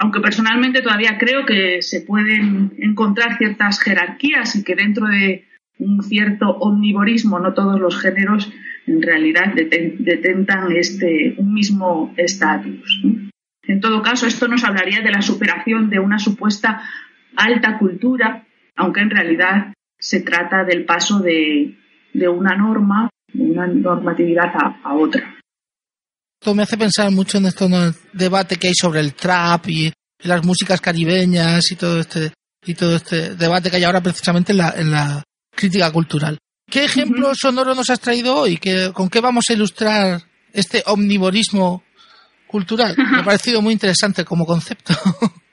aunque 0.00 0.20
personalmente 0.20 0.82
todavía 0.82 1.16
creo 1.18 1.46
que 1.46 1.80
se 1.80 2.02
pueden 2.02 2.74
encontrar 2.76 3.38
ciertas 3.38 3.80
jerarquías 3.80 4.54
y 4.54 4.62
que 4.62 4.74
dentro 4.74 5.06
de 5.06 5.46
un 5.78 6.02
cierto 6.02 6.50
omnivorismo 6.50 7.38
no 7.38 7.54
todos 7.54 7.80
los 7.80 7.98
géneros 7.98 8.52
en 8.86 9.00
realidad 9.00 9.54
detentan 9.54 10.72
este, 10.72 11.36
un 11.38 11.54
mismo 11.54 12.12
estatus. 12.18 13.02
En 13.62 13.80
todo 13.80 14.02
caso, 14.02 14.26
esto 14.26 14.46
nos 14.46 14.62
hablaría 14.62 15.00
de 15.00 15.10
la 15.10 15.22
superación 15.22 15.88
de 15.88 16.00
una 16.00 16.18
supuesta 16.18 16.82
alta 17.34 17.78
cultura 17.78 18.44
aunque 18.76 19.00
en 19.00 19.10
realidad 19.10 19.72
se 19.98 20.20
trata 20.20 20.64
del 20.64 20.84
paso 20.84 21.20
de, 21.20 21.76
una 22.28 22.56
norma, 22.56 23.08
de 23.32 23.42
una 23.42 23.66
normatividad 23.66 24.52
a, 24.84 24.94
otra. 24.94 25.34
Esto 26.40 26.54
me 26.54 26.62
hace 26.62 26.76
pensar 26.76 27.10
mucho 27.10 27.38
en 27.38 27.46
este 27.46 27.66
debate 28.12 28.56
que 28.56 28.68
hay 28.68 28.74
sobre 28.74 29.00
el 29.00 29.14
trap 29.14 29.68
y, 29.68 29.92
las 30.20 30.42
músicas 30.42 30.80
caribeñas 30.80 31.70
y 31.70 31.76
todo 31.76 32.00
este 32.00 32.32
y 32.64 32.72
todo 32.72 32.96
este 32.96 33.34
debate 33.34 33.70
que 33.70 33.76
hay 33.76 33.84
ahora 33.84 34.00
precisamente 34.00 34.52
en 34.52 34.58
la, 34.58 34.70
en 34.74 34.90
la 34.90 35.22
crítica 35.54 35.92
cultural. 35.92 36.38
¿Qué 36.70 36.84
ejemplo 36.84 37.34
sonoro 37.34 37.74
nos 37.74 37.90
has 37.90 38.00
traído 38.00 38.34
hoy? 38.34 38.58
¿Con 38.94 39.10
qué 39.10 39.20
vamos 39.20 39.44
a 39.50 39.52
ilustrar 39.52 40.22
este 40.50 40.82
omnivorismo 40.86 41.84
cultural? 42.46 42.94
Me 43.12 43.18
ha 43.18 43.24
parecido 43.24 43.60
muy 43.60 43.74
interesante 43.74 44.24
como 44.24 44.46
concepto. 44.46 44.94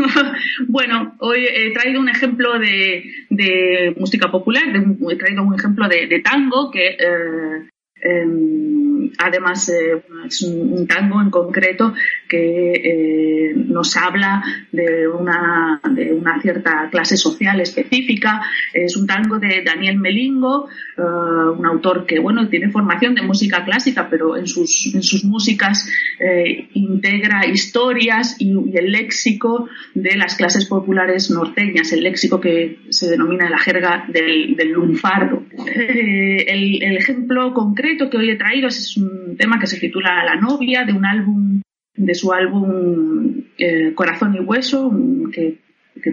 bueno, 0.68 1.14
hoy 1.18 1.46
he 1.46 1.72
traído 1.72 2.00
un 2.00 2.08
ejemplo 2.08 2.58
de, 2.58 3.94
música 3.98 4.30
popular, 4.30 4.64
he 4.66 5.16
traído 5.16 5.42
un 5.42 5.54
ejemplo 5.54 5.88
de, 5.88 6.20
tango 6.20 6.70
que 6.70 6.96
eh, 6.98 7.68
em, 8.02 8.89
además 9.18 9.68
eh, 9.68 10.02
es 10.26 10.42
un, 10.42 10.86
tango 10.86 11.20
en 11.20 11.30
concreto 11.30 11.94
que 12.28 12.72
eh, 12.72 13.54
nos 13.54 13.96
habla 13.96 14.42
de 14.72 15.08
una, 15.08 15.80
de 15.90 16.12
una 16.12 16.40
cierta 16.40 16.88
clase 16.90 17.16
social 17.16 17.60
específica. 17.60 18.40
Es 18.72 18.96
un 18.96 19.06
tango 19.06 19.38
de 19.38 19.62
Daniel 19.64 19.98
Melingo, 19.98 20.68
eh, 20.96 21.02
un 21.02 21.66
autor 21.66 22.06
que 22.06 22.18
bueno 22.18 22.48
tiene 22.48 22.70
formación 22.70 23.14
de 23.14 23.22
música 23.22 23.64
clásica, 23.64 24.08
pero 24.08 24.36
en 24.36 24.46
sus, 24.46 24.94
en 24.94 25.02
sus 25.02 25.24
músicas 25.24 25.88
eh, 26.18 26.68
integra 26.74 27.46
historias 27.46 28.36
y, 28.38 28.50
el 28.70 28.92
léxico 28.92 29.68
de 29.94 30.16
las 30.16 30.36
clases 30.36 30.66
populares 30.66 31.30
norteñas, 31.30 31.92
el 31.92 32.02
léxico 32.04 32.40
que 32.40 32.78
se 32.90 33.10
denomina 33.10 33.50
la 33.50 33.58
jerga 33.58 34.04
del, 34.08 34.54
del 34.56 34.70
lunfardo. 34.70 35.42
el, 35.76 36.82
el 36.82 36.96
ejemplo 36.96 37.52
concreto 37.52 38.08
que 38.08 38.16
hoy 38.16 38.30
he 38.30 38.36
traído 38.36 38.68
es 38.68 38.89
un 38.96 39.36
tema 39.36 39.58
que 39.58 39.66
se 39.66 39.78
titula 39.78 40.24
La 40.24 40.36
novia, 40.36 40.84
de 40.84 40.92
un 40.92 41.04
álbum 41.04 41.60
de 41.96 42.14
su 42.14 42.32
álbum 42.32 43.42
eh, 43.58 43.92
Corazón 43.94 44.34
y 44.34 44.40
Hueso, 44.40 44.90
que, 45.32 45.58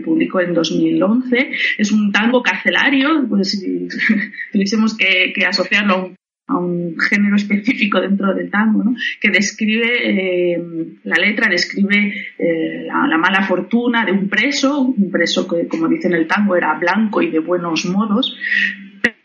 publicó 0.03 0.41
en 0.41 0.53
2011. 0.53 1.51
Es 1.77 1.91
un 1.93 2.11
tango 2.11 2.43
carcelario, 2.43 3.25
pues 3.29 3.51
si 3.51 3.87
tuviésemos 4.51 4.97
que, 4.97 5.33
asociarlo 5.47 6.13
a 6.47 6.57
un, 6.57 6.97
género 6.99 7.35
específico 7.37 8.01
dentro 8.01 8.33
del 8.33 8.49
tango, 8.49 8.83
¿no? 8.83 8.95
que 9.21 9.29
describe, 9.29 10.53
eh, 10.53 10.61
la 11.03 11.15
letra 11.15 11.49
describe 11.49 12.13
eh, 12.37 12.85
la, 12.85 13.07
la, 13.07 13.17
mala 13.17 13.43
fortuna 13.43 14.05
de 14.05 14.11
un 14.11 14.27
preso, 14.27 14.81
un 14.81 15.09
preso 15.09 15.47
que, 15.47 15.67
como 15.67 15.87
dice 15.87 16.07
en 16.07 16.15
el 16.15 16.27
tango, 16.27 16.55
era 16.55 16.73
blanco 16.73 17.21
y 17.21 17.29
de 17.31 17.39
buenos 17.39 17.85
modos, 17.85 18.37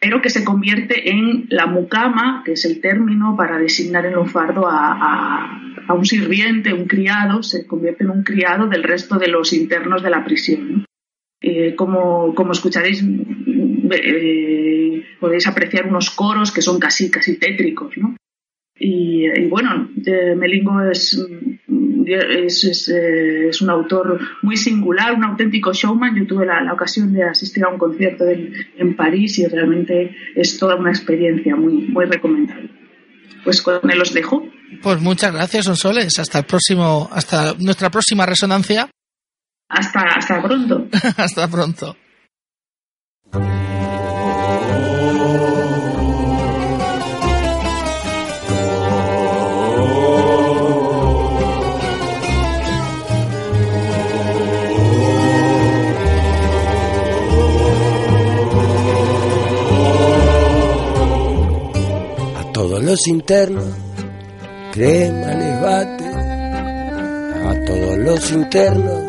pero 0.00 0.20
que 0.20 0.30
se 0.30 0.44
convierte 0.44 1.10
en 1.10 1.46
la 1.48 1.66
mucama, 1.66 2.42
que 2.44 2.52
es 2.52 2.64
el 2.64 2.80
término 2.80 3.36
para 3.36 3.58
designar 3.58 4.06
en 4.06 4.14
lunfardo 4.14 4.66
a, 4.68 5.60
a, 5.86 5.94
un 5.94 6.04
sirviente, 6.04 6.72
un 6.72 6.86
criado, 6.86 7.42
se 7.42 7.66
convierte 7.66 8.04
en 8.04 8.10
un 8.10 8.22
criado 8.22 8.66
del 8.68 8.82
resto 8.82 9.18
de 9.18 9.28
los 9.28 9.52
internos 9.52 10.02
de 10.02 10.10
la 10.10 10.24
prisión. 10.24 10.84
Eh, 11.40 11.74
como, 11.74 12.34
como, 12.34 12.52
escucharéis, 12.52 13.04
eh, 13.90 15.02
podéis 15.20 15.46
apreciar 15.46 15.86
unos 15.86 16.10
coros 16.10 16.52
que 16.52 16.62
son 16.62 16.78
casi, 16.78 17.10
casi 17.10 17.38
tétricos. 17.38 17.96
¿no? 17.96 18.16
Y, 18.78 19.26
y, 19.26 19.46
bueno, 19.48 19.88
Melingo 20.36 20.82
es 20.82 21.16
es, 22.06 22.88
eh, 22.88 23.48
es, 23.48 23.62
un 23.62 23.70
autor 23.70 24.20
muy 24.42 24.56
singular, 24.56 25.14
un 25.14 25.24
auténtico 25.24 25.72
showman. 25.72 26.16
Yo 26.16 26.26
tuve 26.26 26.46
la, 26.46 26.72
ocasión 26.72 27.12
de 27.12 27.24
asistir 27.24 27.64
a 27.64 27.68
un 27.68 27.78
concierto 27.78 28.24
en 28.26 28.96
París 28.96 29.38
y 29.38 29.46
realmente 29.46 30.14
es 30.34 30.58
toda 30.58 30.76
una 30.76 30.90
experiencia 30.90 31.56
muy, 31.56 31.88
muy 31.88 32.04
recomendable. 32.06 32.70
Pues 33.44 33.60
con 33.60 33.90
él 33.90 34.00
os 34.00 34.12
dejo. 34.12 34.46
Pues 34.82 35.00
muchas 35.00 35.32
gracias, 35.32 35.64
Sonsoles. 35.64 36.18
Hasta 36.18 36.38
el 36.38 36.44
próximo, 36.44 37.08
hasta 37.12 37.54
nuestra 37.58 37.90
próxima 37.90 38.24
resonancia. 38.24 38.88
Hasta, 39.68 40.00
hasta 40.00 40.42
pronto. 40.42 40.86
hasta 41.16 41.48
pronto. 41.48 41.96
Los 62.92 63.08
internos, 63.08 63.64
crema 64.70 65.28
les 65.28 65.60
bate. 65.62 66.08
A 67.48 67.64
todos 67.64 67.96
los 67.96 68.32
internos, 68.32 69.02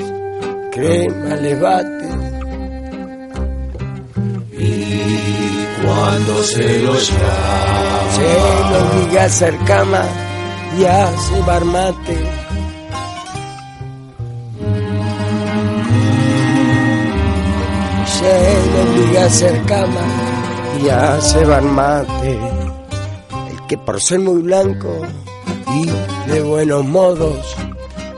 crema 0.71 1.35
les 1.35 1.59
bate. 1.59 2.07
Y 4.57 5.83
cuando 5.83 6.43
se 6.43 6.79
los 6.79 7.11
va. 7.11 8.11
Se 8.15 8.69
lo 8.69 8.77
obliga 8.85 9.23
a 9.23 9.25
hacer 9.25 9.57
cama 9.65 10.03
y 10.79 10.85
a 10.85 11.11
cebar 11.17 11.65
mate. 11.65 12.17
Se 18.17 18.35
lo 18.71 18.91
obliga 18.91 19.23
a 19.23 19.25
hacer 19.25 19.61
cama 19.63 20.05
y 20.81 20.87
a 20.87 21.19
cebar 21.19 21.63
mate. 21.63 22.52
Que 23.73 23.79
por 23.79 23.99
ser 23.99 24.19
muy 24.19 24.43
blanco 24.43 25.01
y 25.73 26.29
de 26.31 26.41
buenos 26.41 26.85
modos, 26.85 27.55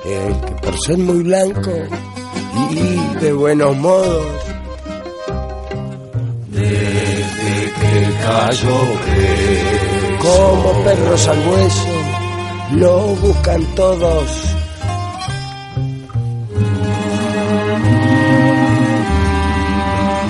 el 0.04 0.38
que 0.42 0.52
por 0.56 0.78
ser 0.82 0.98
muy 0.98 1.24
blanco 1.24 1.72
y 2.72 3.20
de 3.22 3.32
buenos 3.32 3.78
modos, 3.78 4.26
Desde 6.50 7.72
que 7.80 8.14
cayó 8.22 8.78
preso. 9.06 10.18
como 10.20 10.84
perros 10.84 11.28
al 11.30 11.40
hueso, 11.48 11.88
lo 12.72 13.00
buscan 13.16 13.64
todos. 13.76 14.30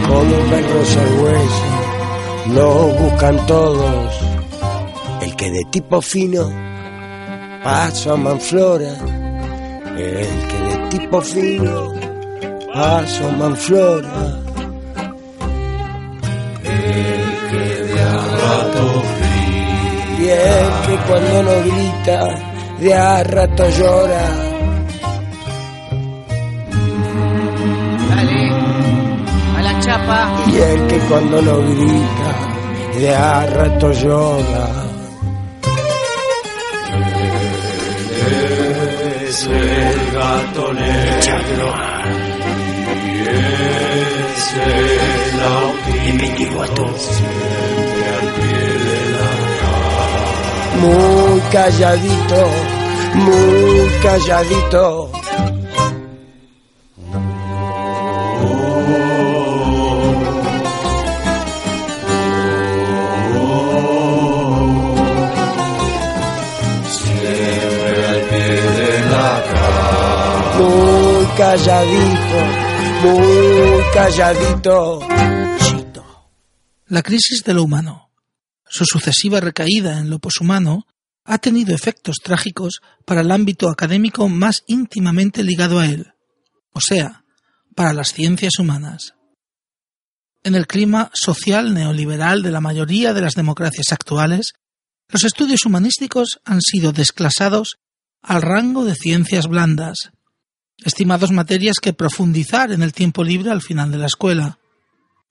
Como 0.07 0.37
perros 0.51 0.97
al 0.97 1.19
hueso, 1.19 2.53
lo 2.53 2.87
buscan 2.99 3.45
todos. 3.47 4.04
De 5.55 5.63
tipo 5.71 6.01
fino 6.01 6.51
paso 7.63 8.11
a 8.11 8.17
Manflora, 8.17 8.91
el 9.97 10.27
que 10.49 10.57
de 10.67 10.89
tipo 10.89 11.21
fino 11.21 11.93
paso 12.73 13.29
a 13.29 13.31
Manflora. 13.31 14.41
El 16.61 17.49
que 17.49 17.83
de 17.87 18.03
rato 18.03 19.03
Y 20.19 20.27
el 20.27 20.67
que 20.85 20.95
cuando 21.07 21.43
no 21.43 21.55
grita, 21.69 22.19
de 22.81 22.93
a 22.93 23.23
rato 23.23 23.69
llora. 23.69 24.27
Dale. 28.09 28.51
A 29.55 29.61
la 29.61 29.79
chapa. 29.79 30.35
Y 30.51 30.57
el 30.57 30.87
que 30.87 30.99
cuando 31.07 31.41
no 31.41 31.57
grita, 31.59 32.99
de 32.99 33.15
a 33.15 33.45
rato 33.45 33.91
llora. 33.93 34.64
Gato 40.55 40.73
negro. 40.73 41.73
Y 43.05 43.19
es 43.27 44.53
el 44.53 45.39
autito 45.43 46.25
siempre 46.97 48.05
al 48.15 48.27
pie 48.33 48.63
de 48.85 48.99
la 49.11 49.27
Muy 50.81 51.41
calladito, 51.51 52.41
muy 53.15 53.89
calladito. 54.01 55.09
Calladito, 71.45 72.41
calladito. 73.93 75.07
La 76.87 77.03
crisis 77.03 77.43
de 77.43 77.53
lo 77.53 77.63
humano, 77.63 78.09
su 78.67 78.83
sucesiva 78.85 79.39
recaída 79.39 79.99
en 79.99 80.09
lo 80.09 80.17
poshumano, 80.17 80.87
ha 81.23 81.37
tenido 81.37 81.75
efectos 81.75 82.17
trágicos 82.23 82.81
para 83.05 83.21
el 83.21 83.31
ámbito 83.31 83.69
académico 83.69 84.27
más 84.27 84.63
íntimamente 84.65 85.43
ligado 85.43 85.77
a 85.77 85.85
él, 85.85 86.13
o 86.73 86.81
sea, 86.81 87.23
para 87.75 87.93
las 87.93 88.13
ciencias 88.13 88.57
humanas. 88.57 89.13
En 90.43 90.55
el 90.55 90.65
clima 90.65 91.11
social 91.13 91.75
neoliberal 91.75 92.41
de 92.41 92.51
la 92.51 92.61
mayoría 92.61 93.13
de 93.13 93.21
las 93.21 93.35
democracias 93.35 93.91
actuales, 93.91 94.53
los 95.09 95.23
estudios 95.23 95.63
humanísticos 95.65 96.39
han 96.43 96.61
sido 96.61 96.91
desclasados 96.91 97.77
al 98.23 98.41
rango 98.41 98.83
de 98.83 98.95
ciencias 98.95 99.47
blandas, 99.47 100.11
estimados 100.83 101.31
materias 101.31 101.77
que 101.81 101.93
profundizar 101.93 102.71
en 102.71 102.81
el 102.81 102.93
tiempo 102.93 103.23
libre 103.23 103.51
al 103.51 103.61
final 103.61 103.91
de 103.91 103.97
la 103.97 104.07
escuela, 104.07 104.59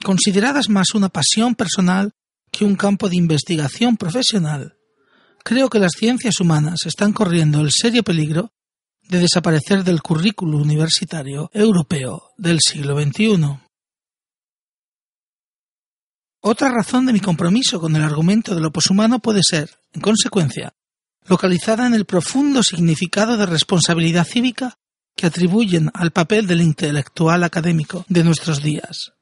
consideradas 0.03 0.69
más 0.69 0.95
una 0.95 1.09
pasión 1.09 1.55
personal 1.55 2.13
que 2.51 2.65
un 2.65 2.77
campo 2.77 3.09
de 3.09 3.17
investigación 3.17 3.97
profesional. 3.97 4.77
Creo 5.43 5.69
que 5.69 5.79
las 5.79 5.93
ciencias 5.93 6.41
humanas 6.41 6.81
están 6.87 7.13
corriendo 7.13 7.61
el 7.61 7.71
serio 7.71 8.03
peligro 8.03 8.53
de 9.09 9.19
desaparecer 9.19 9.85
del 9.85 10.03
currículo 10.03 10.59
universitario 10.59 11.51
europeo 11.53 12.31
del 12.39 12.61
siglo 12.61 13.01
XXI. 13.01 13.61
Otra 16.41 16.71
razón 16.71 17.07
de 17.07 17.13
mi 17.13 17.21
compromiso 17.21 17.81
con 17.81 17.97
el 17.97 18.03
argumento 18.03 18.55
de 18.55 18.61
lo 18.61 18.73
poshumano 18.73 19.19
puede 19.19 19.41
ser, 19.43 19.71
en 19.93 20.01
consecuencia, 20.01 20.75
localizada 21.27 21.87
en 21.87 21.95
el 21.95 22.05
profundo 22.05 22.63
significado 22.63 23.37
de 23.37 23.47
responsabilidad 23.47 24.27
cívica 24.27 24.79
que 25.17 25.27
atribuyen 25.27 25.91
al 25.95 26.11
papel 26.11 26.47
del 26.47 26.61
intelectual 26.61 27.45
académico 27.45 28.05
de 28.09 28.25
nuestros 28.25 28.63
días. 28.63 29.13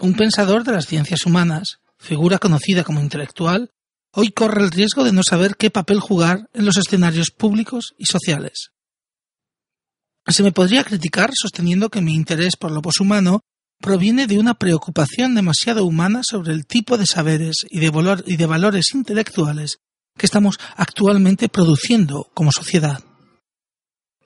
Un 0.00 0.14
pensador 0.14 0.64
de 0.64 0.72
las 0.72 0.86
ciencias 0.86 1.26
humanas, 1.26 1.78
figura 1.98 2.38
conocida 2.38 2.82
como 2.84 3.00
intelectual, 3.00 3.70
hoy 4.12 4.30
corre 4.30 4.62
el 4.62 4.70
riesgo 4.70 5.04
de 5.04 5.12
no 5.12 5.22
saber 5.22 5.56
qué 5.56 5.70
papel 5.70 6.00
jugar 6.00 6.48
en 6.52 6.64
los 6.64 6.76
escenarios 6.76 7.30
públicos 7.30 7.94
y 7.98 8.06
sociales. 8.06 8.70
Se 10.26 10.42
me 10.42 10.52
podría 10.52 10.84
criticar 10.84 11.30
sosteniendo 11.34 11.88
que 11.88 12.00
mi 12.00 12.14
interés 12.14 12.56
por 12.56 12.70
lo 12.70 12.82
poshumano 12.82 13.40
proviene 13.80 14.26
de 14.26 14.38
una 14.38 14.54
preocupación 14.54 15.34
demasiado 15.34 15.84
humana 15.84 16.22
sobre 16.22 16.52
el 16.52 16.66
tipo 16.66 16.96
de 16.96 17.06
saberes 17.06 17.66
y 17.68 17.80
de, 17.80 18.22
y 18.26 18.36
de 18.36 18.46
valores 18.46 18.94
intelectuales 18.94 19.78
que 20.16 20.26
estamos 20.26 20.58
actualmente 20.76 21.48
produciendo 21.48 22.30
como 22.34 22.52
sociedad. 22.52 23.02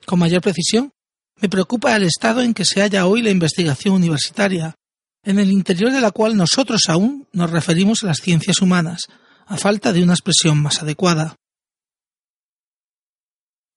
Con 0.07 0.19
mayor 0.19 0.41
precisión, 0.41 0.93
me 1.41 1.49
preocupa 1.49 1.93
el 1.93 2.03
estado 2.03 2.41
en 2.41 2.53
que 2.53 2.63
se 2.63 2.79
halla 2.79 3.05
hoy 3.05 3.21
la 3.21 3.29
investigación 3.29 3.95
universitaria, 3.95 4.73
en 5.21 5.37
el 5.37 5.51
interior 5.51 5.91
de 5.91 5.99
la 5.99 6.11
cual 6.11 6.37
nosotros 6.37 6.83
aún 6.87 7.27
nos 7.33 7.51
referimos 7.51 8.03
a 8.03 8.07
las 8.07 8.21
ciencias 8.21 8.61
humanas, 8.61 9.01
a 9.45 9.57
falta 9.57 9.91
de 9.91 10.01
una 10.01 10.13
expresión 10.13 10.61
más 10.61 10.81
adecuada. 10.81 11.35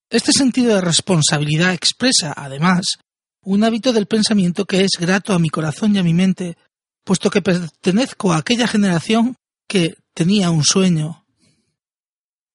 Este 0.09 0.31
sentido 0.31 0.77
de 0.77 0.81
responsabilidad 0.81 1.75
expresa, 1.75 2.33
además, 2.37 2.83
un 3.43 3.65
hábito 3.65 3.93
del 3.93 4.07
pensamiento 4.07 4.67
que 4.67 4.85
es 4.85 4.93
grato 5.01 5.33
a 5.33 5.41
mi 5.41 5.49
corazón 5.49 5.97
y 5.97 5.99
a 5.99 6.05
mi 6.05 6.15
mente, 6.15 6.57
puesto 7.05 7.29
que 7.29 7.43
pertenezco 7.43 8.33
a 8.33 8.37
aquella 8.37 8.69
generación 8.69 9.35
que 9.69 9.97
tenía 10.15 10.51
un 10.51 10.63
sueño. 10.63 11.20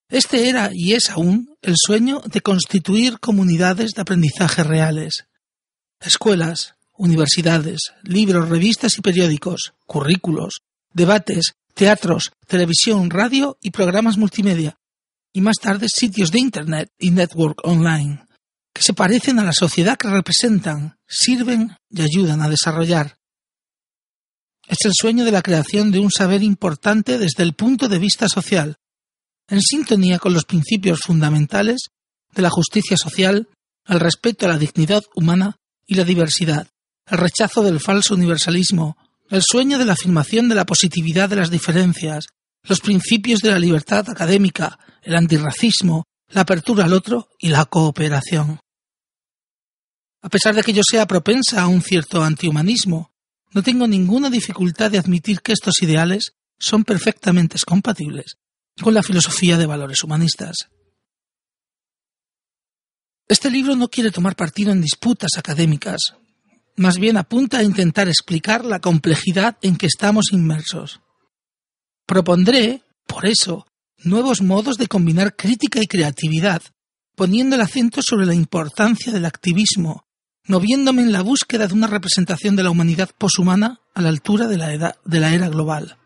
Este 0.10 0.50
era 0.50 0.70
y 0.72 0.94
es 0.94 1.10
aún 1.10 1.56
el 1.62 1.76
sueño 1.78 2.22
de 2.26 2.42
constituir 2.42 3.20
comunidades 3.20 3.92
de 3.92 4.02
aprendizaje 4.02 4.64
reales. 4.64 5.26
Escuelas, 6.00 6.76
universidades, 6.98 7.80
libros, 8.04 8.50
revistas 8.50 8.98
y 8.98 9.02
periódicos, 9.02 9.74
currículos, 9.86 10.62
debates, 10.94 11.56
teatros, 11.74 12.32
televisión, 12.48 13.10
radio 13.10 13.58
y 13.62 13.72
programas 13.72 14.18
multimedia, 14.18 14.78
y 15.34 15.42
más 15.42 15.58
tarde 15.62 15.88
sitios 15.90 16.32
de 16.32 16.40
Internet 16.40 16.92
y 16.98 17.12
network 17.12 17.60
online, 17.64 18.26
que 18.74 18.82
se 18.82 18.94
parecen 18.94 19.40
a 19.40 19.44
la 19.44 19.54
sociedad 19.54 19.98
que 19.98 20.10
representan, 20.10 20.98
sirven 21.08 21.76
y 21.90 22.02
ayudan 22.02 22.42
a 22.42 22.50
desarrollar. 22.50 23.18
Es 24.68 24.86
el 24.86 24.94
sueño 24.94 25.26
de 25.26 25.32
la 25.32 25.42
creación 25.42 25.92
de 25.92 26.00
un 26.00 26.12
saber 26.12 26.44
importante 26.44 27.18
desde 27.18 27.44
el 27.44 27.54
punto 27.54 27.90
de 27.90 28.00
vista 28.00 28.30
social, 28.30 28.78
en 29.48 29.62
sintonía 29.62 30.20
con 30.20 30.34
los 30.34 30.46
principios 30.46 31.00
fundamentales 31.02 31.90
de 32.34 32.42
la 32.42 32.50
justicia 32.50 32.98
social, 32.98 33.48
el 33.88 34.00
respeto 34.00 34.46
a 34.46 34.50
la 34.50 34.58
dignidad 34.58 35.04
humana 35.16 35.58
y 35.86 35.96
la 35.96 36.04
diversidad, 36.04 36.68
el 37.08 37.18
rechazo 37.18 37.62
del 37.64 37.80
falso 37.80 38.16
universalismo, 38.16 38.98
el 39.30 39.44
sueño 39.44 39.78
de 39.78 39.86
la 39.86 39.94
afirmación 39.94 40.50
de 40.50 40.56
la 40.56 40.66
positividad 40.66 41.30
de 41.30 41.36
las 41.38 41.52
diferencias, 41.52 42.28
los 42.64 42.82
principios 42.82 43.40
de 43.42 43.52
la 43.52 43.60
libertad 43.60 44.10
académica, 44.10 44.80
el 45.04 45.16
antirracismo, 45.16 46.04
la 46.30 46.42
apertura 46.42 46.86
al 46.86 46.94
otro 46.94 47.30
y 47.40 47.50
la 47.50 47.66
cooperación. 47.66 48.60
A 50.22 50.30
pesar 50.30 50.56
de 50.56 50.64
que 50.64 50.74
yo 50.74 50.82
sea 50.84 51.06
propensa 51.06 51.62
a 51.62 51.68
un 51.68 51.84
cierto 51.84 52.24
antihumanismo, 52.24 53.12
no 53.52 53.62
tengo 53.62 53.88
ninguna 53.88 54.32
dificultad 54.32 54.90
de 54.90 54.98
admitir 54.98 55.42
que 55.42 55.54
estos 55.54 55.82
ideales 55.84 56.34
son 56.58 56.84
perfectamente 56.84 57.58
compatibles 57.66 58.38
con 58.82 58.94
la 58.94 59.04
filosofía 59.04 59.58
de 59.58 59.66
valores 59.66 60.04
humanistas. 60.04 60.70
Este 63.28 63.50
libro 63.50 63.76
no 63.76 63.88
quiere 63.88 64.12
tomar 64.12 64.36
partido 64.36 64.72
en 64.72 64.82
disputas 64.82 65.38
académicas, 65.38 66.14
más 66.78 67.00
bien 67.00 67.18
apunta 67.18 67.60
a 67.60 67.64
intentar 67.64 68.08
explicar 68.08 68.66
la 68.66 68.80
complejidad 68.80 69.58
en 69.62 69.78
que 69.78 69.88
estamos 69.88 70.26
inmersos. 70.32 71.00
Propondré, 72.06 72.84
por 73.08 73.26
eso, 73.26 73.66
nuevos 74.04 74.42
modos 74.42 74.78
de 74.78 74.88
combinar 74.88 75.36
crítica 75.36 75.80
y 75.82 75.88
creatividad, 75.88 76.62
poniendo 77.16 77.56
el 77.56 77.62
acento 77.62 78.02
sobre 78.04 78.26
la 78.26 78.36
importancia 78.36 79.12
del 79.12 79.26
activismo, 79.26 80.06
moviéndome 80.48 81.02
en 81.02 81.12
la 81.12 81.22
búsqueda 81.22 81.68
de 81.68 81.74
una 81.74 81.88
representación 81.88 82.56
de 82.56 82.64
la 82.64 82.70
humanidad 82.70 83.10
poshumana 83.18 83.80
a 83.94 84.02
la 84.02 84.10
altura 84.10 84.48
de 84.48 84.58
la, 84.58 84.74
edad, 84.74 84.98
de 85.06 85.20
la 85.20 85.34
era 85.34 85.50
global. 85.50 85.98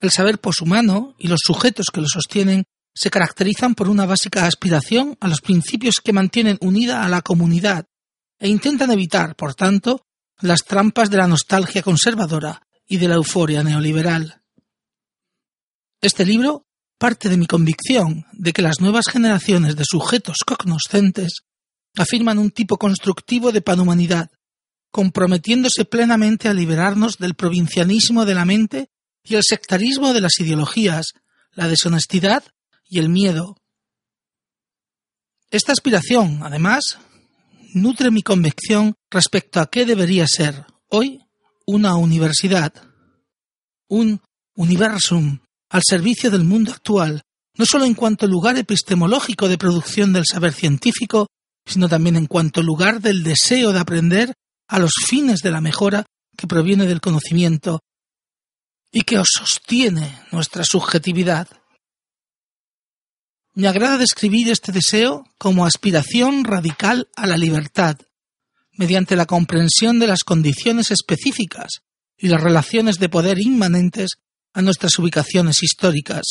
El 0.00 0.10
saber 0.10 0.38
poshumano 0.38 1.14
y 1.18 1.28
los 1.28 1.40
sujetos 1.42 1.86
que 1.92 2.00
lo 2.00 2.08
sostienen 2.08 2.64
se 2.94 3.10
caracterizan 3.10 3.74
por 3.74 3.88
una 3.88 4.06
básica 4.06 4.46
aspiración 4.46 5.16
a 5.20 5.28
los 5.28 5.40
principios 5.40 5.96
que 6.02 6.12
mantienen 6.12 6.58
unida 6.60 7.04
a 7.04 7.08
la 7.08 7.22
comunidad 7.22 7.86
e 8.38 8.48
intentan 8.48 8.90
evitar, 8.90 9.34
por 9.34 9.54
tanto, 9.54 10.06
las 10.40 10.64
trampas 10.64 11.10
de 11.10 11.16
la 11.16 11.26
nostalgia 11.26 11.82
conservadora 11.82 12.62
y 12.86 12.98
de 12.98 13.08
la 13.08 13.16
euforia 13.16 13.62
neoliberal. 13.62 14.42
Este 16.00 16.24
libro 16.24 16.66
parte 16.98 17.28
de 17.28 17.36
mi 17.36 17.46
convicción 17.46 18.26
de 18.32 18.52
que 18.52 18.62
las 18.62 18.80
nuevas 18.80 19.06
generaciones 19.10 19.76
de 19.76 19.84
sujetos 19.84 20.38
cognoscentes 20.44 21.44
afirman 21.96 22.38
un 22.38 22.50
tipo 22.50 22.76
constructivo 22.76 23.52
de 23.52 23.62
panhumanidad, 23.62 24.30
comprometiéndose 24.90 25.84
plenamente 25.84 26.48
a 26.48 26.54
liberarnos 26.54 27.18
del 27.18 27.34
provincianismo 27.34 28.24
de 28.24 28.34
la 28.34 28.44
mente 28.44 28.90
y 29.28 29.34
el 29.34 29.42
sectarismo 29.42 30.12
de 30.12 30.20
las 30.20 30.38
ideologías, 30.40 31.12
la 31.52 31.68
deshonestidad 31.68 32.44
y 32.88 32.98
el 32.98 33.08
miedo. 33.08 33.56
Esta 35.50 35.72
aspiración, 35.72 36.40
además, 36.42 36.98
nutre 37.74 38.10
mi 38.10 38.22
convicción 38.22 38.94
respecto 39.10 39.60
a 39.60 39.66
qué 39.66 39.84
debería 39.84 40.26
ser 40.26 40.66
hoy 40.88 41.20
una 41.66 41.96
universidad, 41.96 42.72
un 43.88 44.20
universum 44.54 45.40
al 45.70 45.82
servicio 45.86 46.30
del 46.30 46.44
mundo 46.44 46.72
actual, 46.72 47.22
no 47.54 47.66
solo 47.66 47.84
en 47.84 47.94
cuanto 47.94 48.26
lugar 48.26 48.56
epistemológico 48.56 49.48
de 49.48 49.58
producción 49.58 50.12
del 50.12 50.24
saber 50.24 50.52
científico, 50.52 51.26
sino 51.66 51.88
también 51.88 52.16
en 52.16 52.26
cuanto 52.26 52.62
lugar 52.62 53.00
del 53.00 53.22
deseo 53.22 53.72
de 53.72 53.80
aprender 53.80 54.32
a 54.68 54.78
los 54.78 54.92
fines 55.06 55.40
de 55.40 55.50
la 55.50 55.60
mejora 55.60 56.06
que 56.36 56.46
proviene 56.46 56.86
del 56.86 57.00
conocimiento 57.00 57.80
y 58.90 59.02
que 59.02 59.18
os 59.18 59.28
sostiene 59.36 60.20
nuestra 60.32 60.64
subjetividad. 60.64 61.48
Me 63.54 63.68
agrada 63.68 63.98
describir 63.98 64.50
este 64.50 64.72
deseo 64.72 65.24
como 65.36 65.66
aspiración 65.66 66.44
radical 66.44 67.08
a 67.16 67.26
la 67.26 67.36
libertad, 67.36 67.98
mediante 68.72 69.16
la 69.16 69.26
comprensión 69.26 69.98
de 69.98 70.06
las 70.06 70.22
condiciones 70.22 70.90
específicas 70.90 71.82
y 72.16 72.28
las 72.28 72.40
relaciones 72.40 72.98
de 72.98 73.08
poder 73.08 73.38
inmanentes 73.40 74.10
a 74.52 74.62
nuestras 74.62 74.98
ubicaciones 74.98 75.62
históricas. 75.62 76.24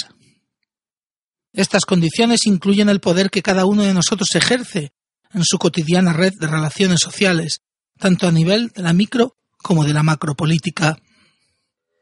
Estas 1.54 1.86
condiciones 1.86 2.46
incluyen 2.46 2.90
el 2.90 3.00
poder 3.00 3.30
que 3.30 3.42
cada 3.42 3.66
uno 3.66 3.84
de 3.84 3.94
nosotros 3.94 4.30
ejerce 4.36 4.94
en 5.34 5.44
su 5.44 5.58
cotidiana 5.58 6.14
red 6.14 6.34
de 6.40 6.48
relaciones 6.48 7.00
sociales, 7.02 7.62
tanto 7.98 8.28
a 8.28 8.32
nivel 8.32 8.70
de 8.70 8.84
la 8.84 8.94
micro 8.94 9.36
como 9.58 9.84
de 9.84 9.94
la 9.94 10.04
macropolítica. 10.04 10.98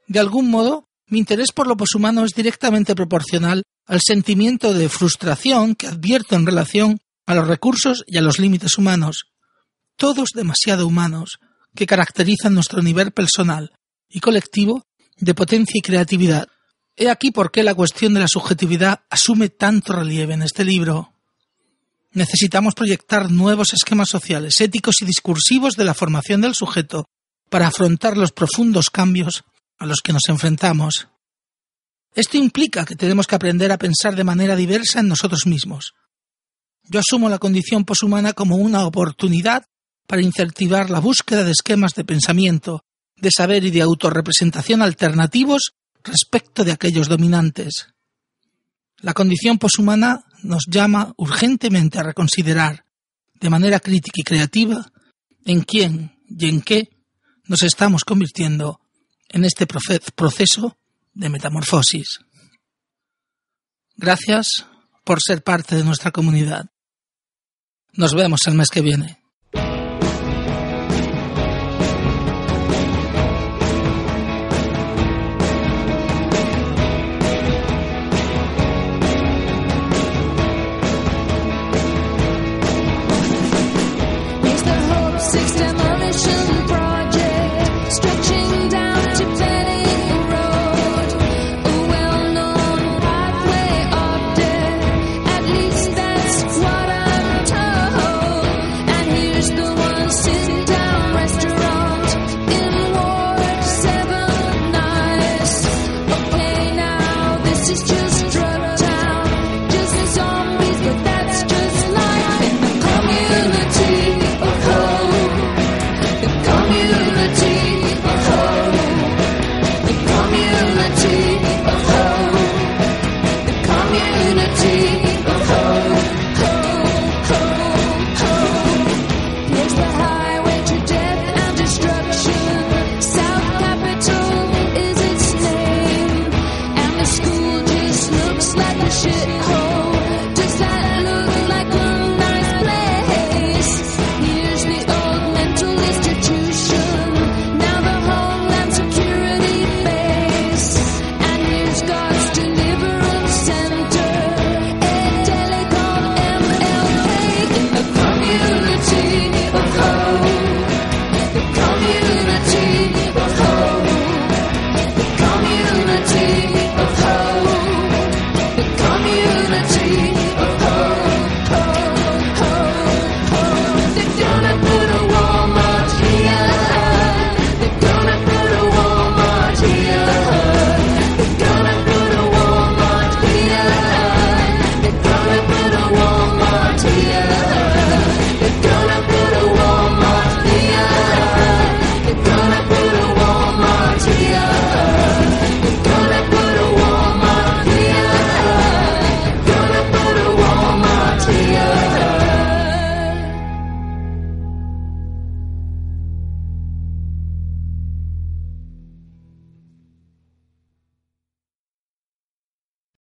De 0.07 0.19
algún 0.19 0.49
modo, 0.49 0.87
mi 1.07 1.19
interés 1.19 1.51
por 1.51 1.67
lo 1.67 1.77
poshumano 1.77 2.25
es 2.25 2.33
directamente 2.33 2.95
proporcional 2.95 3.63
al 3.85 4.01
sentimiento 4.01 4.73
de 4.73 4.89
frustración 4.89 5.75
que 5.75 5.87
advierto 5.87 6.35
en 6.35 6.45
relación 6.45 6.99
a 7.27 7.35
los 7.35 7.47
recursos 7.47 8.03
y 8.07 8.17
a 8.17 8.21
los 8.21 8.39
límites 8.39 8.77
humanos, 8.77 9.25
todos 9.95 10.29
demasiado 10.33 10.87
humanos, 10.87 11.39
que 11.75 11.85
caracterizan 11.85 12.53
nuestro 12.53 12.81
nivel 12.81 13.11
personal 13.11 13.73
y 14.09 14.19
colectivo 14.19 14.83
de 15.17 15.33
potencia 15.33 15.77
y 15.77 15.81
creatividad. 15.81 16.47
He 16.95 17.09
aquí 17.09 17.31
por 17.31 17.51
qué 17.51 17.63
la 17.63 17.75
cuestión 17.75 18.13
de 18.13 18.21
la 18.21 18.27
subjetividad 18.27 19.01
asume 19.09 19.49
tanto 19.49 19.93
relieve 19.93 20.33
en 20.33 20.43
este 20.43 20.63
libro. 20.63 21.13
Necesitamos 22.13 22.73
proyectar 22.73 23.29
nuevos 23.29 23.73
esquemas 23.73 24.09
sociales, 24.09 24.59
éticos 24.61 25.01
y 25.01 25.05
discursivos 25.05 25.75
de 25.75 25.83
la 25.83 25.93
formación 25.93 26.41
del 26.41 26.55
sujeto 26.55 27.09
para 27.49 27.67
afrontar 27.67 28.15
los 28.17 28.31
profundos 28.31 28.89
cambios 28.89 29.43
a 29.77 29.85
los 29.85 30.01
que 30.01 30.13
nos 30.13 30.27
enfrentamos. 30.29 31.07
Esto 32.13 32.37
implica 32.37 32.85
que 32.85 32.95
tenemos 32.95 33.27
que 33.27 33.35
aprender 33.35 33.71
a 33.71 33.77
pensar 33.77 34.15
de 34.15 34.23
manera 34.23 34.55
diversa 34.55 35.01
en 35.01 35.09
nosotros 35.09 35.45
mismos. 35.45 35.93
Yo 36.83 36.99
asumo 36.99 37.29
la 37.29 37.39
condición 37.39 37.83
poshumana 37.83 38.33
como 38.33 38.55
una 38.55 38.85
oportunidad 38.85 39.65
para 40.07 40.21
incentivar 40.21 40.89
la 40.89 40.99
búsqueda 40.99 41.43
de 41.43 41.51
esquemas 41.51 41.93
de 41.93 42.05
pensamiento, 42.05 42.85
de 43.17 43.31
saber 43.31 43.65
y 43.65 43.71
de 43.71 43.81
autorrepresentación 43.81 44.81
alternativos 44.81 45.73
respecto 46.03 46.63
de 46.63 46.71
aquellos 46.71 47.07
dominantes. 47.07 47.87
La 48.97 49.13
condición 49.13 49.57
poshumana 49.57 50.23
nos 50.43 50.65
llama 50.69 51.13
urgentemente 51.17 51.99
a 51.99 52.03
reconsiderar, 52.03 52.85
de 53.33 53.49
manera 53.49 53.79
crítica 53.79 54.21
y 54.21 54.23
creativa, 54.23 54.91
en 55.43 55.61
quién 55.61 56.17
y 56.27 56.47
en 56.47 56.61
qué 56.61 56.89
nos 57.45 57.63
estamos 57.63 58.03
convirtiendo 58.03 58.79
en 59.35 59.43
este 59.43 59.67
proceso 59.67 60.77
de 61.13 61.27
metamorfosis. 61.27 62.21
Gracias 63.97 64.65
por 65.03 65.21
ser 65.21 65.43
parte 65.43 65.75
de 65.75 65.83
nuestra 65.83 66.11
comunidad. 66.11 66.67
Nos 67.91 68.13
vemos 68.13 68.39
el 68.47 68.53
mes 68.53 68.69
que 68.69 68.79
viene. 68.79 69.24